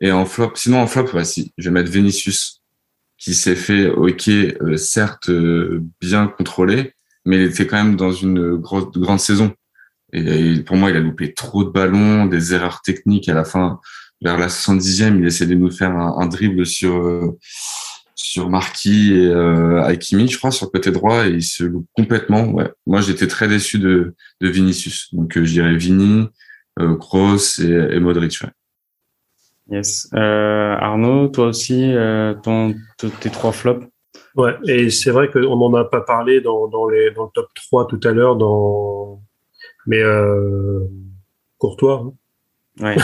Et 0.00 0.10
en 0.12 0.24
flop, 0.24 0.52
sinon 0.54 0.80
en 0.80 0.86
flop, 0.86 1.12
ouais, 1.14 1.24
si, 1.24 1.52
je 1.58 1.68
vais 1.68 1.74
mettre 1.74 1.90
Vinicius 1.90 2.62
qui 3.18 3.34
s'est 3.34 3.56
fait 3.56 3.86
hockey, 3.86 4.56
certes 4.76 5.30
bien 6.00 6.26
contrôlé, 6.26 6.94
mais 7.26 7.36
il 7.36 7.42
était 7.42 7.66
quand 7.66 7.76
même 7.76 7.96
dans 7.96 8.12
une 8.12 8.56
grosse, 8.56 8.90
grande 8.92 9.20
saison. 9.20 9.52
Et, 10.12 10.60
pour 10.62 10.76
moi, 10.76 10.90
il 10.90 10.96
a 10.96 11.00
loupé 11.00 11.34
trop 11.34 11.64
de 11.64 11.68
ballons, 11.68 12.24
des 12.24 12.54
erreurs 12.54 12.80
techniques 12.82 13.28
à 13.28 13.34
la 13.34 13.44
fin. 13.44 13.78
Vers 14.22 14.38
la 14.38 14.48
70e, 14.48 15.18
il 15.18 15.26
essaie 15.26 15.46
de 15.46 15.54
nous 15.54 15.70
faire 15.70 15.96
un, 15.96 16.26
dribble 16.26 16.66
sur 16.66 17.36
sur 18.22 18.50
Marquis 18.50 19.14
et 19.14 19.26
euh, 19.26 19.82
Akimi, 19.82 20.28
je 20.28 20.38
crois, 20.38 20.50
sur 20.50 20.66
le 20.66 20.70
côté 20.70 20.90
droit, 20.90 21.26
et 21.26 21.30
il 21.30 21.42
se 21.42 21.64
loupe 21.64 21.86
complètement. 21.94 22.44
Ouais. 22.50 22.70
Moi, 22.86 23.00
j'étais 23.00 23.26
très 23.26 23.48
déçu 23.48 23.78
de, 23.78 24.14
de 24.40 24.48
Vinicius. 24.48 25.12
Donc, 25.14 25.36
euh, 25.36 25.44
je 25.44 25.52
dirais 25.52 25.74
Vini, 25.74 26.28
euh, 26.78 26.96
Kroos 26.96 27.60
et, 27.60 27.94
et 27.94 28.00
Modric. 28.00 28.38
Ouais. 28.42 28.50
Yes. 29.70 30.08
Euh, 30.14 30.76
Arnaud, 30.78 31.28
toi 31.28 31.46
aussi, 31.46 31.92
euh, 31.94 32.34
ton, 32.34 32.74
tes 32.98 33.30
trois 33.30 33.52
flops? 33.52 33.86
Ouais, 34.36 34.54
et 34.66 34.90
c'est 34.90 35.10
vrai 35.10 35.30
qu'on 35.30 35.56
n'en 35.56 35.74
a 35.74 35.84
pas 35.84 36.00
parlé 36.00 36.40
dans, 36.40 36.68
dans, 36.68 36.88
les, 36.88 37.10
dans 37.12 37.24
le 37.24 37.30
top 37.34 37.48
3 37.54 37.86
tout 37.86 38.00
à 38.04 38.12
l'heure, 38.12 38.36
dans... 38.36 39.20
mais 39.86 40.02
euh, 40.02 40.84
Courtois. 41.58 42.04
Hein. 42.04 42.12
Ouais. 42.80 42.96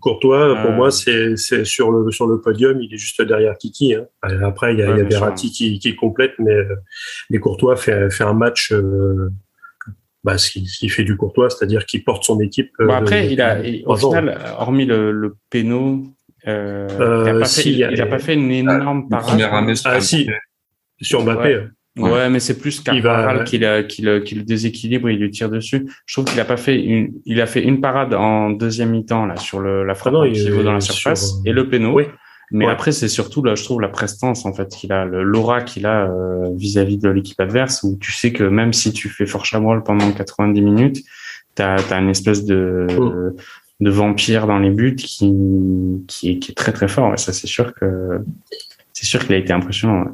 Courtois, 0.00 0.56
pour 0.62 0.72
moi, 0.72 0.90
c'est 0.90 1.36
sur 1.36 1.90
le 1.90 2.10
sur 2.10 2.26
le 2.26 2.40
podium, 2.40 2.80
il 2.80 2.92
est 2.92 2.98
juste 2.98 3.22
derrière 3.22 3.56
Kiki. 3.56 3.94
Hein. 3.94 4.06
Après, 4.42 4.74
il 4.74 4.80
y 4.80 4.82
a, 4.82 4.90
ouais, 4.90 4.98
y 4.98 5.00
a 5.00 5.04
Verratti 5.04 5.50
qui, 5.50 5.78
qui 5.78 5.94
complète, 5.94 6.32
mais 6.38 6.56
mais 7.30 7.38
Courtois 7.38 7.76
fait 7.76 8.10
fait 8.10 8.24
un 8.24 8.34
match. 8.34 8.72
Euh, 8.72 9.30
bah, 10.24 10.36
ce 10.36 10.50
qui, 10.50 10.88
fait 10.88 11.04
du 11.04 11.16
Courtois, 11.16 11.48
c'est-à-dire 11.48 11.86
qu'il 11.86 12.02
porte 12.02 12.24
son 12.24 12.40
équipe. 12.40 12.72
Bon, 12.80 12.92
après, 12.92 13.32
il 13.32 13.40
a, 13.40 13.60
au 13.86 13.96
final, 13.96 14.36
hormis 14.58 14.84
le, 14.84 15.12
le 15.12 15.36
péno, 15.48 16.04
euh, 16.46 16.88
il 16.90 17.32
n'a 17.32 17.40
pas, 17.40 17.46
si, 17.46 17.78
fait, 17.78 18.00
a, 18.00 18.06
pas 18.06 18.18
fait 18.18 18.34
une 18.34 18.50
énorme 18.50 19.08
parade. 19.08 19.40
Ah, 19.84 20.00
si, 20.00 20.28
sur 21.00 21.22
Mbappé. 21.22 21.56
Ouais. 21.56 21.68
Ouais, 21.98 22.30
mais 22.30 22.40
c'est 22.40 22.58
plus 22.58 22.80
Carvajal 22.80 23.44
qui, 23.44 23.58
va... 23.58 23.82
qui, 23.82 24.02
le, 24.02 24.20
qui 24.20 24.34
le 24.34 24.42
déséquilibre, 24.42 25.10
il 25.10 25.18
lui 25.18 25.30
tire 25.30 25.50
dessus. 25.50 25.86
Je 26.06 26.14
trouve 26.14 26.24
qu'il 26.24 26.40
a 26.40 26.44
pas 26.44 26.56
fait 26.56 26.80
une, 26.80 27.12
il 27.26 27.40
a 27.40 27.46
fait 27.46 27.62
une 27.62 27.80
parade 27.80 28.14
en 28.14 28.50
deuxième 28.50 28.90
mi-temps 28.90 29.26
là 29.26 29.36
sur 29.36 29.60
le, 29.60 29.84
la 29.84 29.94
frappe 29.94 30.14
ah 30.16 30.26
non, 30.26 30.32
qui 30.32 30.48
vaut 30.50 30.62
dans 30.62 30.72
la 30.72 30.80
surface 30.80 31.30
sur... 31.30 31.42
et 31.44 31.52
le 31.52 31.68
péno. 31.68 31.92
Oui. 31.92 32.04
Mais 32.50 32.64
ouais. 32.64 32.72
après, 32.72 32.92
c'est 32.92 33.08
surtout 33.08 33.42
là, 33.42 33.54
je 33.54 33.62
trouve 33.62 33.80
la 33.80 33.88
prestance 33.88 34.46
en 34.46 34.54
fait 34.54 34.68
qu'il 34.68 34.92
a, 34.92 35.04
l'aura 35.04 35.60
qu'il 35.62 35.84
a 35.84 36.06
euh, 36.06 36.48
vis-à-vis 36.56 36.96
-vis 36.96 37.02
de 37.02 37.08
l'équipe 37.10 37.38
adverse, 37.40 37.82
où 37.82 37.98
tu 38.00 38.12
sais 38.12 38.32
que 38.32 38.44
même 38.44 38.72
si 38.72 38.92
tu 38.92 39.08
fais 39.10 39.26
fort 39.26 39.44
chabrol 39.44 39.82
pendant 39.82 40.10
90 40.10 40.62
minutes, 40.62 41.04
t'as 41.54 41.76
as 41.90 42.00
une 42.00 42.08
espèce 42.08 42.44
de 42.44 42.86
mm. 42.88 43.34
de 43.80 43.90
vampire 43.90 44.46
dans 44.46 44.58
les 44.58 44.70
buts 44.70 44.96
qui 44.96 45.34
qui 46.06 46.30
est, 46.30 46.38
qui 46.38 46.52
est 46.52 46.54
très 46.54 46.72
très 46.72 46.88
fort. 46.88 47.12
Et 47.12 47.18
ça, 47.18 47.32
c'est 47.32 47.46
sûr 47.46 47.74
que 47.74 48.20
c'est 48.94 49.06
sûr 49.06 49.20
qu'il 49.24 49.34
a 49.34 49.38
été 49.38 49.52
impressionnant. 49.52 50.06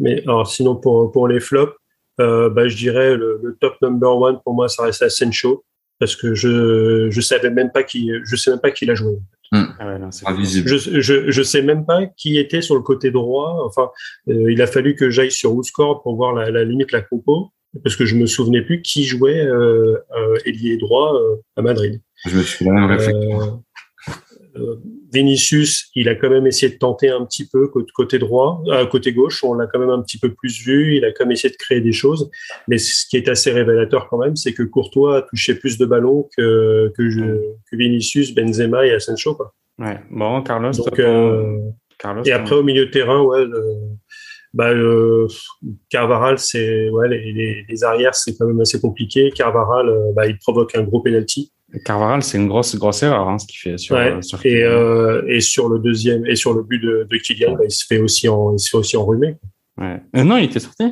Mais 0.00 0.22
alors, 0.22 0.46
sinon, 0.46 0.76
pour, 0.76 1.12
pour 1.12 1.28
les 1.28 1.40
flops, 1.40 1.74
euh, 2.20 2.48
bah, 2.50 2.68
je 2.68 2.76
dirais 2.76 3.16
le, 3.16 3.40
le, 3.42 3.56
top 3.60 3.74
number 3.82 4.16
one 4.16 4.38
pour 4.44 4.54
moi, 4.54 4.68
ça 4.68 4.84
reste 4.84 5.02
Asensio 5.02 5.64
parce 5.98 6.16
que 6.16 6.34
je 6.34 7.08
je 7.10 7.20
savais 7.20 7.50
même 7.50 7.70
pas 7.72 7.82
qui 7.82 8.10
je 8.24 8.36
sais 8.36 8.50
même 8.50 8.60
pas 8.60 8.70
qui 8.70 8.86
l'a 8.86 8.94
joué. 8.94 9.16
Mmh. 9.52 9.62
Ah 9.78 9.86
ouais, 9.86 9.98
non, 9.98 10.10
je, 10.10 11.00
je 11.00 11.30
je 11.30 11.42
sais 11.42 11.62
même 11.62 11.84
pas 11.84 12.06
qui 12.06 12.38
était 12.38 12.62
sur 12.62 12.74
le 12.74 12.82
côté 12.82 13.10
droit. 13.10 13.62
Enfin, 13.64 13.90
euh, 14.28 14.52
il 14.52 14.62
a 14.62 14.66
fallu 14.66 14.94
que 14.94 15.10
j'aille 15.10 15.30
sur 15.30 15.54
WhoScore 15.54 16.02
pour 16.02 16.16
voir 16.16 16.34
la, 16.34 16.50
la, 16.50 16.64
limite 16.64 16.92
la 16.92 17.00
compo 17.00 17.50
parce 17.82 17.96
que 17.96 18.04
je 18.04 18.14
me 18.14 18.26
souvenais 18.26 18.62
plus 18.62 18.82
qui 18.82 19.04
jouait 19.04 19.44
euh, 19.44 19.96
euh 20.16 20.36
ailier 20.44 20.76
droit 20.76 21.14
euh, 21.14 21.36
à 21.56 21.62
Madrid. 21.62 22.00
Je 22.26 22.36
me 22.36 22.42
suis 22.42 22.64
la 22.64 22.72
même 22.72 22.84
réflexion. 22.86 23.63
Euh, 24.56 24.76
Vinicius, 25.12 25.90
il 25.94 26.08
a 26.08 26.14
quand 26.14 26.30
même 26.30 26.46
essayé 26.46 26.72
de 26.72 26.78
tenter 26.78 27.08
un 27.08 27.24
petit 27.24 27.46
peu 27.46 27.68
côté 27.94 28.18
droit, 28.18 28.62
euh, 28.68 28.86
côté 28.86 29.12
gauche, 29.12 29.42
on 29.44 29.54
l'a 29.54 29.66
quand 29.66 29.78
même 29.78 29.90
un 29.90 30.02
petit 30.02 30.18
peu 30.18 30.32
plus 30.32 30.64
vu, 30.64 30.96
il 30.96 31.04
a 31.04 31.12
quand 31.12 31.24
même 31.24 31.32
essayé 31.32 31.50
de 31.50 31.56
créer 31.56 31.80
des 31.80 31.92
choses, 31.92 32.30
mais 32.68 32.78
ce 32.78 33.06
qui 33.08 33.16
est 33.16 33.28
assez 33.28 33.50
révélateur 33.50 34.08
quand 34.08 34.18
même, 34.18 34.36
c'est 34.36 34.52
que 34.52 34.62
Courtois 34.62 35.18
a 35.18 35.22
touché 35.22 35.54
plus 35.54 35.78
de 35.78 35.86
ballons 35.86 36.28
que, 36.36 36.92
que, 36.96 37.10
je, 37.10 37.20
que 37.70 37.76
Vinicius, 37.76 38.34
Benzema 38.34 38.86
et 38.86 38.92
Asensio. 38.92 39.34
Quoi. 39.34 39.54
Ouais, 39.78 40.00
bon, 40.10 40.42
Carlos. 40.42 40.70
Donc, 40.72 40.98
euh, 40.98 41.58
Carlos 41.98 42.22
et 42.24 42.32
après, 42.32 42.54
au 42.54 42.62
milieu 42.62 42.86
de 42.86 42.90
terrain, 42.90 43.22
ouais, 43.22 43.44
le, 43.44 43.62
bah, 44.52 44.72
Carvaral, 45.90 46.38
c'est 46.38 46.88
ouais, 46.90 47.08
les, 47.08 47.32
les, 47.32 47.64
les, 47.68 47.84
arrières, 47.84 48.14
c'est 48.14 48.36
quand 48.36 48.46
même 48.46 48.60
assez 48.60 48.80
compliqué. 48.80 49.30
Carvaral, 49.30 49.88
euh, 49.88 50.12
bah, 50.14 50.26
il 50.26 50.38
provoque 50.38 50.76
un 50.76 50.82
gros 50.82 51.00
penalty. 51.00 51.52
Carvaral, 51.84 52.22
c'est 52.22 52.38
une 52.38 52.48
grosse 52.48 52.76
grosse 52.76 53.02
erreur 53.02 53.28
hein, 53.28 53.38
ce 53.38 53.46
qu'il 53.46 53.58
fait 53.58 53.78
sur, 53.78 53.96
ouais. 53.96 54.20
sur 54.22 54.44
et, 54.44 54.62
euh, 54.62 55.22
et 55.28 55.40
sur 55.40 55.68
le 55.68 55.78
deuxième 55.78 56.26
et 56.26 56.36
sur 56.36 56.52
le 56.54 56.62
but 56.62 56.78
de, 56.78 57.06
de 57.08 57.16
Kylian, 57.16 57.54
bah, 57.54 57.64
il 57.64 57.70
se 57.70 57.84
fait 57.86 57.98
aussi 57.98 58.28
en 58.28 58.52
il 58.52 58.58
se 58.58 58.70
fait 58.70 58.76
aussi 58.76 58.96
enrhumer. 58.96 59.36
Ouais. 59.78 60.00
Euh, 60.16 60.24
non, 60.24 60.36
il 60.36 60.44
était 60.44 60.60
sorti. 60.60 60.84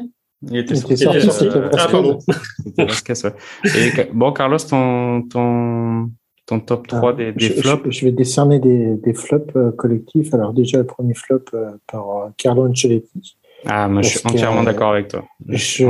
Il 0.51 0.57
était 0.57 0.75
sorti. 0.75 0.95
Il 0.95 1.09
était 1.09 1.21
sorti 1.21 1.47
euh, 1.47 1.69
ah 1.79 1.89
pardon. 1.91 2.19
C'était 2.65 2.85
Vasquez, 2.85 3.15
ouais. 3.25 3.33
Et 3.77 4.09
bon, 4.13 4.33
Carlos, 4.33 4.59
ton 4.59 5.23
ton 5.23 6.11
ton 6.47 6.61
top 6.61 6.89
3 6.89 7.11
ah, 7.11 7.13
des, 7.13 7.33
des 7.33 7.47
je, 7.47 7.61
flops? 7.61 7.85
Je, 7.85 7.91
je, 7.91 8.05
vais 8.07 8.13
décerner 8.13 8.59
des, 8.59 8.97
des 8.97 9.15
flops 9.15 9.55
euh, 9.57 9.71
collectifs. 9.73 10.35
Alors 10.35 10.53
déjà 10.53 10.79
le 10.79 10.87
premier 10.87 11.15
flop 11.15 11.45
euh, 11.55 11.71
par 11.91 12.31
Carlo 12.37 12.67
Ancelotti. 12.67 13.37
Ah, 13.67 13.89
moi, 13.89 14.03
je 14.03 14.09
suis 14.09 14.21
entièrement 14.25 14.63
d'accord 14.63 14.93
avec 14.93 15.09
toi. 15.09 15.25
Je. 15.49 15.85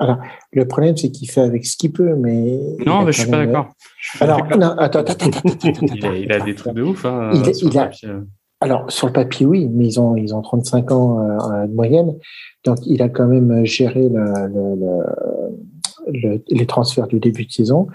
Alors, 0.00 0.18
le 0.52 0.66
problème, 0.66 0.96
c'est 0.96 1.10
qu'il 1.10 1.30
fait 1.30 1.42
avec 1.42 1.66
ce 1.66 1.76
qu'il 1.76 1.92
peut, 1.92 2.14
mais. 2.16 2.58
Non, 2.84 3.02
mais 3.02 3.12
je 3.12 3.20
suis 3.20 3.30
pas 3.30 3.44
d'accord. 3.44 3.72
Alors, 4.20 4.46
non, 4.56 4.70
attends, 4.78 5.00
attends, 5.00 5.12
attends, 5.12 5.48
attends, 5.48 5.68
attends. 5.68 6.12
Il, 6.14 6.32
a, 6.32 6.40
des 6.40 6.54
trucs 6.54 6.74
de 6.74 6.82
ouf. 6.82 7.04
Hein. 7.04 7.32
Alors, 8.60 8.90
sur 8.90 9.06
le 9.06 9.12
papier, 9.12 9.44
oui, 9.44 9.68
mais 9.70 9.86
ils 9.86 10.00
ont, 10.00 10.16
ils 10.16 10.34
ont 10.34 10.40
35 10.40 10.90
ans 10.90 11.20
euh, 11.20 11.66
de 11.66 11.74
moyenne. 11.74 12.16
Donc, 12.64 12.78
il 12.86 13.02
a 13.02 13.10
quand 13.10 13.26
même 13.26 13.66
géré 13.66 14.08
le, 14.08 14.24
le, 14.48 15.02
le, 16.10 16.42
les 16.48 16.66
transferts 16.66 17.06
du 17.06 17.20
début 17.20 17.44
de 17.44 17.52
saison. 17.52 17.88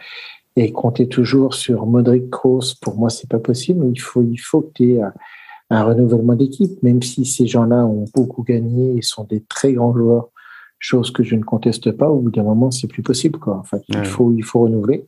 Et 0.56 0.72
compter 0.72 1.08
toujours 1.08 1.56
sur 1.56 1.88
Modric 1.88 2.30
Kroos, 2.30 2.76
pour 2.82 2.96
moi, 2.96 3.10
c'est 3.10 3.30
pas 3.30 3.40
possible. 3.40 3.88
Il 3.92 4.00
faut, 4.00 4.22
il 4.22 4.38
faut 4.38 4.62
que 4.62 4.72
tu 4.76 4.94
aies 4.94 5.02
un 5.72 5.84
renouvellement 5.86 6.36
d'équipe, 6.36 6.84
même 6.84 7.02
si 7.02 7.26
ces 7.26 7.48
gens-là 7.48 7.86
ont 7.86 8.06
beaucoup 8.14 8.44
gagné 8.44 8.98
et 8.98 9.02
sont 9.02 9.24
des 9.24 9.42
très 9.42 9.72
grands 9.72 9.96
joueurs, 9.96 10.28
chose 10.80 11.12
que 11.12 11.24
je 11.24 11.36
ne 11.36 11.44
conteste 11.44 11.92
pas. 11.94 12.10
Au 12.10 12.20
bout 12.20 12.30
d'un 12.30 12.44
moment, 12.44 12.72
c'est 12.72 12.88
plus 12.88 13.02
possible. 13.02 13.40
Quoi. 13.40 13.58
En 13.58 13.64
fait, 13.64 13.78
ouais. 13.78 14.02
il 14.02 14.06
faut 14.06 14.34
il 14.34 14.44
faut 14.44 14.60
renouveler. 14.60 15.06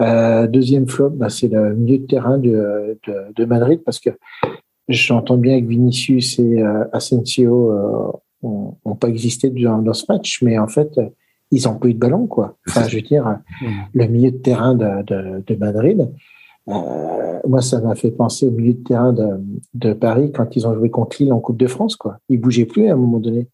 Euh, 0.00 0.46
deuxième 0.46 0.88
flop, 0.88 1.10
bah, 1.10 1.28
c'est 1.28 1.48
le 1.48 1.74
milieu 1.74 1.98
de 1.98 2.06
terrain 2.06 2.38
de, 2.38 2.98
de, 3.06 3.14
de 3.34 3.44
Madrid 3.44 3.82
parce 3.84 3.98
que 3.98 4.10
j'entends 4.88 5.36
bien 5.36 5.60
que 5.60 5.66
Vinicius 5.66 6.38
et 6.38 6.62
euh, 6.62 6.84
Asensio 6.92 7.72
euh, 7.72 8.12
ont, 8.42 8.94
pas 8.94 9.08
existé 9.08 9.50
dans, 9.50 9.78
dans, 9.78 9.92
ce 9.92 10.04
match, 10.08 10.40
mais 10.42 10.56
en 10.58 10.68
fait, 10.68 11.00
ils 11.50 11.68
ont 11.68 11.74
pas 11.74 11.88
eu 11.88 11.94
de 11.94 11.98
ballon, 11.98 12.28
quoi. 12.28 12.56
Enfin, 12.68 12.86
je 12.86 12.96
veux 12.96 13.02
dire, 13.02 13.26
mmh. 13.60 13.66
le 13.92 14.06
milieu 14.06 14.30
de 14.30 14.38
terrain 14.38 14.74
de 14.74 15.54
Madrid, 15.56 16.08
euh, 16.70 17.38
moi, 17.48 17.62
ça 17.62 17.80
m'a 17.80 17.94
fait 17.94 18.10
penser 18.10 18.46
au 18.46 18.50
milieu 18.50 18.74
de 18.74 18.82
terrain 18.82 19.12
de, 19.12 19.26
de, 19.74 19.92
Paris 19.92 20.30
quand 20.32 20.56
ils 20.56 20.66
ont 20.66 20.74
joué 20.74 20.90
contre 20.90 21.16
Lille 21.20 21.32
en 21.32 21.40
Coupe 21.40 21.56
de 21.56 21.66
France. 21.66 21.96
Quoi. 21.96 22.18
Ils 22.28 22.40
bougeaient 22.40 22.66
plus 22.66 22.88
à 22.88 22.92
un 22.92 22.96
moment 22.96 23.18
donné. 23.18 23.48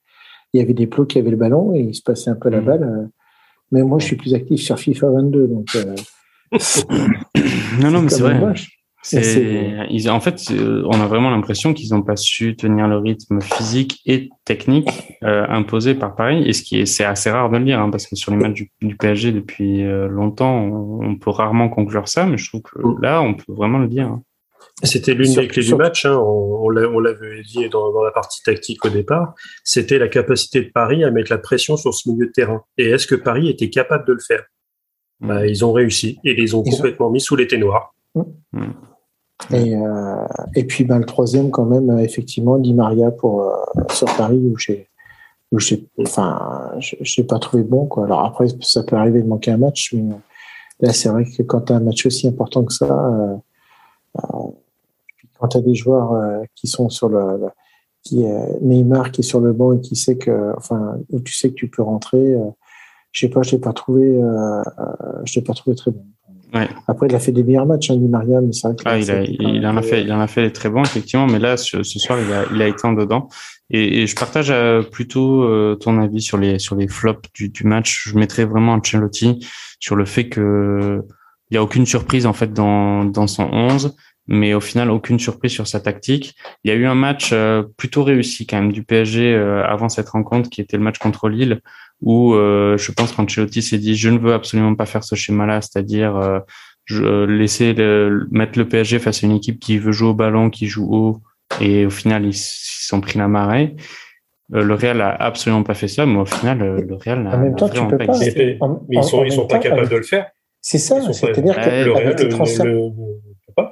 Il 0.52 0.61
y 0.61 0.62
avait 0.62 0.74
des 0.74 0.87
plots 0.87 1.07
qui 1.07 1.18
avaient 1.18 1.31
le 1.31 1.37
ballon 1.37 1.74
et 1.74 1.81
il 1.81 1.94
se 1.94 2.02
passait 2.02 2.31
un 2.31 2.35
peu 2.35 2.48
la 2.48 2.61
balle. 2.61 2.83
Euh. 2.83 3.07
Mais 3.72 3.83
moi, 3.83 3.98
je 3.98 4.07
suis 4.07 4.16
plus 4.16 4.35
actif 4.35 4.61
sur 4.61 4.79
FIFA 4.79 5.11
22. 5.11 5.48
Donc, 5.48 5.66
euh, 5.76 5.94
non, 7.81 7.90
non, 7.90 8.02
mais 8.02 8.09
c'est 8.09 8.22
vrai. 8.22 8.55
Ils, 9.12 10.11
en 10.11 10.21
fait, 10.21 10.40
on 10.51 11.01
a 11.01 11.07
vraiment 11.07 11.31
l'impression 11.31 11.75
qu'ils 11.75 11.95
n'ont 11.95 12.03
pas 12.03 12.16
su 12.16 12.57
tenir 12.57 12.88
le 12.88 12.99
rythme 12.99 13.40
physique 13.40 14.01
et 14.07 14.31
technique 14.45 14.88
euh, 15.23 15.47
imposé 15.49 15.95
par 15.95 16.16
Paris. 16.16 16.42
Et 16.47 16.53
ce 16.53 16.62
qui 16.62 16.81
est, 16.81 16.87
c'est 16.87 17.05
assez 17.05 17.31
rare 17.31 17.51
de 17.51 17.57
le 17.59 17.64
dire, 17.64 17.81
hein, 17.81 17.90
parce 17.90 18.07
que 18.07 18.16
sur 18.16 18.33
les 18.33 18.37
matchs 18.37 18.55
du, 18.55 18.71
du 18.83 18.97
PSG 18.97 19.33
depuis 19.33 19.85
euh, 19.85 20.09
longtemps, 20.09 20.57
on, 20.57 21.05
on, 21.05 21.16
peut 21.16 21.31
rarement 21.31 21.69
conclure 21.69 22.09
ça, 22.09 22.27
mais 22.27 22.37
je 22.37 22.49
trouve 22.49 22.62
que 22.62 22.79
là, 23.01 23.23
on 23.23 23.35
peut 23.35 23.53
vraiment 23.53 23.79
le 23.79 23.88
dire. 23.88 24.07
Hein. 24.07 24.23
C'était 24.83 25.14
l'une 25.14 25.35
des 25.35 25.49
clés 25.49 25.62
du 25.62 25.75
match. 25.75 26.05
Hein. 26.05 26.19
On, 26.19 26.66
on 26.66 27.01
l'avait 27.01 27.42
dit 27.42 27.69
dans, 27.71 27.92
dans, 27.92 28.03
la 28.03 28.11
partie 28.11 28.42
tactique 28.42 28.85
au 28.85 28.90
départ. 28.90 29.35
C'était 29.64 29.99
la 29.99 30.09
capacité 30.09 30.61
de 30.61 30.71
Paris 30.71 31.03
à 31.03 31.11
mettre 31.11 31.33
la 31.33 31.38
pression 31.38 31.77
sur 31.77 31.95
ce 31.95 32.11
milieu 32.11 32.27
de 32.27 32.33
terrain. 32.33 32.62
Et 32.77 32.90
est-ce 32.90 33.07
que 33.07 33.14
Paris 33.14 33.49
était 33.49 33.71
capable 33.71 34.07
de 34.07 34.12
le 34.12 34.19
faire? 34.19 34.45
Mmh. 35.21 35.29
bah, 35.29 35.47
Ils 35.47 35.64
ont 35.64 35.73
réussi 35.73 36.19
et 36.25 36.35
les 36.35 36.55
ont 36.55 36.62
ils 36.66 36.73
complètement 36.73 37.09
ont... 37.09 37.11
mis 37.11 37.21
sous 37.21 37.37
l'été 37.37 37.57
noir. 37.57 37.95
Mmh. 38.14 38.64
Et, 39.53 39.77
euh, 39.77 40.27
et 40.55 40.64
puis 40.64 40.85
ben, 40.85 40.99
le 40.99 41.05
troisième 41.05 41.51
quand 41.51 41.66
même 41.66 41.99
effectivement 41.99 42.59
Di 42.59 42.75
Maria 42.75 43.11
pour 43.11 43.42
euh, 43.42 43.55
sur 43.90 44.07
Paris 44.16 44.40
où 44.42 44.57
j'ai 44.59 44.88
où 45.53 45.59
j'ai 45.59 45.87
enfin 46.01 46.72
j'ai 46.81 47.22
pas 47.22 47.38
trouvé 47.38 47.62
bon 47.62 47.87
quoi. 47.87 48.05
Alors 48.07 48.25
après 48.25 48.46
ça 48.61 48.83
peut 48.83 48.96
arriver 48.96 49.22
de 49.22 49.29
manquer 49.29 49.53
un 49.53 49.59
match 49.59 49.93
mais 49.95 50.16
là 50.80 50.93
c'est 50.93 51.11
vrai 51.11 51.24
que 51.24 51.43
quand 51.43 51.61
tu 51.62 51.72
as 51.72 51.76
un 51.76 51.80
match 51.80 52.07
aussi 52.07 52.26
important 52.26 52.64
que 52.64 52.72
ça 52.72 52.87
euh, 52.87 53.37
quand 55.39 55.49
tu 55.49 55.59
as 55.59 55.61
des 55.61 55.74
joueurs 55.74 56.12
euh, 56.12 56.43
qui 56.55 56.66
sont 56.66 56.89
sur 56.89 57.09
le, 57.09 57.49
qui 58.03 58.24
Neymar 58.62 59.12
qui 59.12 59.20
est 59.20 59.24
sur 59.24 59.41
le 59.41 59.53
banc 59.53 59.74
et 59.74 59.80
qui 59.80 59.97
sait 59.97 60.16
que 60.16 60.55
enfin 60.57 60.99
où 61.11 61.20
tu 61.20 61.34
sais 61.34 61.51
que 61.51 61.55
tu 61.55 61.68
peux 61.68 61.82
rentrer 61.82 62.34
euh, 62.34 62.51
je 63.12 63.26
sais 63.26 63.32
pas 63.32 63.43
je 63.43 63.57
pas 63.57 63.72
trouvé 63.72 64.18
euh, 64.18 64.62
l'ai 65.34 65.43
pas 65.43 65.55
trouvé 65.55 65.76
très 65.76 65.91
bon 65.91 66.05
Après, 66.86 67.07
il 67.09 67.14
a 67.14 67.18
fait 67.18 67.32
des 67.32 67.42
meilleurs 67.42 67.66
matchs, 67.66 67.90
hein, 67.90 67.97
Di 67.97 68.09
Maria, 68.09 68.40
mais 68.40 68.53
c'est 68.53 68.68
vrai 68.68 68.76
ah, 68.84 68.99
il, 68.99 69.11
a, 69.11 69.22
il, 69.22 69.66
en 69.66 69.76
a 69.76 69.82
fait, 69.82 70.03
il 70.03 70.12
en 70.12 70.20
a 70.20 70.26
fait 70.26 70.42
des 70.42 70.53
très 70.53 70.70
bons, 70.70 70.82
effectivement, 70.82 71.26
mais 71.26 71.38
là, 71.38 71.57
ce, 71.57 71.82
soir, 71.82 72.18
il 72.20 72.32
a, 72.32 72.44
il 72.55 72.62
a 72.62 72.68
été 72.68 72.86
en 72.86 72.92
dedans. 72.92 73.28
Et, 73.70 74.03
et 74.03 74.07
je 74.07 74.14
partage 74.14 74.51
euh, 74.51 74.82
plutôt 74.82 75.42
euh, 75.42 75.74
ton 75.74 76.01
avis 76.01 76.22
sur 76.22 76.38
les, 76.38 76.59
sur 76.59 76.76
les 76.76 76.88
flops 76.88 77.28
du, 77.34 77.49
du 77.49 77.64
match. 77.64 78.09
Je 78.09 78.16
mettrais 78.16 78.44
vraiment 78.44 78.74
Ancelotti 78.74 79.44
sur 79.80 79.97
le 79.97 80.05
fait 80.05 80.28
que 80.28 81.03
il 81.51 81.55
y 81.55 81.59
a 81.59 81.62
aucune 81.62 81.86
surprise, 81.86 82.26
en 82.26 82.32
fait, 82.32 82.53
dans, 82.53 83.05
dans 83.05 83.26
son 83.26 83.44
11 83.53 83.94
mais 84.28 84.55
au 84.55 84.61
final 84.61 84.90
aucune 84.90 85.18
surprise 85.18 85.53
sur 85.53 85.66
sa 85.66 85.80
tactique. 85.80 86.34
Il 86.64 86.70
y 86.70 86.74
a 86.74 86.76
eu 86.76 86.86
un 86.86 86.94
match 86.94 87.30
euh, 87.32 87.62
plutôt 87.76 88.05
réussi 88.05 88.47
quand 88.47 88.61
même 88.61 88.72
du 88.72 88.82
PSG 88.82 89.34
euh, 89.34 89.64
avant 89.64 89.88
cette 89.88 90.09
rencontre 90.09 90.51
qui 90.51 90.61
était 90.61 90.76
le 90.76 90.82
match 90.82 90.99
contre 90.99 91.28
Lille 91.28 91.61
où 92.03 92.34
euh, 92.34 92.76
je 92.76 92.92
pense 92.92 93.12
qu'Ancelotti 93.12 93.62
s'est 93.62 93.78
dit 93.78 93.97
je 93.97 94.09
ne 94.09 94.18
veux 94.18 94.34
absolument 94.34 94.74
pas 94.74 94.86
faire 94.86 95.05
ce 95.05 95.14
schéma-là, 95.14 95.61
c'est-à-dire 95.61 96.42
je, 96.84 97.24
laisser 97.24 97.72
le, 97.72 98.26
mettre 98.30 98.59
le 98.59 98.68
PSG 98.68 98.99
face 98.99 99.24
à 99.24 99.26
une 99.26 99.36
équipe 99.36 99.59
qui 99.59 99.78
veut 99.78 99.92
jouer 99.92 100.11
au 100.11 100.14
ballon, 100.14 100.51
qui 100.51 100.66
joue 100.66 100.88
haut 100.92 101.22
et 101.61 101.86
au 101.86 101.90
final 101.90 102.24
ils 102.24 102.36
se 102.36 102.88
sont 102.88 103.01
pris 103.01 103.18
la 103.18 103.28
marée. 103.28 103.76
Le 104.49 104.74
Real 104.74 105.01
a 105.01 105.11
absolument 105.11 105.64
pas 105.64 105.74
fait 105.74 105.88
ça, 105.88 106.07
mais 106.07 106.20
au 106.20 106.24
final, 106.24 106.59
le 106.59 106.94
Real 106.94 107.24
n'a 107.24 107.34
en 107.34 107.38
même 107.38 107.57
temps, 107.57 107.68
tu 107.68 107.84
peux 107.88 107.99
pas. 107.99 108.16
mais 108.16 108.59
ils 108.90 109.03
sont, 109.03 109.24
ils 109.24 109.32
sont 109.32 109.49
pas 109.49 109.59
capables 109.59 109.88
de 109.88 109.97
le 109.97 110.05
faire. 110.05 110.30
C'est 110.61 110.78
ça, 110.78 111.01
c'est-à-dire 111.12 111.57
que 111.57 111.84
le 111.84 111.92
Real, 111.92 112.92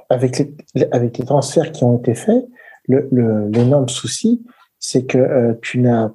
avec 0.09 0.37
les, 0.39 0.87
avec 0.91 1.17
les 1.17 1.25
transferts 1.25 1.71
qui 1.71 1.83
ont 1.83 1.97
été 1.97 2.15
faits, 2.15 2.45
l'énorme 2.87 3.85
le, 3.85 3.91
souci, 3.91 4.43
c'est 4.79 5.05
que 5.05 5.17
euh, 5.17 5.53
tu 5.61 5.79
n'as 5.79 6.11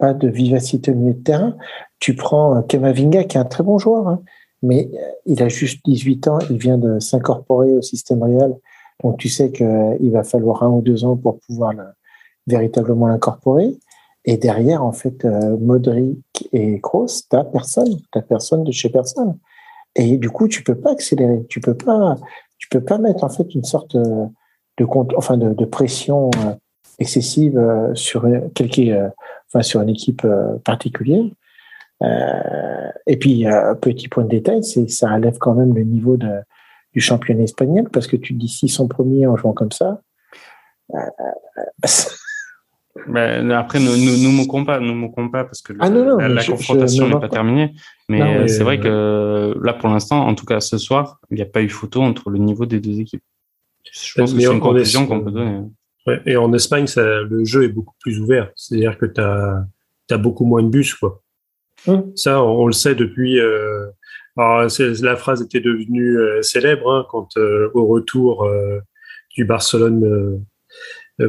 pas 0.00 0.14
de 0.14 0.28
vivacité 0.28 0.90
au 0.90 0.94
milieu 0.94 1.14
de 1.14 1.22
terrain. 1.22 1.56
Tu 1.98 2.16
prends 2.16 2.62
Kamavinga, 2.62 3.24
qui 3.24 3.36
est 3.36 3.40
un 3.40 3.44
très 3.44 3.62
bon 3.62 3.78
joueur, 3.78 4.08
hein, 4.08 4.22
mais 4.62 4.90
euh, 4.92 4.98
il 5.26 5.42
a 5.42 5.48
juste 5.48 5.84
18 5.84 6.28
ans, 6.28 6.38
il 6.50 6.58
vient 6.58 6.78
de 6.78 6.98
s'incorporer 6.98 7.70
au 7.70 7.82
système 7.82 8.22
réel. 8.22 8.56
Donc 9.02 9.18
tu 9.18 9.28
sais 9.28 9.52
qu'il 9.52 9.66
euh, 9.66 10.10
va 10.10 10.24
falloir 10.24 10.62
un 10.62 10.70
ou 10.70 10.82
deux 10.82 11.04
ans 11.04 11.16
pour 11.16 11.38
pouvoir 11.40 11.72
véritablement 12.46 13.06
l'incorporer. 13.06 13.76
Et 14.24 14.36
derrière, 14.36 14.84
en 14.84 14.92
fait, 14.92 15.24
Modric 15.24 16.18
et 16.52 16.78
Kroos, 16.80 17.22
t'as 17.30 17.44
personne, 17.44 17.96
t'as 18.12 18.20
personne 18.20 18.64
de 18.64 18.72
chez 18.72 18.90
personne. 18.90 19.38
Et 19.96 20.18
du 20.18 20.30
coup, 20.30 20.46
tu 20.46 20.62
peux 20.62 20.74
pas 20.74 20.92
accélérer, 20.92 21.46
tu 21.48 21.60
peux 21.60 21.74
pas, 21.74 22.16
tu 22.58 22.68
peux 22.68 22.82
pas 22.82 22.98
mettre 22.98 23.24
en 23.24 23.28
fait 23.28 23.54
une 23.54 23.64
sorte 23.64 23.96
de, 23.96 24.86
enfin 25.16 25.36
de, 25.36 25.64
pression 25.64 26.30
euh, 26.44 26.54
excessive 26.98 27.58
euh, 27.58 27.94
sur 27.94 28.26
quelque, 28.54 29.10
enfin 29.52 29.62
sur 29.62 29.80
une 29.80 29.88
équipe 29.88 30.24
euh, 30.24 30.58
particulière. 30.64 31.24
et 33.06 33.16
puis 33.18 33.44
petit 33.82 34.08
point 34.08 34.24
de 34.24 34.30
détail, 34.30 34.64
c'est 34.64 34.88
ça 34.88 35.14
relève 35.14 35.38
quand 35.38 35.54
même 35.54 35.74
le 35.74 35.82
niveau 35.82 36.16
de, 36.16 36.30
du 36.94 37.00
championnat 37.00 37.42
espagnol 37.42 37.88
parce 37.90 38.06
que 38.06 38.16
tu 38.16 38.32
dis 38.32 38.48
s'ils 38.48 38.70
sont 38.70 38.88
premiers 38.88 39.26
en 39.26 39.36
jouant 39.36 39.52
comme 39.52 39.72
ça. 39.72 40.00
Ben, 43.06 43.50
après, 43.52 43.78
nous, 43.78 43.96
nous, 43.96 44.16
nous 44.16 44.30
moquons 44.30 44.64
pas, 44.64 44.80
nous 44.80 44.94
moquons 44.94 45.28
pas 45.28 45.44
parce 45.44 45.62
que 45.62 45.72
ah, 45.78 45.88
la, 45.88 46.44
confrontation 46.44 47.08
n'est 47.08 47.20
pas, 47.20 47.28
terminée. 47.28 47.72
Mais 48.08 48.48
c'est 48.48 48.64
vrai 48.64 48.80
que 48.80 49.54
là, 49.62 49.72
pour 49.72 49.88
l'instant, 49.88 50.26
en 50.26 50.34
tout 50.34 50.44
cas 50.44 50.60
ce 50.60 50.76
soir, 50.76 51.20
il 51.30 51.36
n'y 51.36 51.42
a 51.42 51.46
pas 51.46 51.62
eu 51.62 51.68
photo 51.68 52.02
entre 52.02 52.30
le 52.30 52.38
niveau 52.38 52.66
des 52.66 52.80
deux 52.80 53.00
équipes. 53.00 53.22
Je 53.90 54.20
pense 54.20 54.34
que 54.34 54.40
c'est 54.40 54.52
une 54.52 54.60
conclusion 54.60 55.06
qu'on 55.06 55.20
peut 55.20 55.30
donner. 55.30 55.60
Ouais, 56.06 56.20
et 56.26 56.36
en 56.36 56.52
Espagne, 56.52 56.86
ça, 56.86 57.22
le 57.22 57.44
jeu 57.44 57.64
est 57.64 57.68
beaucoup 57.68 57.94
plus 58.00 58.20
ouvert. 58.20 58.50
C'est-à-dire 58.56 58.98
que 58.98 59.06
tu 59.06 59.20
as, 59.20 59.64
as, 60.10 60.18
beaucoup 60.18 60.44
moins 60.44 60.62
de 60.62 60.68
bus. 60.68 60.94
Quoi. 60.94 61.22
Hum. 61.86 62.12
Ça, 62.16 62.42
on, 62.42 62.66
le 62.66 62.72
sait 62.72 62.94
depuis. 62.94 63.38
Euh, 63.38 63.86
alors, 64.36 64.66
la 64.78 65.16
phrase 65.16 65.42
était 65.42 65.60
devenue 65.60 66.18
euh, 66.18 66.42
célèbre 66.42 66.90
hein, 66.90 67.06
quand, 67.10 67.36
euh, 67.36 67.70
au 67.74 67.86
retour 67.86 68.44
euh, 68.44 68.80
du 69.34 69.44
Barcelone 69.44 70.44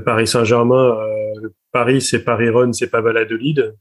Paris 0.05 0.25
Saint-Germain, 0.25 0.97
Paris, 1.71 2.01
c'est 2.01 2.23
Paris-Run, 2.23 2.73
c'est 2.73 2.89
pas 2.89 3.01
Valladolid. 3.01 3.75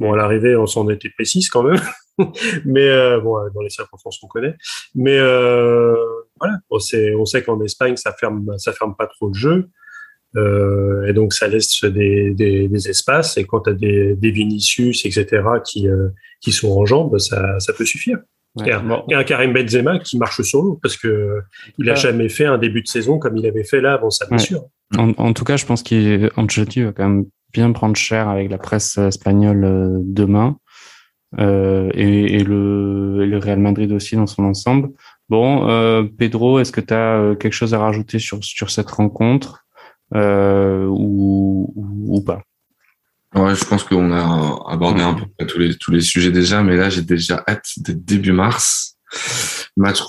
Bon, 0.00 0.12
à 0.12 0.16
l'arrivée, 0.16 0.54
on 0.54 0.66
s'en 0.66 0.88
était 0.88 1.10
précise 1.10 1.48
quand 1.48 1.64
même, 1.64 1.80
mais 2.64 2.88
euh, 2.88 3.20
bon, 3.20 3.36
dans 3.52 3.62
les 3.62 3.70
circonstances 3.70 4.18
qu'on 4.18 4.28
connaît. 4.28 4.54
Mais 4.94 5.18
euh, 5.18 5.96
voilà, 6.38 6.54
on 6.70 6.78
sait, 6.78 7.14
on 7.14 7.24
sait 7.24 7.42
qu'en 7.42 7.60
Espagne, 7.62 7.96
ça 7.96 8.12
ferme, 8.12 8.56
ça 8.58 8.72
ferme 8.72 8.94
pas 8.96 9.08
trop 9.08 9.28
le 9.28 9.34
jeu, 9.34 9.68
euh, 10.36 11.06
et 11.06 11.12
donc 11.12 11.32
ça 11.32 11.48
laisse 11.48 11.84
des, 11.84 12.32
des, 12.32 12.68
des 12.68 12.88
espaces. 12.88 13.36
Et 13.38 13.44
quand 13.44 13.60
tu 13.60 13.70
as 13.70 13.74
des, 13.74 14.14
des 14.14 14.30
Vinicius, 14.30 15.04
etc., 15.04 15.26
qui 15.64 15.88
euh, 15.88 16.08
qui 16.40 16.52
sont 16.52 16.70
en 16.70 16.84
jambes, 16.84 17.18
ça, 17.18 17.58
ça 17.60 17.72
peut 17.72 17.84
suffire. 17.84 18.18
et, 18.64 18.72
un, 18.72 19.24
Karim 19.24 19.52
Benzema 19.52 19.98
qui 19.98 20.18
marche 20.18 20.42
sur 20.42 20.62
l'eau 20.62 20.78
parce 20.82 20.96
que 20.96 21.40
il 21.78 21.88
a 21.90 21.94
jamais 21.94 22.28
fait 22.28 22.46
un 22.46 22.58
début 22.58 22.82
de 22.82 22.88
saison 22.88 23.18
comme 23.18 23.36
il 23.36 23.46
avait 23.46 23.64
fait 23.64 23.80
là 23.80 23.94
avant 23.94 24.10
sa 24.10 24.26
blessure. 24.26 24.64
En, 24.96 25.32
tout 25.32 25.44
cas, 25.44 25.56
je 25.56 25.66
pense 25.66 25.82
qu'Ancelotti 25.82 26.82
va 26.82 26.92
quand 26.92 27.08
même 27.08 27.26
bien 27.52 27.72
prendre 27.72 27.96
cher 27.96 28.28
avec 28.28 28.50
la 28.50 28.58
presse 28.58 28.98
espagnole 28.98 29.64
euh, 29.64 29.98
demain 30.02 30.58
euh, 31.38 31.90
et, 31.94 32.42
le, 32.42 33.26
le, 33.26 33.38
Real 33.38 33.58
Madrid 33.58 33.92
aussi 33.92 34.16
dans 34.16 34.26
son 34.26 34.44
ensemble. 34.44 34.90
Bon, 35.28 35.68
euh, 35.68 36.04
Pedro, 36.04 36.58
est-ce 36.58 36.72
que 36.72 36.80
tu 36.80 36.94
as 36.94 37.18
euh, 37.18 37.34
quelque 37.34 37.52
chose 37.52 37.74
à 37.74 37.78
rajouter 37.78 38.18
sur, 38.18 38.42
sur 38.42 38.70
cette 38.70 38.90
rencontre? 38.90 39.66
Ou, 40.14 41.72
ou, 41.76 42.20
pas. 42.22 42.42
Ouais, 43.34 43.54
je 43.54 43.64
pense 43.64 43.84
qu'on 43.84 44.10
a 44.12 44.72
abordé 44.72 45.02
un 45.02 45.14
peu 45.14 45.46
tous 45.46 45.58
les, 45.58 45.76
tous 45.76 45.90
les 45.90 46.00
sujets 46.00 46.30
déjà, 46.30 46.62
mais 46.62 46.76
là, 46.76 46.88
j'ai 46.88 47.02
déjà 47.02 47.44
hâte 47.48 47.68
d'être 47.78 48.04
début 48.04 48.32
mars 48.32 48.97
Match 49.76 50.02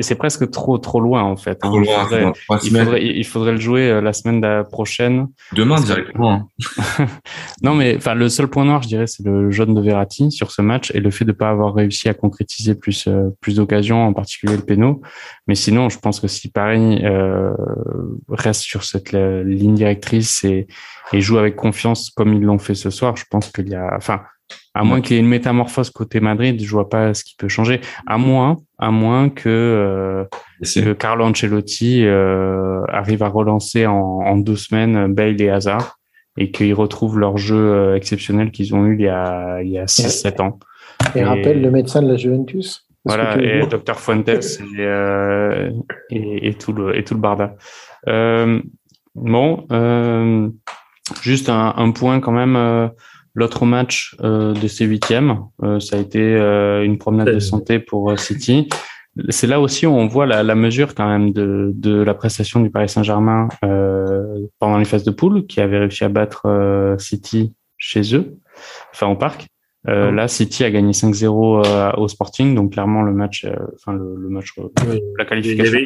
C'est 0.00 0.14
presque 0.14 0.50
trop 0.50 0.78
trop 0.78 1.00
loin 1.00 1.22
en 1.22 1.36
fait. 1.36 1.58
Hein. 1.62 1.72
il, 1.74 2.70
faudrait, 2.70 3.04
il, 3.04 3.24
faudrait, 3.24 3.52
le 3.52 3.60
jouer 3.60 3.90
euh, 3.90 4.00
la 4.00 4.12
semaine 4.12 4.64
prochaine. 4.64 5.28
Demain 5.52 5.80
directement. 5.80 6.48
Hein. 6.98 7.06
non 7.62 7.74
mais 7.74 7.96
enfin 7.96 8.14
le 8.14 8.28
seul 8.28 8.48
point 8.48 8.64
noir 8.64 8.82
je 8.82 8.88
dirais 8.88 9.06
c'est 9.06 9.24
le 9.24 9.50
jaune 9.50 9.74
de 9.74 9.80
Verratti 9.80 10.32
sur 10.32 10.50
ce 10.50 10.62
match 10.62 10.90
et 10.94 11.00
le 11.00 11.10
fait 11.10 11.26
de 11.26 11.32
pas 11.32 11.50
avoir 11.50 11.74
réussi 11.74 12.08
à 12.08 12.14
concrétiser 12.14 12.74
plus 12.74 13.06
euh, 13.06 13.28
plus 13.40 13.56
d'occasions 13.56 14.06
en 14.06 14.14
particulier 14.14 14.56
le 14.56 14.62
péno. 14.62 15.02
Mais 15.46 15.54
sinon 15.54 15.90
je 15.90 15.98
pense 15.98 16.18
que 16.20 16.28
si 16.28 16.50
Paris 16.50 17.04
euh, 17.04 17.52
reste 18.30 18.62
sur 18.62 18.84
cette 18.84 19.12
ligne 19.12 19.74
directrice 19.74 20.44
et, 20.44 20.66
et 21.12 21.20
joue 21.20 21.36
avec 21.36 21.56
confiance 21.56 22.10
comme 22.10 22.32
ils 22.32 22.42
l'ont 22.42 22.58
fait 22.58 22.74
ce 22.74 22.88
soir, 22.88 23.16
je 23.16 23.24
pense 23.30 23.50
qu'il 23.50 23.68
y 23.68 23.74
a 23.74 23.90
enfin 23.94 24.22
à 24.74 24.82
moins 24.82 25.00
qu'il 25.00 25.14
y 25.14 25.18
ait 25.18 25.22
une 25.22 25.28
métamorphose 25.28 25.90
côté 25.90 26.18
Madrid, 26.18 26.60
je 26.60 26.70
vois 26.70 26.88
pas 26.88 27.14
ce 27.14 27.22
qui 27.22 27.36
peut 27.36 27.48
changer. 27.48 27.80
À 28.06 28.18
moins, 28.18 28.56
à 28.78 28.90
moins 28.90 29.28
que, 29.28 30.28
euh, 30.76 30.94
Carlo 30.94 31.24
Ancelotti 31.24 32.04
euh, 32.04 32.82
arrive 32.88 33.22
à 33.22 33.28
relancer 33.28 33.86
en, 33.86 34.36
deux 34.36 34.56
semaines 34.56 35.14
Bale 35.14 35.40
et 35.40 35.48
Hazard 35.48 35.98
et 36.36 36.50
qu'ils 36.50 36.74
retrouvent 36.74 37.20
leur 37.20 37.38
jeu 37.38 37.56
euh, 37.56 37.94
exceptionnel 37.94 38.50
qu'ils 38.50 38.74
ont 38.74 38.84
eu 38.84 38.96
il 38.96 39.04
y 39.04 39.08
a, 39.08 39.62
il 39.62 39.70
y 39.70 39.78
a 39.78 39.84
6-7 39.84 40.42
ans. 40.42 40.58
Et, 41.14 41.22
rappelle 41.22 41.62
le 41.62 41.70
médecin 41.70 42.02
de 42.02 42.08
la 42.08 42.16
Juventus. 42.16 42.88
Voilà, 43.04 43.40
et 43.40 43.64
Dr 43.66 44.00
Fuentes 44.00 44.28
et, 44.78 45.70
et, 46.10 46.48
et, 46.48 46.54
tout 46.54 46.72
le 46.72 46.96
et 46.96 47.04
tout 47.04 47.14
le 47.14 47.20
barda. 47.20 47.54
bon, 49.14 49.66
juste 51.22 51.48
un, 51.48 51.74
un, 51.76 51.90
point 51.92 52.18
quand 52.18 52.32
même 52.32 52.90
L'autre 53.34 53.66
match 53.66 54.16
euh, 54.22 54.54
de 54.54 54.68
ces 54.68 54.84
huitièmes, 54.84 55.40
euh, 55.62 55.80
ça 55.80 55.96
a 55.96 55.98
été 55.98 56.20
euh, 56.20 56.84
une 56.84 56.98
promenade 56.98 57.34
de 57.34 57.40
santé 57.40 57.80
pour 57.80 58.16
City. 58.18 58.68
C'est 59.28 59.48
là 59.48 59.60
aussi 59.60 59.86
où 59.86 59.90
on 59.90 60.06
voit 60.06 60.26
la, 60.26 60.42
la 60.44 60.54
mesure 60.54 60.94
quand 60.94 61.08
même 61.08 61.32
de, 61.32 61.72
de, 61.74 62.00
la 62.00 62.14
prestation 62.14 62.60
du 62.60 62.70
Paris 62.70 62.88
Saint-Germain 62.88 63.48
pendant 64.58 64.78
les 64.78 64.84
phases 64.84 65.04
de 65.04 65.12
poule, 65.12 65.46
qui 65.46 65.60
avait 65.60 65.78
réussi 65.78 66.02
à 66.02 66.08
battre 66.08 66.96
City 66.98 67.54
chez 67.76 68.16
eux, 68.16 68.38
enfin 68.92 69.06
au 69.06 69.14
parc. 69.14 69.46
Euh, 69.86 70.10
là, 70.10 70.28
City 70.28 70.64
a 70.64 70.70
gagné 70.70 70.92
5-0 70.92 71.66
euh, 71.66 71.92
au 71.98 72.08
Sporting, 72.08 72.54
donc 72.54 72.72
clairement 72.72 73.02
le 73.02 73.12
match, 73.12 73.44
euh, 73.44 73.54
enfin 73.74 73.92
le, 73.92 74.16
le, 74.16 74.28
match, 74.30 74.54
la 75.18 75.26
qualification. 75.26 75.78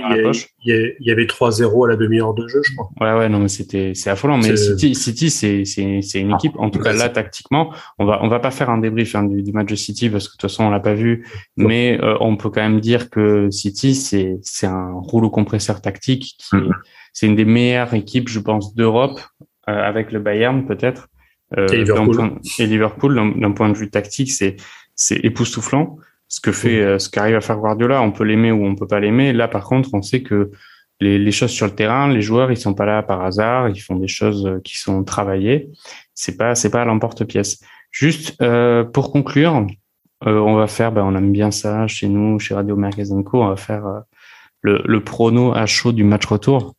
Il 0.63 0.97
y 1.05 1.11
avait, 1.11 1.23
avait 1.23 1.25
3-0 1.25 1.87
à 1.87 1.89
la 1.89 1.97
demi-heure 1.97 2.33
de 2.33 2.47
jeu, 2.47 2.63
je 2.65 2.75
crois. 2.75 2.91
Ouais, 3.01 3.19
ouais, 3.19 3.29
non, 3.29 3.41
mais 3.41 3.49
c'était, 3.49 3.93
c'est 3.95 4.11
affolant. 4.11 4.39
Mais 4.39 4.57
City, 4.57 4.95
City, 4.95 5.31
c'est, 5.31 5.65
c'est, 5.65 6.01
c'est 6.03 6.21
une 6.21 6.33
ah, 6.33 6.37
équipe. 6.37 6.53
En 6.59 6.71
tout 6.71 6.79
cas, 6.79 6.93
là, 6.93 7.09
tactiquement, 7.09 7.73
on 7.99 8.05
va, 8.05 8.21
on 8.23 8.29
va 8.29 8.39
pas 8.39 8.53
faire 8.53 8.71
un 8.71 8.79
débrief 8.79 9.17
hein, 9.17 9.25
du, 9.25 9.43
du, 9.43 9.53
match 9.53 9.69
de 9.69 9.77
City 9.77 10.09
parce 10.09 10.29
que 10.29 10.35
de 10.35 10.37
toute 10.37 10.43
façon, 10.43 10.65
on 10.65 10.71
l'a 10.71 10.81
pas 10.81 10.95
vu. 10.95 11.27
Mais 11.57 11.99
on 12.21 12.37
peut 12.37 12.51
quand 12.51 12.63
même 12.63 12.81
dire 12.81 13.11
que 13.11 13.51
City, 13.51 13.97
c'est, 13.97 14.39
c'est 14.43 14.67
un 14.69 14.93
rouleau 14.93 15.31
compresseur 15.31 15.81
tactique. 15.81 16.37
Qui, 16.39 16.55
mm-hmm. 16.55 16.73
C'est 17.13 17.27
une 17.27 17.35
des 17.35 17.45
meilleures 17.45 17.95
équipes, 17.95 18.29
je 18.29 18.39
pense, 18.39 18.77
d'Europe 18.77 19.21
avec 19.67 20.13
le 20.13 20.21
Bayern 20.21 20.67
peut-être. 20.67 21.09
Euh, 21.57 21.67
et 21.69 21.79
Liverpool, 21.79 22.33
et 22.59 22.67
Liverpool 22.67 23.41
d'un 23.41 23.53
point 23.53 23.71
de 23.71 23.77
vue 23.77 23.89
tactique, 23.89 24.31
c'est 24.31 24.57
c'est 24.99 25.25
époustouflant. 25.25 25.97
Ce 26.27 26.41
que 26.41 26.53
fait, 26.53 26.83
euh, 26.83 26.99
ce 26.99 27.09
qu'arrive 27.09 27.37
à 27.37 27.41
faire 27.41 27.57
Guardiola, 27.57 28.03
on 28.03 28.11
peut 28.13 28.25
l'aimer 28.25 28.53
ou 28.53 28.67
on 28.67 28.75
peut 28.75 28.87
pas 28.87 29.01
l'aimer. 29.01 29.33
Là, 29.33 29.49
par 29.49 29.65
contre, 29.65 29.95
on 29.95 30.03
sait 30.03 30.23
que 30.23 30.51
les, 31.01 31.19
les, 31.19 31.31
choses 31.31 31.53
sur 31.53 31.67
le 31.67 31.75
terrain, 31.75 32.13
les 32.13 32.21
joueurs, 32.21 32.51
ils 32.51 32.57
sont 32.57 32.75
pas 32.75 32.85
là 32.85 33.03
par 33.03 33.25
hasard. 33.25 33.71
Ils 33.71 33.79
font 33.79 33.97
des 33.97 34.09
choses 34.09 34.45
euh, 34.47 34.61
qui 34.63 34.77
sont 34.77 35.05
travaillées. 35.05 35.71
C'est 36.15 36.37
pas, 36.37 36.55
c'est 36.55 36.71
pas 36.71 36.83
à 36.83 36.85
l'emporte-pièce. 36.85 37.61
Juste 37.91 38.37
euh, 38.43 38.85
pour 38.85 39.13
conclure, 39.13 39.67
on 40.27 40.57
va 40.57 40.67
faire, 40.67 40.91
ben, 40.91 41.05
on 41.05 41.15
aime 41.15 41.31
bien 41.31 41.53
ça 41.53 41.87
chez 41.87 42.09
nous, 42.09 42.41
chez 42.41 42.53
Radio 42.53 42.77
Magazine 42.77 43.23
Co. 43.23 43.45
On 43.45 43.49
va 43.49 43.57
faire 43.57 44.03
le, 44.63 44.83
le 44.85 45.05
prono 45.05 45.55
à 45.55 45.65
chaud 45.65 45.93
du 45.93 46.03
match 46.03 46.27
retour 46.27 46.75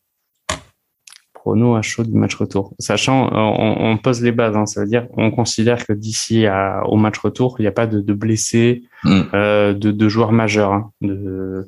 à 1.75 1.81
chaud 1.81 2.03
du 2.03 2.13
match 2.13 2.35
retour. 2.35 2.73
Sachant, 2.79 3.29
on, 3.33 3.97
pose 3.97 4.21
les 4.21 4.31
bases, 4.31 4.55
hein, 4.55 4.65
ça 4.65 4.81
veut 4.81 4.87
dire 4.87 5.07
on 5.17 5.31
considère 5.31 5.85
que 5.85 5.93
d'ici 5.93 6.45
au 6.85 6.97
match 6.97 7.17
retour, 7.17 7.55
il 7.59 7.63
n'y 7.63 7.67
a 7.67 7.71
pas 7.71 7.87
de, 7.87 8.13
blessés, 8.13 8.83
mm. 9.03 9.21
euh, 9.33 9.73
de, 9.73 10.09
joueurs 10.09 10.31
majeurs. 10.31 10.73
Hein, 10.73 10.91
de, 11.01 11.67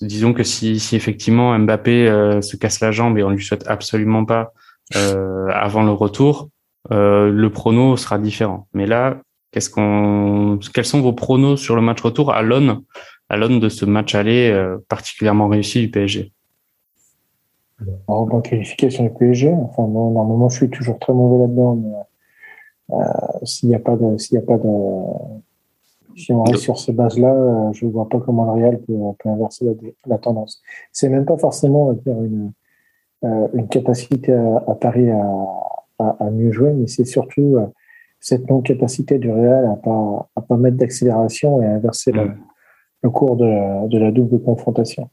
disons 0.00 0.32
que 0.32 0.42
si, 0.42 0.78
effectivement 0.92 1.58
Mbappé 1.58 2.08
euh, 2.08 2.40
se 2.40 2.56
casse 2.56 2.80
la 2.80 2.90
jambe 2.90 3.18
et 3.18 3.22
on 3.22 3.30
lui 3.30 3.44
souhaite 3.44 3.64
absolument 3.66 4.24
pas 4.24 4.52
euh, 4.96 5.48
avant 5.52 5.82
le 5.82 5.92
retour, 5.92 6.50
le 6.90 7.48
prono 7.48 7.96
sera 7.96 8.18
différent. 8.18 8.68
Mais 8.74 8.86
là, 8.86 9.20
qu'est-ce 9.50 9.70
qu'on, 9.70 10.58
quels 10.74 10.84
sont 10.84 11.00
vos 11.00 11.12
pronos 11.12 11.60
sur 11.60 11.76
le 11.76 11.82
match 11.82 12.00
retour 12.02 12.32
à 12.32 12.42
l'aune, 12.42 12.82
à 13.28 13.36
l'aune 13.36 13.60
de 13.60 13.68
ce 13.68 13.84
match 13.84 14.14
aller 14.14 14.54
particulièrement 14.88 15.48
réussi 15.48 15.80
du 15.80 15.90
PSG? 15.90 16.32
En 18.06 18.40
qualification 18.40 19.04
du 19.04 19.10
PSG, 19.10 19.52
enfin, 19.52 19.86
normalement, 19.86 20.48
je 20.48 20.56
suis 20.56 20.70
toujours 20.70 20.98
très 20.98 21.12
mauvais 21.12 21.42
là-dedans, 21.42 21.76
mais 21.76 22.96
euh, 22.96 23.44
s'il 23.44 23.68
n'y 23.68 23.74
a 23.74 23.80
pas 23.80 23.96
de, 23.96 24.16
s'il 24.18 24.36
y 24.36 24.38
a 24.38 24.42
pas 24.42 24.58
de, 24.58 24.70
si 26.16 26.32
on 26.32 26.42
reste 26.42 26.62
sur 26.62 26.78
ces 26.78 26.92
bases-là, 26.92 27.32
euh, 27.32 27.72
je 27.72 27.86
ne 27.86 27.90
vois 27.90 28.08
pas 28.08 28.20
comment 28.20 28.44
le 28.44 28.62
Real 28.62 28.80
peut, 28.80 28.94
peut 29.18 29.28
inverser 29.28 29.64
la, 29.64 29.72
la 30.06 30.18
tendance. 30.18 30.62
C'est 30.92 31.08
même 31.08 31.24
pas 31.24 31.36
forcément 31.36 31.92
dire, 31.92 32.22
une, 32.22 32.52
euh, 33.24 33.48
une 33.54 33.68
capacité 33.68 34.32
à, 34.32 34.64
à 34.68 34.74
Paris 34.74 35.10
à, 35.10 35.24
à, 35.98 36.16
à, 36.20 36.30
mieux 36.30 36.52
jouer, 36.52 36.72
mais 36.72 36.86
c'est 36.86 37.04
surtout 37.04 37.56
euh, 37.56 37.66
cette 38.20 38.48
non-capacité 38.48 39.18
du 39.18 39.30
Real 39.30 39.66
à 39.66 39.76
pas, 39.76 40.30
à 40.36 40.40
pas 40.40 40.56
mettre 40.56 40.76
d'accélération 40.76 41.62
et 41.62 41.66
à 41.66 41.72
inverser 41.72 42.12
le, 42.12 42.30
le, 43.02 43.10
cours 43.10 43.36
de, 43.36 43.88
de 43.88 43.98
la 43.98 44.10
double 44.10 44.40
confrontation. 44.40 45.08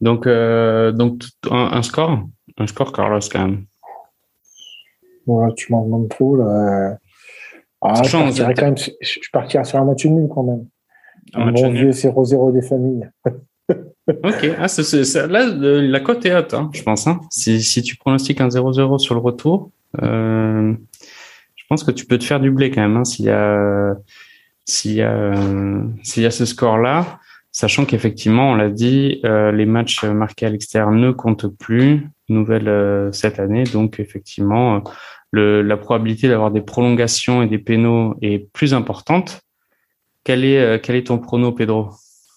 Donc, 0.00 0.26
euh, 0.26 0.92
donc 0.92 1.22
un, 1.50 1.82
score? 1.82 2.20
Un 2.58 2.66
score, 2.66 2.92
Carlos, 2.92 3.20
quand 3.30 3.46
même. 3.46 3.64
Bon, 5.26 5.50
tu 5.52 5.72
m'en 5.72 5.84
demandes 5.84 6.08
trop. 6.08 6.36
Là. 6.36 6.98
Ah, 7.82 8.02
je, 8.02 8.12
partirais 8.12 8.54
quand 8.54 8.64
même, 8.64 8.76
je 8.76 9.30
partirais 9.32 9.64
sur 9.64 9.78
un 9.78 9.84
match 9.84 10.04
nul 10.06 10.28
quand 10.32 10.42
même. 10.42 10.66
Un, 11.34 11.52
bon 11.52 11.72
vieux 11.72 11.90
0-0 11.90 12.52
des 12.52 12.62
familles. 12.62 13.08
ok, 14.08 14.50
ah, 14.58 14.68
c'est, 14.68 15.26
là, 15.26 15.46
la 15.46 16.00
cote 16.00 16.24
est 16.24 16.34
haute, 16.34 16.54
hein, 16.54 16.70
je 16.72 16.82
pense. 16.82 17.06
Hein. 17.06 17.20
Si, 17.30 17.62
si 17.62 17.82
tu 17.82 17.96
pronostiques 17.96 18.40
un 18.40 18.48
0-0 18.48 18.98
sur 18.98 19.14
le 19.14 19.20
retour, 19.20 19.70
euh, 20.02 20.72
je 21.54 21.64
pense 21.68 21.84
que 21.84 21.90
tu 21.90 22.06
peux 22.06 22.18
te 22.18 22.24
faire 22.24 22.40
du 22.40 22.50
blé 22.50 22.70
quand 22.70 22.82
même 22.82 22.96
hein, 22.96 23.04
s'il 23.04 23.24
y 23.24 23.30
a 23.30 23.96
s'il 24.64 24.94
y 24.94 25.02
a 25.02 25.32
s'il 26.02 26.22
y 26.22 26.26
a 26.26 26.30
ce 26.30 26.44
score 26.44 26.78
là 26.78 27.18
sachant 27.56 27.86
qu'effectivement, 27.86 28.50
on 28.50 28.54
l'a 28.54 28.68
dit, 28.68 29.22
euh, 29.24 29.50
les 29.50 29.64
matchs 29.64 30.04
marqués 30.04 30.44
à 30.44 30.50
l'extérieur 30.50 30.90
ne 30.90 31.10
comptent 31.10 31.46
plus, 31.46 32.06
nouvelle 32.28 32.68
euh, 32.68 33.10
cette 33.12 33.40
année, 33.40 33.64
donc 33.64 33.98
effectivement, 33.98 34.84
le, 35.30 35.62
la 35.62 35.78
probabilité 35.78 36.28
d'avoir 36.28 36.50
des 36.50 36.60
prolongations 36.60 37.40
et 37.40 37.46
des 37.46 37.56
pénaux 37.56 38.14
est 38.20 38.52
plus 38.52 38.74
importante. 38.74 39.40
Quel 40.22 40.44
est, 40.44 40.58
euh, 40.58 41.02
ton 41.02 41.16
prono, 41.16 41.50
Pedro? 41.50 41.92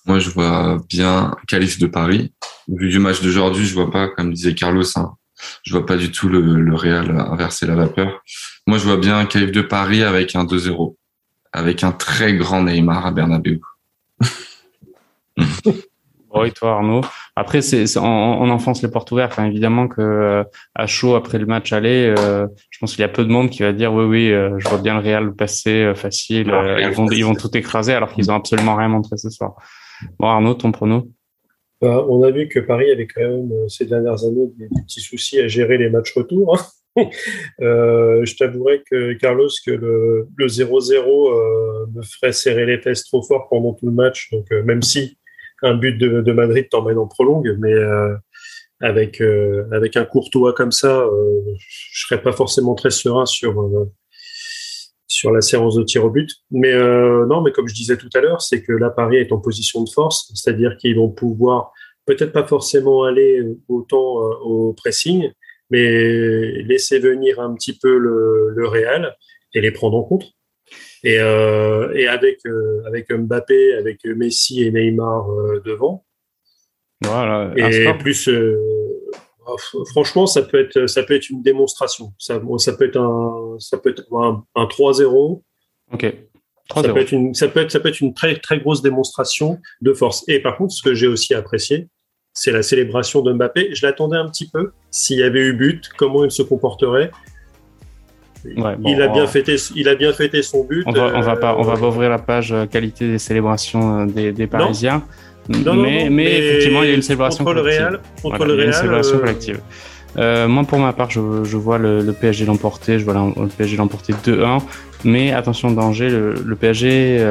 Moi, 0.05 0.19
je 0.19 0.29
vois 0.29 0.77
bien 0.87 1.35
Calif 1.49 1.79
de 1.79 1.87
Paris. 1.87 2.31
Vu 2.69 2.87
du 2.87 2.99
match 2.99 3.21
d'aujourd'hui, 3.21 3.65
je 3.65 3.73
vois 3.73 3.91
pas, 3.91 4.07
comme 4.07 4.31
disait 4.31 4.55
Carlos, 4.55 4.85
hein, 4.95 5.15
je 5.63 5.73
vois 5.73 5.85
pas 5.85 5.97
du 5.97 6.13
tout 6.13 6.29
le, 6.29 6.73
Real 6.73 7.11
inverser 7.11 7.67
la 7.67 7.75
vapeur. 7.75 8.21
Moi, 8.67 8.77
je 8.77 8.85
vois 8.85 8.95
bien 8.95 9.25
Calif 9.25 9.51
de 9.51 9.63
Paris 9.63 10.01
avec 10.01 10.37
un 10.37 10.45
2-0, 10.45 10.95
avec 11.51 11.83
un 11.83 11.91
très 11.91 12.35
grand 12.35 12.63
Neymar 12.63 13.05
à 13.05 13.11
Bernabeu. 13.11 13.59
oui, 16.33 16.51
toi 16.51 16.73
Arnaud. 16.73 17.01
Après, 17.35 17.61
c'est, 17.61 17.85
on, 17.97 18.49
enfonce 18.49 18.81
les 18.81 18.89
portes 18.89 19.11
ouvertes. 19.11 19.39
Hein. 19.39 19.45
Évidemment 19.45 19.87
que 19.87 20.01
euh, 20.01 20.43
à 20.75 20.85
chaud 20.85 21.15
après 21.15 21.39
le 21.39 21.45
match 21.45 21.73
aller, 21.73 22.13
euh, 22.17 22.47
je 22.69 22.79
pense 22.79 22.91
qu'il 22.91 23.01
y 23.01 23.05
a 23.05 23.09
peu 23.09 23.23
de 23.23 23.29
monde 23.29 23.49
qui 23.49 23.63
va 23.63 23.73
dire 23.73 23.93
oui, 23.93 24.05
oui, 24.05 24.31
euh, 24.31 24.57
je 24.57 24.69
vois 24.69 24.77
bien 24.77 24.95
le 24.95 25.01
Real 25.01 25.33
passer 25.33 25.93
facile. 25.95 26.53
ils 26.79 26.91
vont, 26.91 27.09
ils 27.09 27.25
vont 27.25 27.35
tout 27.35 27.55
écraser 27.57 27.93
alors 27.93 28.13
qu'ils 28.13 28.31
ont 28.31 28.35
absolument 28.35 28.75
rien 28.75 28.89
montré 28.89 29.17
ce 29.17 29.29
soir. 29.29 29.55
Bon 30.19 30.27
Arnaud, 30.27 30.53
ton 30.53 30.71
prono 30.71 31.09
bah, 31.81 32.05
On 32.07 32.23
a 32.23 32.31
vu 32.31 32.47
que 32.47 32.59
Paris 32.59 32.91
avait 32.91 33.07
quand 33.07 33.21
même 33.21 33.51
ces 33.67 33.85
dernières 33.85 34.23
années 34.23 34.47
des, 34.57 34.67
petits 34.83 35.01
soucis 35.01 35.39
à 35.39 35.47
gérer 35.47 35.77
les 35.77 35.89
matchs 35.89 36.13
retour. 36.13 36.57
Hein. 36.57 36.63
je 37.59 38.35
t'avouerais 38.35 38.83
que 38.89 39.13
Carlos, 39.13 39.49
que 39.65 39.71
le 39.71 40.27
0-0 40.47 41.91
me 41.95 42.01
ferait 42.03 42.33
serrer 42.33 42.65
les 42.65 42.79
fesses 42.79 43.05
trop 43.05 43.23
fort 43.23 43.47
pendant 43.49 43.73
tout 43.73 43.87
le 43.87 43.93
match. 43.93 44.29
Donc 44.31 44.51
même 44.51 44.83
si 44.83 45.17
un 45.61 45.75
but 45.75 45.97
de, 45.97 46.21
de 46.21 46.31
Madrid 46.31 46.67
t'emmène 46.69 46.97
en 46.97 47.07
prolongue, 47.07 47.55
mais 47.59 47.73
euh, 47.73 48.15
avec 48.81 49.21
euh, 49.21 49.65
avec 49.71 49.97
un 49.97 50.05
Courtois 50.05 50.53
comme 50.53 50.71
ça, 50.71 51.01
euh, 51.01 51.41
je 51.57 52.07
serais 52.07 52.21
pas 52.21 52.31
forcément 52.31 52.75
très 52.75 52.91
serein 52.91 53.25
sur 53.25 53.69
sur 55.07 55.31
la 55.31 55.41
séance 55.41 55.75
de 55.75 55.83
tir 55.83 56.05
au 56.05 56.09
but. 56.09 56.29
Mais 56.51 56.73
non, 56.73 57.41
mais 57.41 57.51
comme 57.51 57.67
je 57.67 57.73
disais 57.73 57.97
tout 57.97 58.09
à 58.13 58.21
l'heure, 58.21 58.41
c'est 58.41 58.61
que 58.61 58.71
là 58.71 58.89
Paris 58.89 59.17
est 59.17 59.31
en 59.31 59.39
position 59.39 59.83
de 59.83 59.89
force, 59.89 60.31
c'est-à-dire 60.35 60.77
qu'ils 60.77 60.95
vont 60.95 61.09
pouvoir 61.09 61.71
peut-être 62.05 62.31
pas 62.31 62.45
forcément 62.45 63.03
aller 63.03 63.43
autant 63.67 64.15
au 64.43 64.73
pressing, 64.73 65.29
mais 65.69 66.61
laisser 66.63 66.99
venir 66.99 67.39
un 67.39 67.53
petit 67.53 67.77
peu 67.77 67.97
le, 67.97 68.53
le 68.55 68.67
Real 68.67 69.15
et 69.53 69.61
les 69.61 69.71
prendre 69.71 69.97
en 69.97 70.03
compte. 70.03 70.25
Et, 71.03 71.19
euh, 71.19 71.93
et 71.93 72.07
avec, 72.07 72.45
euh, 72.45 72.81
avec 72.85 73.11
Mbappé, 73.11 73.73
avec 73.75 74.03
Messi 74.05 74.63
et 74.63 74.71
Neymar 74.71 75.29
euh, 75.31 75.61
devant. 75.63 76.05
Voilà. 77.01 77.53
Et 77.55 77.87
plus, 77.99 78.29
franchement, 79.91 80.27
ça 80.27 80.41
peut 80.41 80.59
être, 80.59 80.87
ça 80.87 81.03
peut 81.03 81.15
être 81.15 81.29
une 81.29 81.41
démonstration. 81.41 82.13
Ça, 82.17 82.41
ça 82.57 82.73
peut 82.73 82.85
être 82.85 82.97
un, 82.97 83.55
ça 83.59 83.77
peut 83.77 83.91
être 83.91 84.03
un, 84.13 84.43
un 84.55 84.65
3-0. 84.65 85.41
Ok. 85.93 86.13
Ça 86.75 86.83
peut, 86.83 86.99
être 86.99 87.11
une, 87.13 87.33
ça, 87.33 87.47
peut 87.47 87.61
être, 87.61 87.71
ça 87.71 87.79
peut 87.79 87.89
être 87.89 87.99
une 87.99 88.13
très, 88.13 88.35
très 88.35 88.59
grosse 88.59 88.83
démonstration 88.83 89.59
de 89.81 89.91
force. 89.93 90.23
Et 90.27 90.39
par 90.39 90.55
contre, 90.55 90.71
ce 90.71 90.83
que 90.83 90.93
j'ai 90.93 91.07
aussi 91.07 91.33
apprécié, 91.33 91.87
c'est 92.33 92.51
la 92.51 92.61
célébration 92.61 93.21
de 93.21 93.33
Mbappé. 93.33 93.73
Je 93.73 93.85
l'attendais 93.85 94.17
un 94.17 94.29
petit 94.29 94.47
peu. 94.47 94.71
S'il 94.91 95.17
y 95.17 95.23
avait 95.23 95.41
eu 95.41 95.53
but, 95.53 95.89
comment 95.97 96.23
il 96.23 96.31
se 96.31 96.43
comporterait? 96.43 97.09
Il, 98.45 99.01
a 99.01 99.07
bien 99.07 99.27
fêté, 99.27 99.55
il 99.75 99.89
a 99.89 99.95
bien 99.95 100.13
fêté 100.13 100.41
son 100.41 100.63
but. 100.63 100.83
On 100.85 100.91
va, 100.91 101.19
va 101.19 101.35
pas, 101.35 101.55
on 101.57 101.61
va 101.61 101.73
euh, 101.73 101.87
ouvrir 101.87 102.09
la 102.09 102.19
page 102.19 102.51
euh, 102.51 102.65
qualité 102.65 103.07
des 103.07 103.19
célébrations 103.19 104.07
euh, 104.07 104.31
des, 104.31 104.47
Parisiens. 104.47 105.03
mais, 105.49 106.09
mais, 106.09 106.37
effectivement, 106.37 106.83
il 106.83 106.89
y 106.89 106.91
a 106.91 106.95
une 106.95 107.01
célébration 107.01 107.43
contre 107.43 107.61
collective. 107.61 107.81
le 107.81 107.87
Real. 107.87 107.99
Contre 108.21 108.45
le 108.45 108.53
Real, 108.53 108.67
une 108.67 108.73
célébration 108.73 109.19
collective. 109.19 109.59
moi, 110.15 110.63
pour 110.63 110.79
ma 110.79 110.93
part, 110.93 111.09
je, 111.09 111.43
je 111.43 111.57
vois 111.57 111.77
le, 111.77 112.13
PSG 112.13 112.45
l'emporter. 112.45 112.99
Je 112.99 113.05
vois 113.05 113.13
le 113.13 113.47
PSG 113.47 113.77
l'emporter 113.77 114.13
2-1. 114.13 114.61
Mais 115.03 115.31
attention, 115.33 115.71
danger. 115.71 116.09
Le, 116.09 116.55
PSG, 116.55 117.25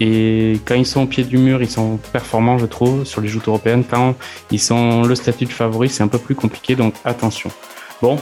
et 0.00 0.60
quand 0.64 0.76
ils 0.76 0.86
sont 0.86 1.02
au 1.02 1.06
pied 1.06 1.24
du 1.24 1.38
mur, 1.38 1.60
ils 1.60 1.70
sont 1.70 1.98
performants, 2.12 2.58
je 2.58 2.66
trouve, 2.66 3.04
sur 3.04 3.20
les 3.20 3.28
joutes 3.28 3.48
européennes. 3.48 3.82
Quand 3.88 4.14
ils 4.50 4.60
sont 4.60 5.02
le 5.02 5.14
statut 5.14 5.46
de 5.46 5.50
favori, 5.50 5.88
c'est 5.88 6.04
un 6.04 6.08
peu 6.08 6.18
plus 6.18 6.36
compliqué. 6.36 6.76
Donc 6.76 6.94
attention. 7.04 7.50
Bon, 8.00 8.16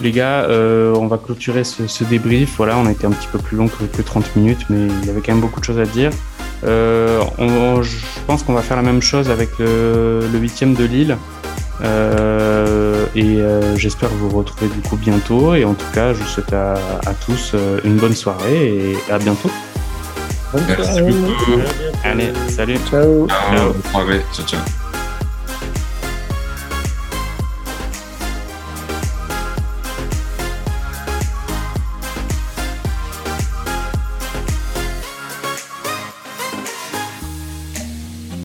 les 0.00 0.12
gars, 0.12 0.44
euh, 0.44 0.94
on 0.94 1.06
va 1.06 1.18
clôturer 1.18 1.64
ce, 1.64 1.86
ce, 1.86 2.04
débrief. 2.04 2.54
Voilà, 2.56 2.76
on 2.78 2.86
a 2.86 2.92
été 2.92 3.06
un 3.06 3.10
petit 3.10 3.28
peu 3.28 3.38
plus 3.38 3.56
long 3.56 3.68
que, 3.68 4.02
30 4.02 4.36
minutes, 4.36 4.66
mais 4.68 4.86
il 4.86 5.06
y 5.06 5.10
avait 5.10 5.20
quand 5.20 5.32
même 5.32 5.40
beaucoup 5.40 5.60
de 5.60 5.64
choses 5.64 5.78
à 5.78 5.86
dire. 5.86 6.10
Euh, 6.64 7.22
on, 7.38 7.82
je 7.82 7.96
pense 8.26 8.42
qu'on 8.42 8.54
va 8.54 8.62
faire 8.62 8.76
la 8.76 8.82
même 8.82 9.02
chose 9.02 9.30
avec 9.30 9.50
le 9.58 10.28
huitième 10.34 10.74
de 10.74 10.84
Lille. 10.84 11.16
Euh, 11.82 13.06
et 13.14 13.40
euh, 13.40 13.76
j'espère 13.76 14.08
vous 14.10 14.28
retrouver 14.28 14.68
du 14.68 14.80
coup 14.88 14.96
bientôt. 14.96 15.54
Et 15.54 15.64
en 15.64 15.74
tout 15.74 15.90
cas, 15.92 16.12
je 16.12 16.18
vous 16.18 16.28
souhaite 16.28 16.52
à, 16.52 16.74
à 17.06 17.14
tous 17.26 17.54
une 17.84 17.96
bonne 17.96 18.14
soirée 18.14 18.92
et 18.92 19.12
à 19.12 19.18
bientôt. 19.18 19.50
Merci 20.68 21.02
beaucoup. 21.02 21.60
Allez, 22.04 22.32
salut. 22.48 22.78
Ciao. 22.88 23.26
Ciao. 23.28 23.74
Ciao. 24.32 24.46
ciao. 24.46 24.83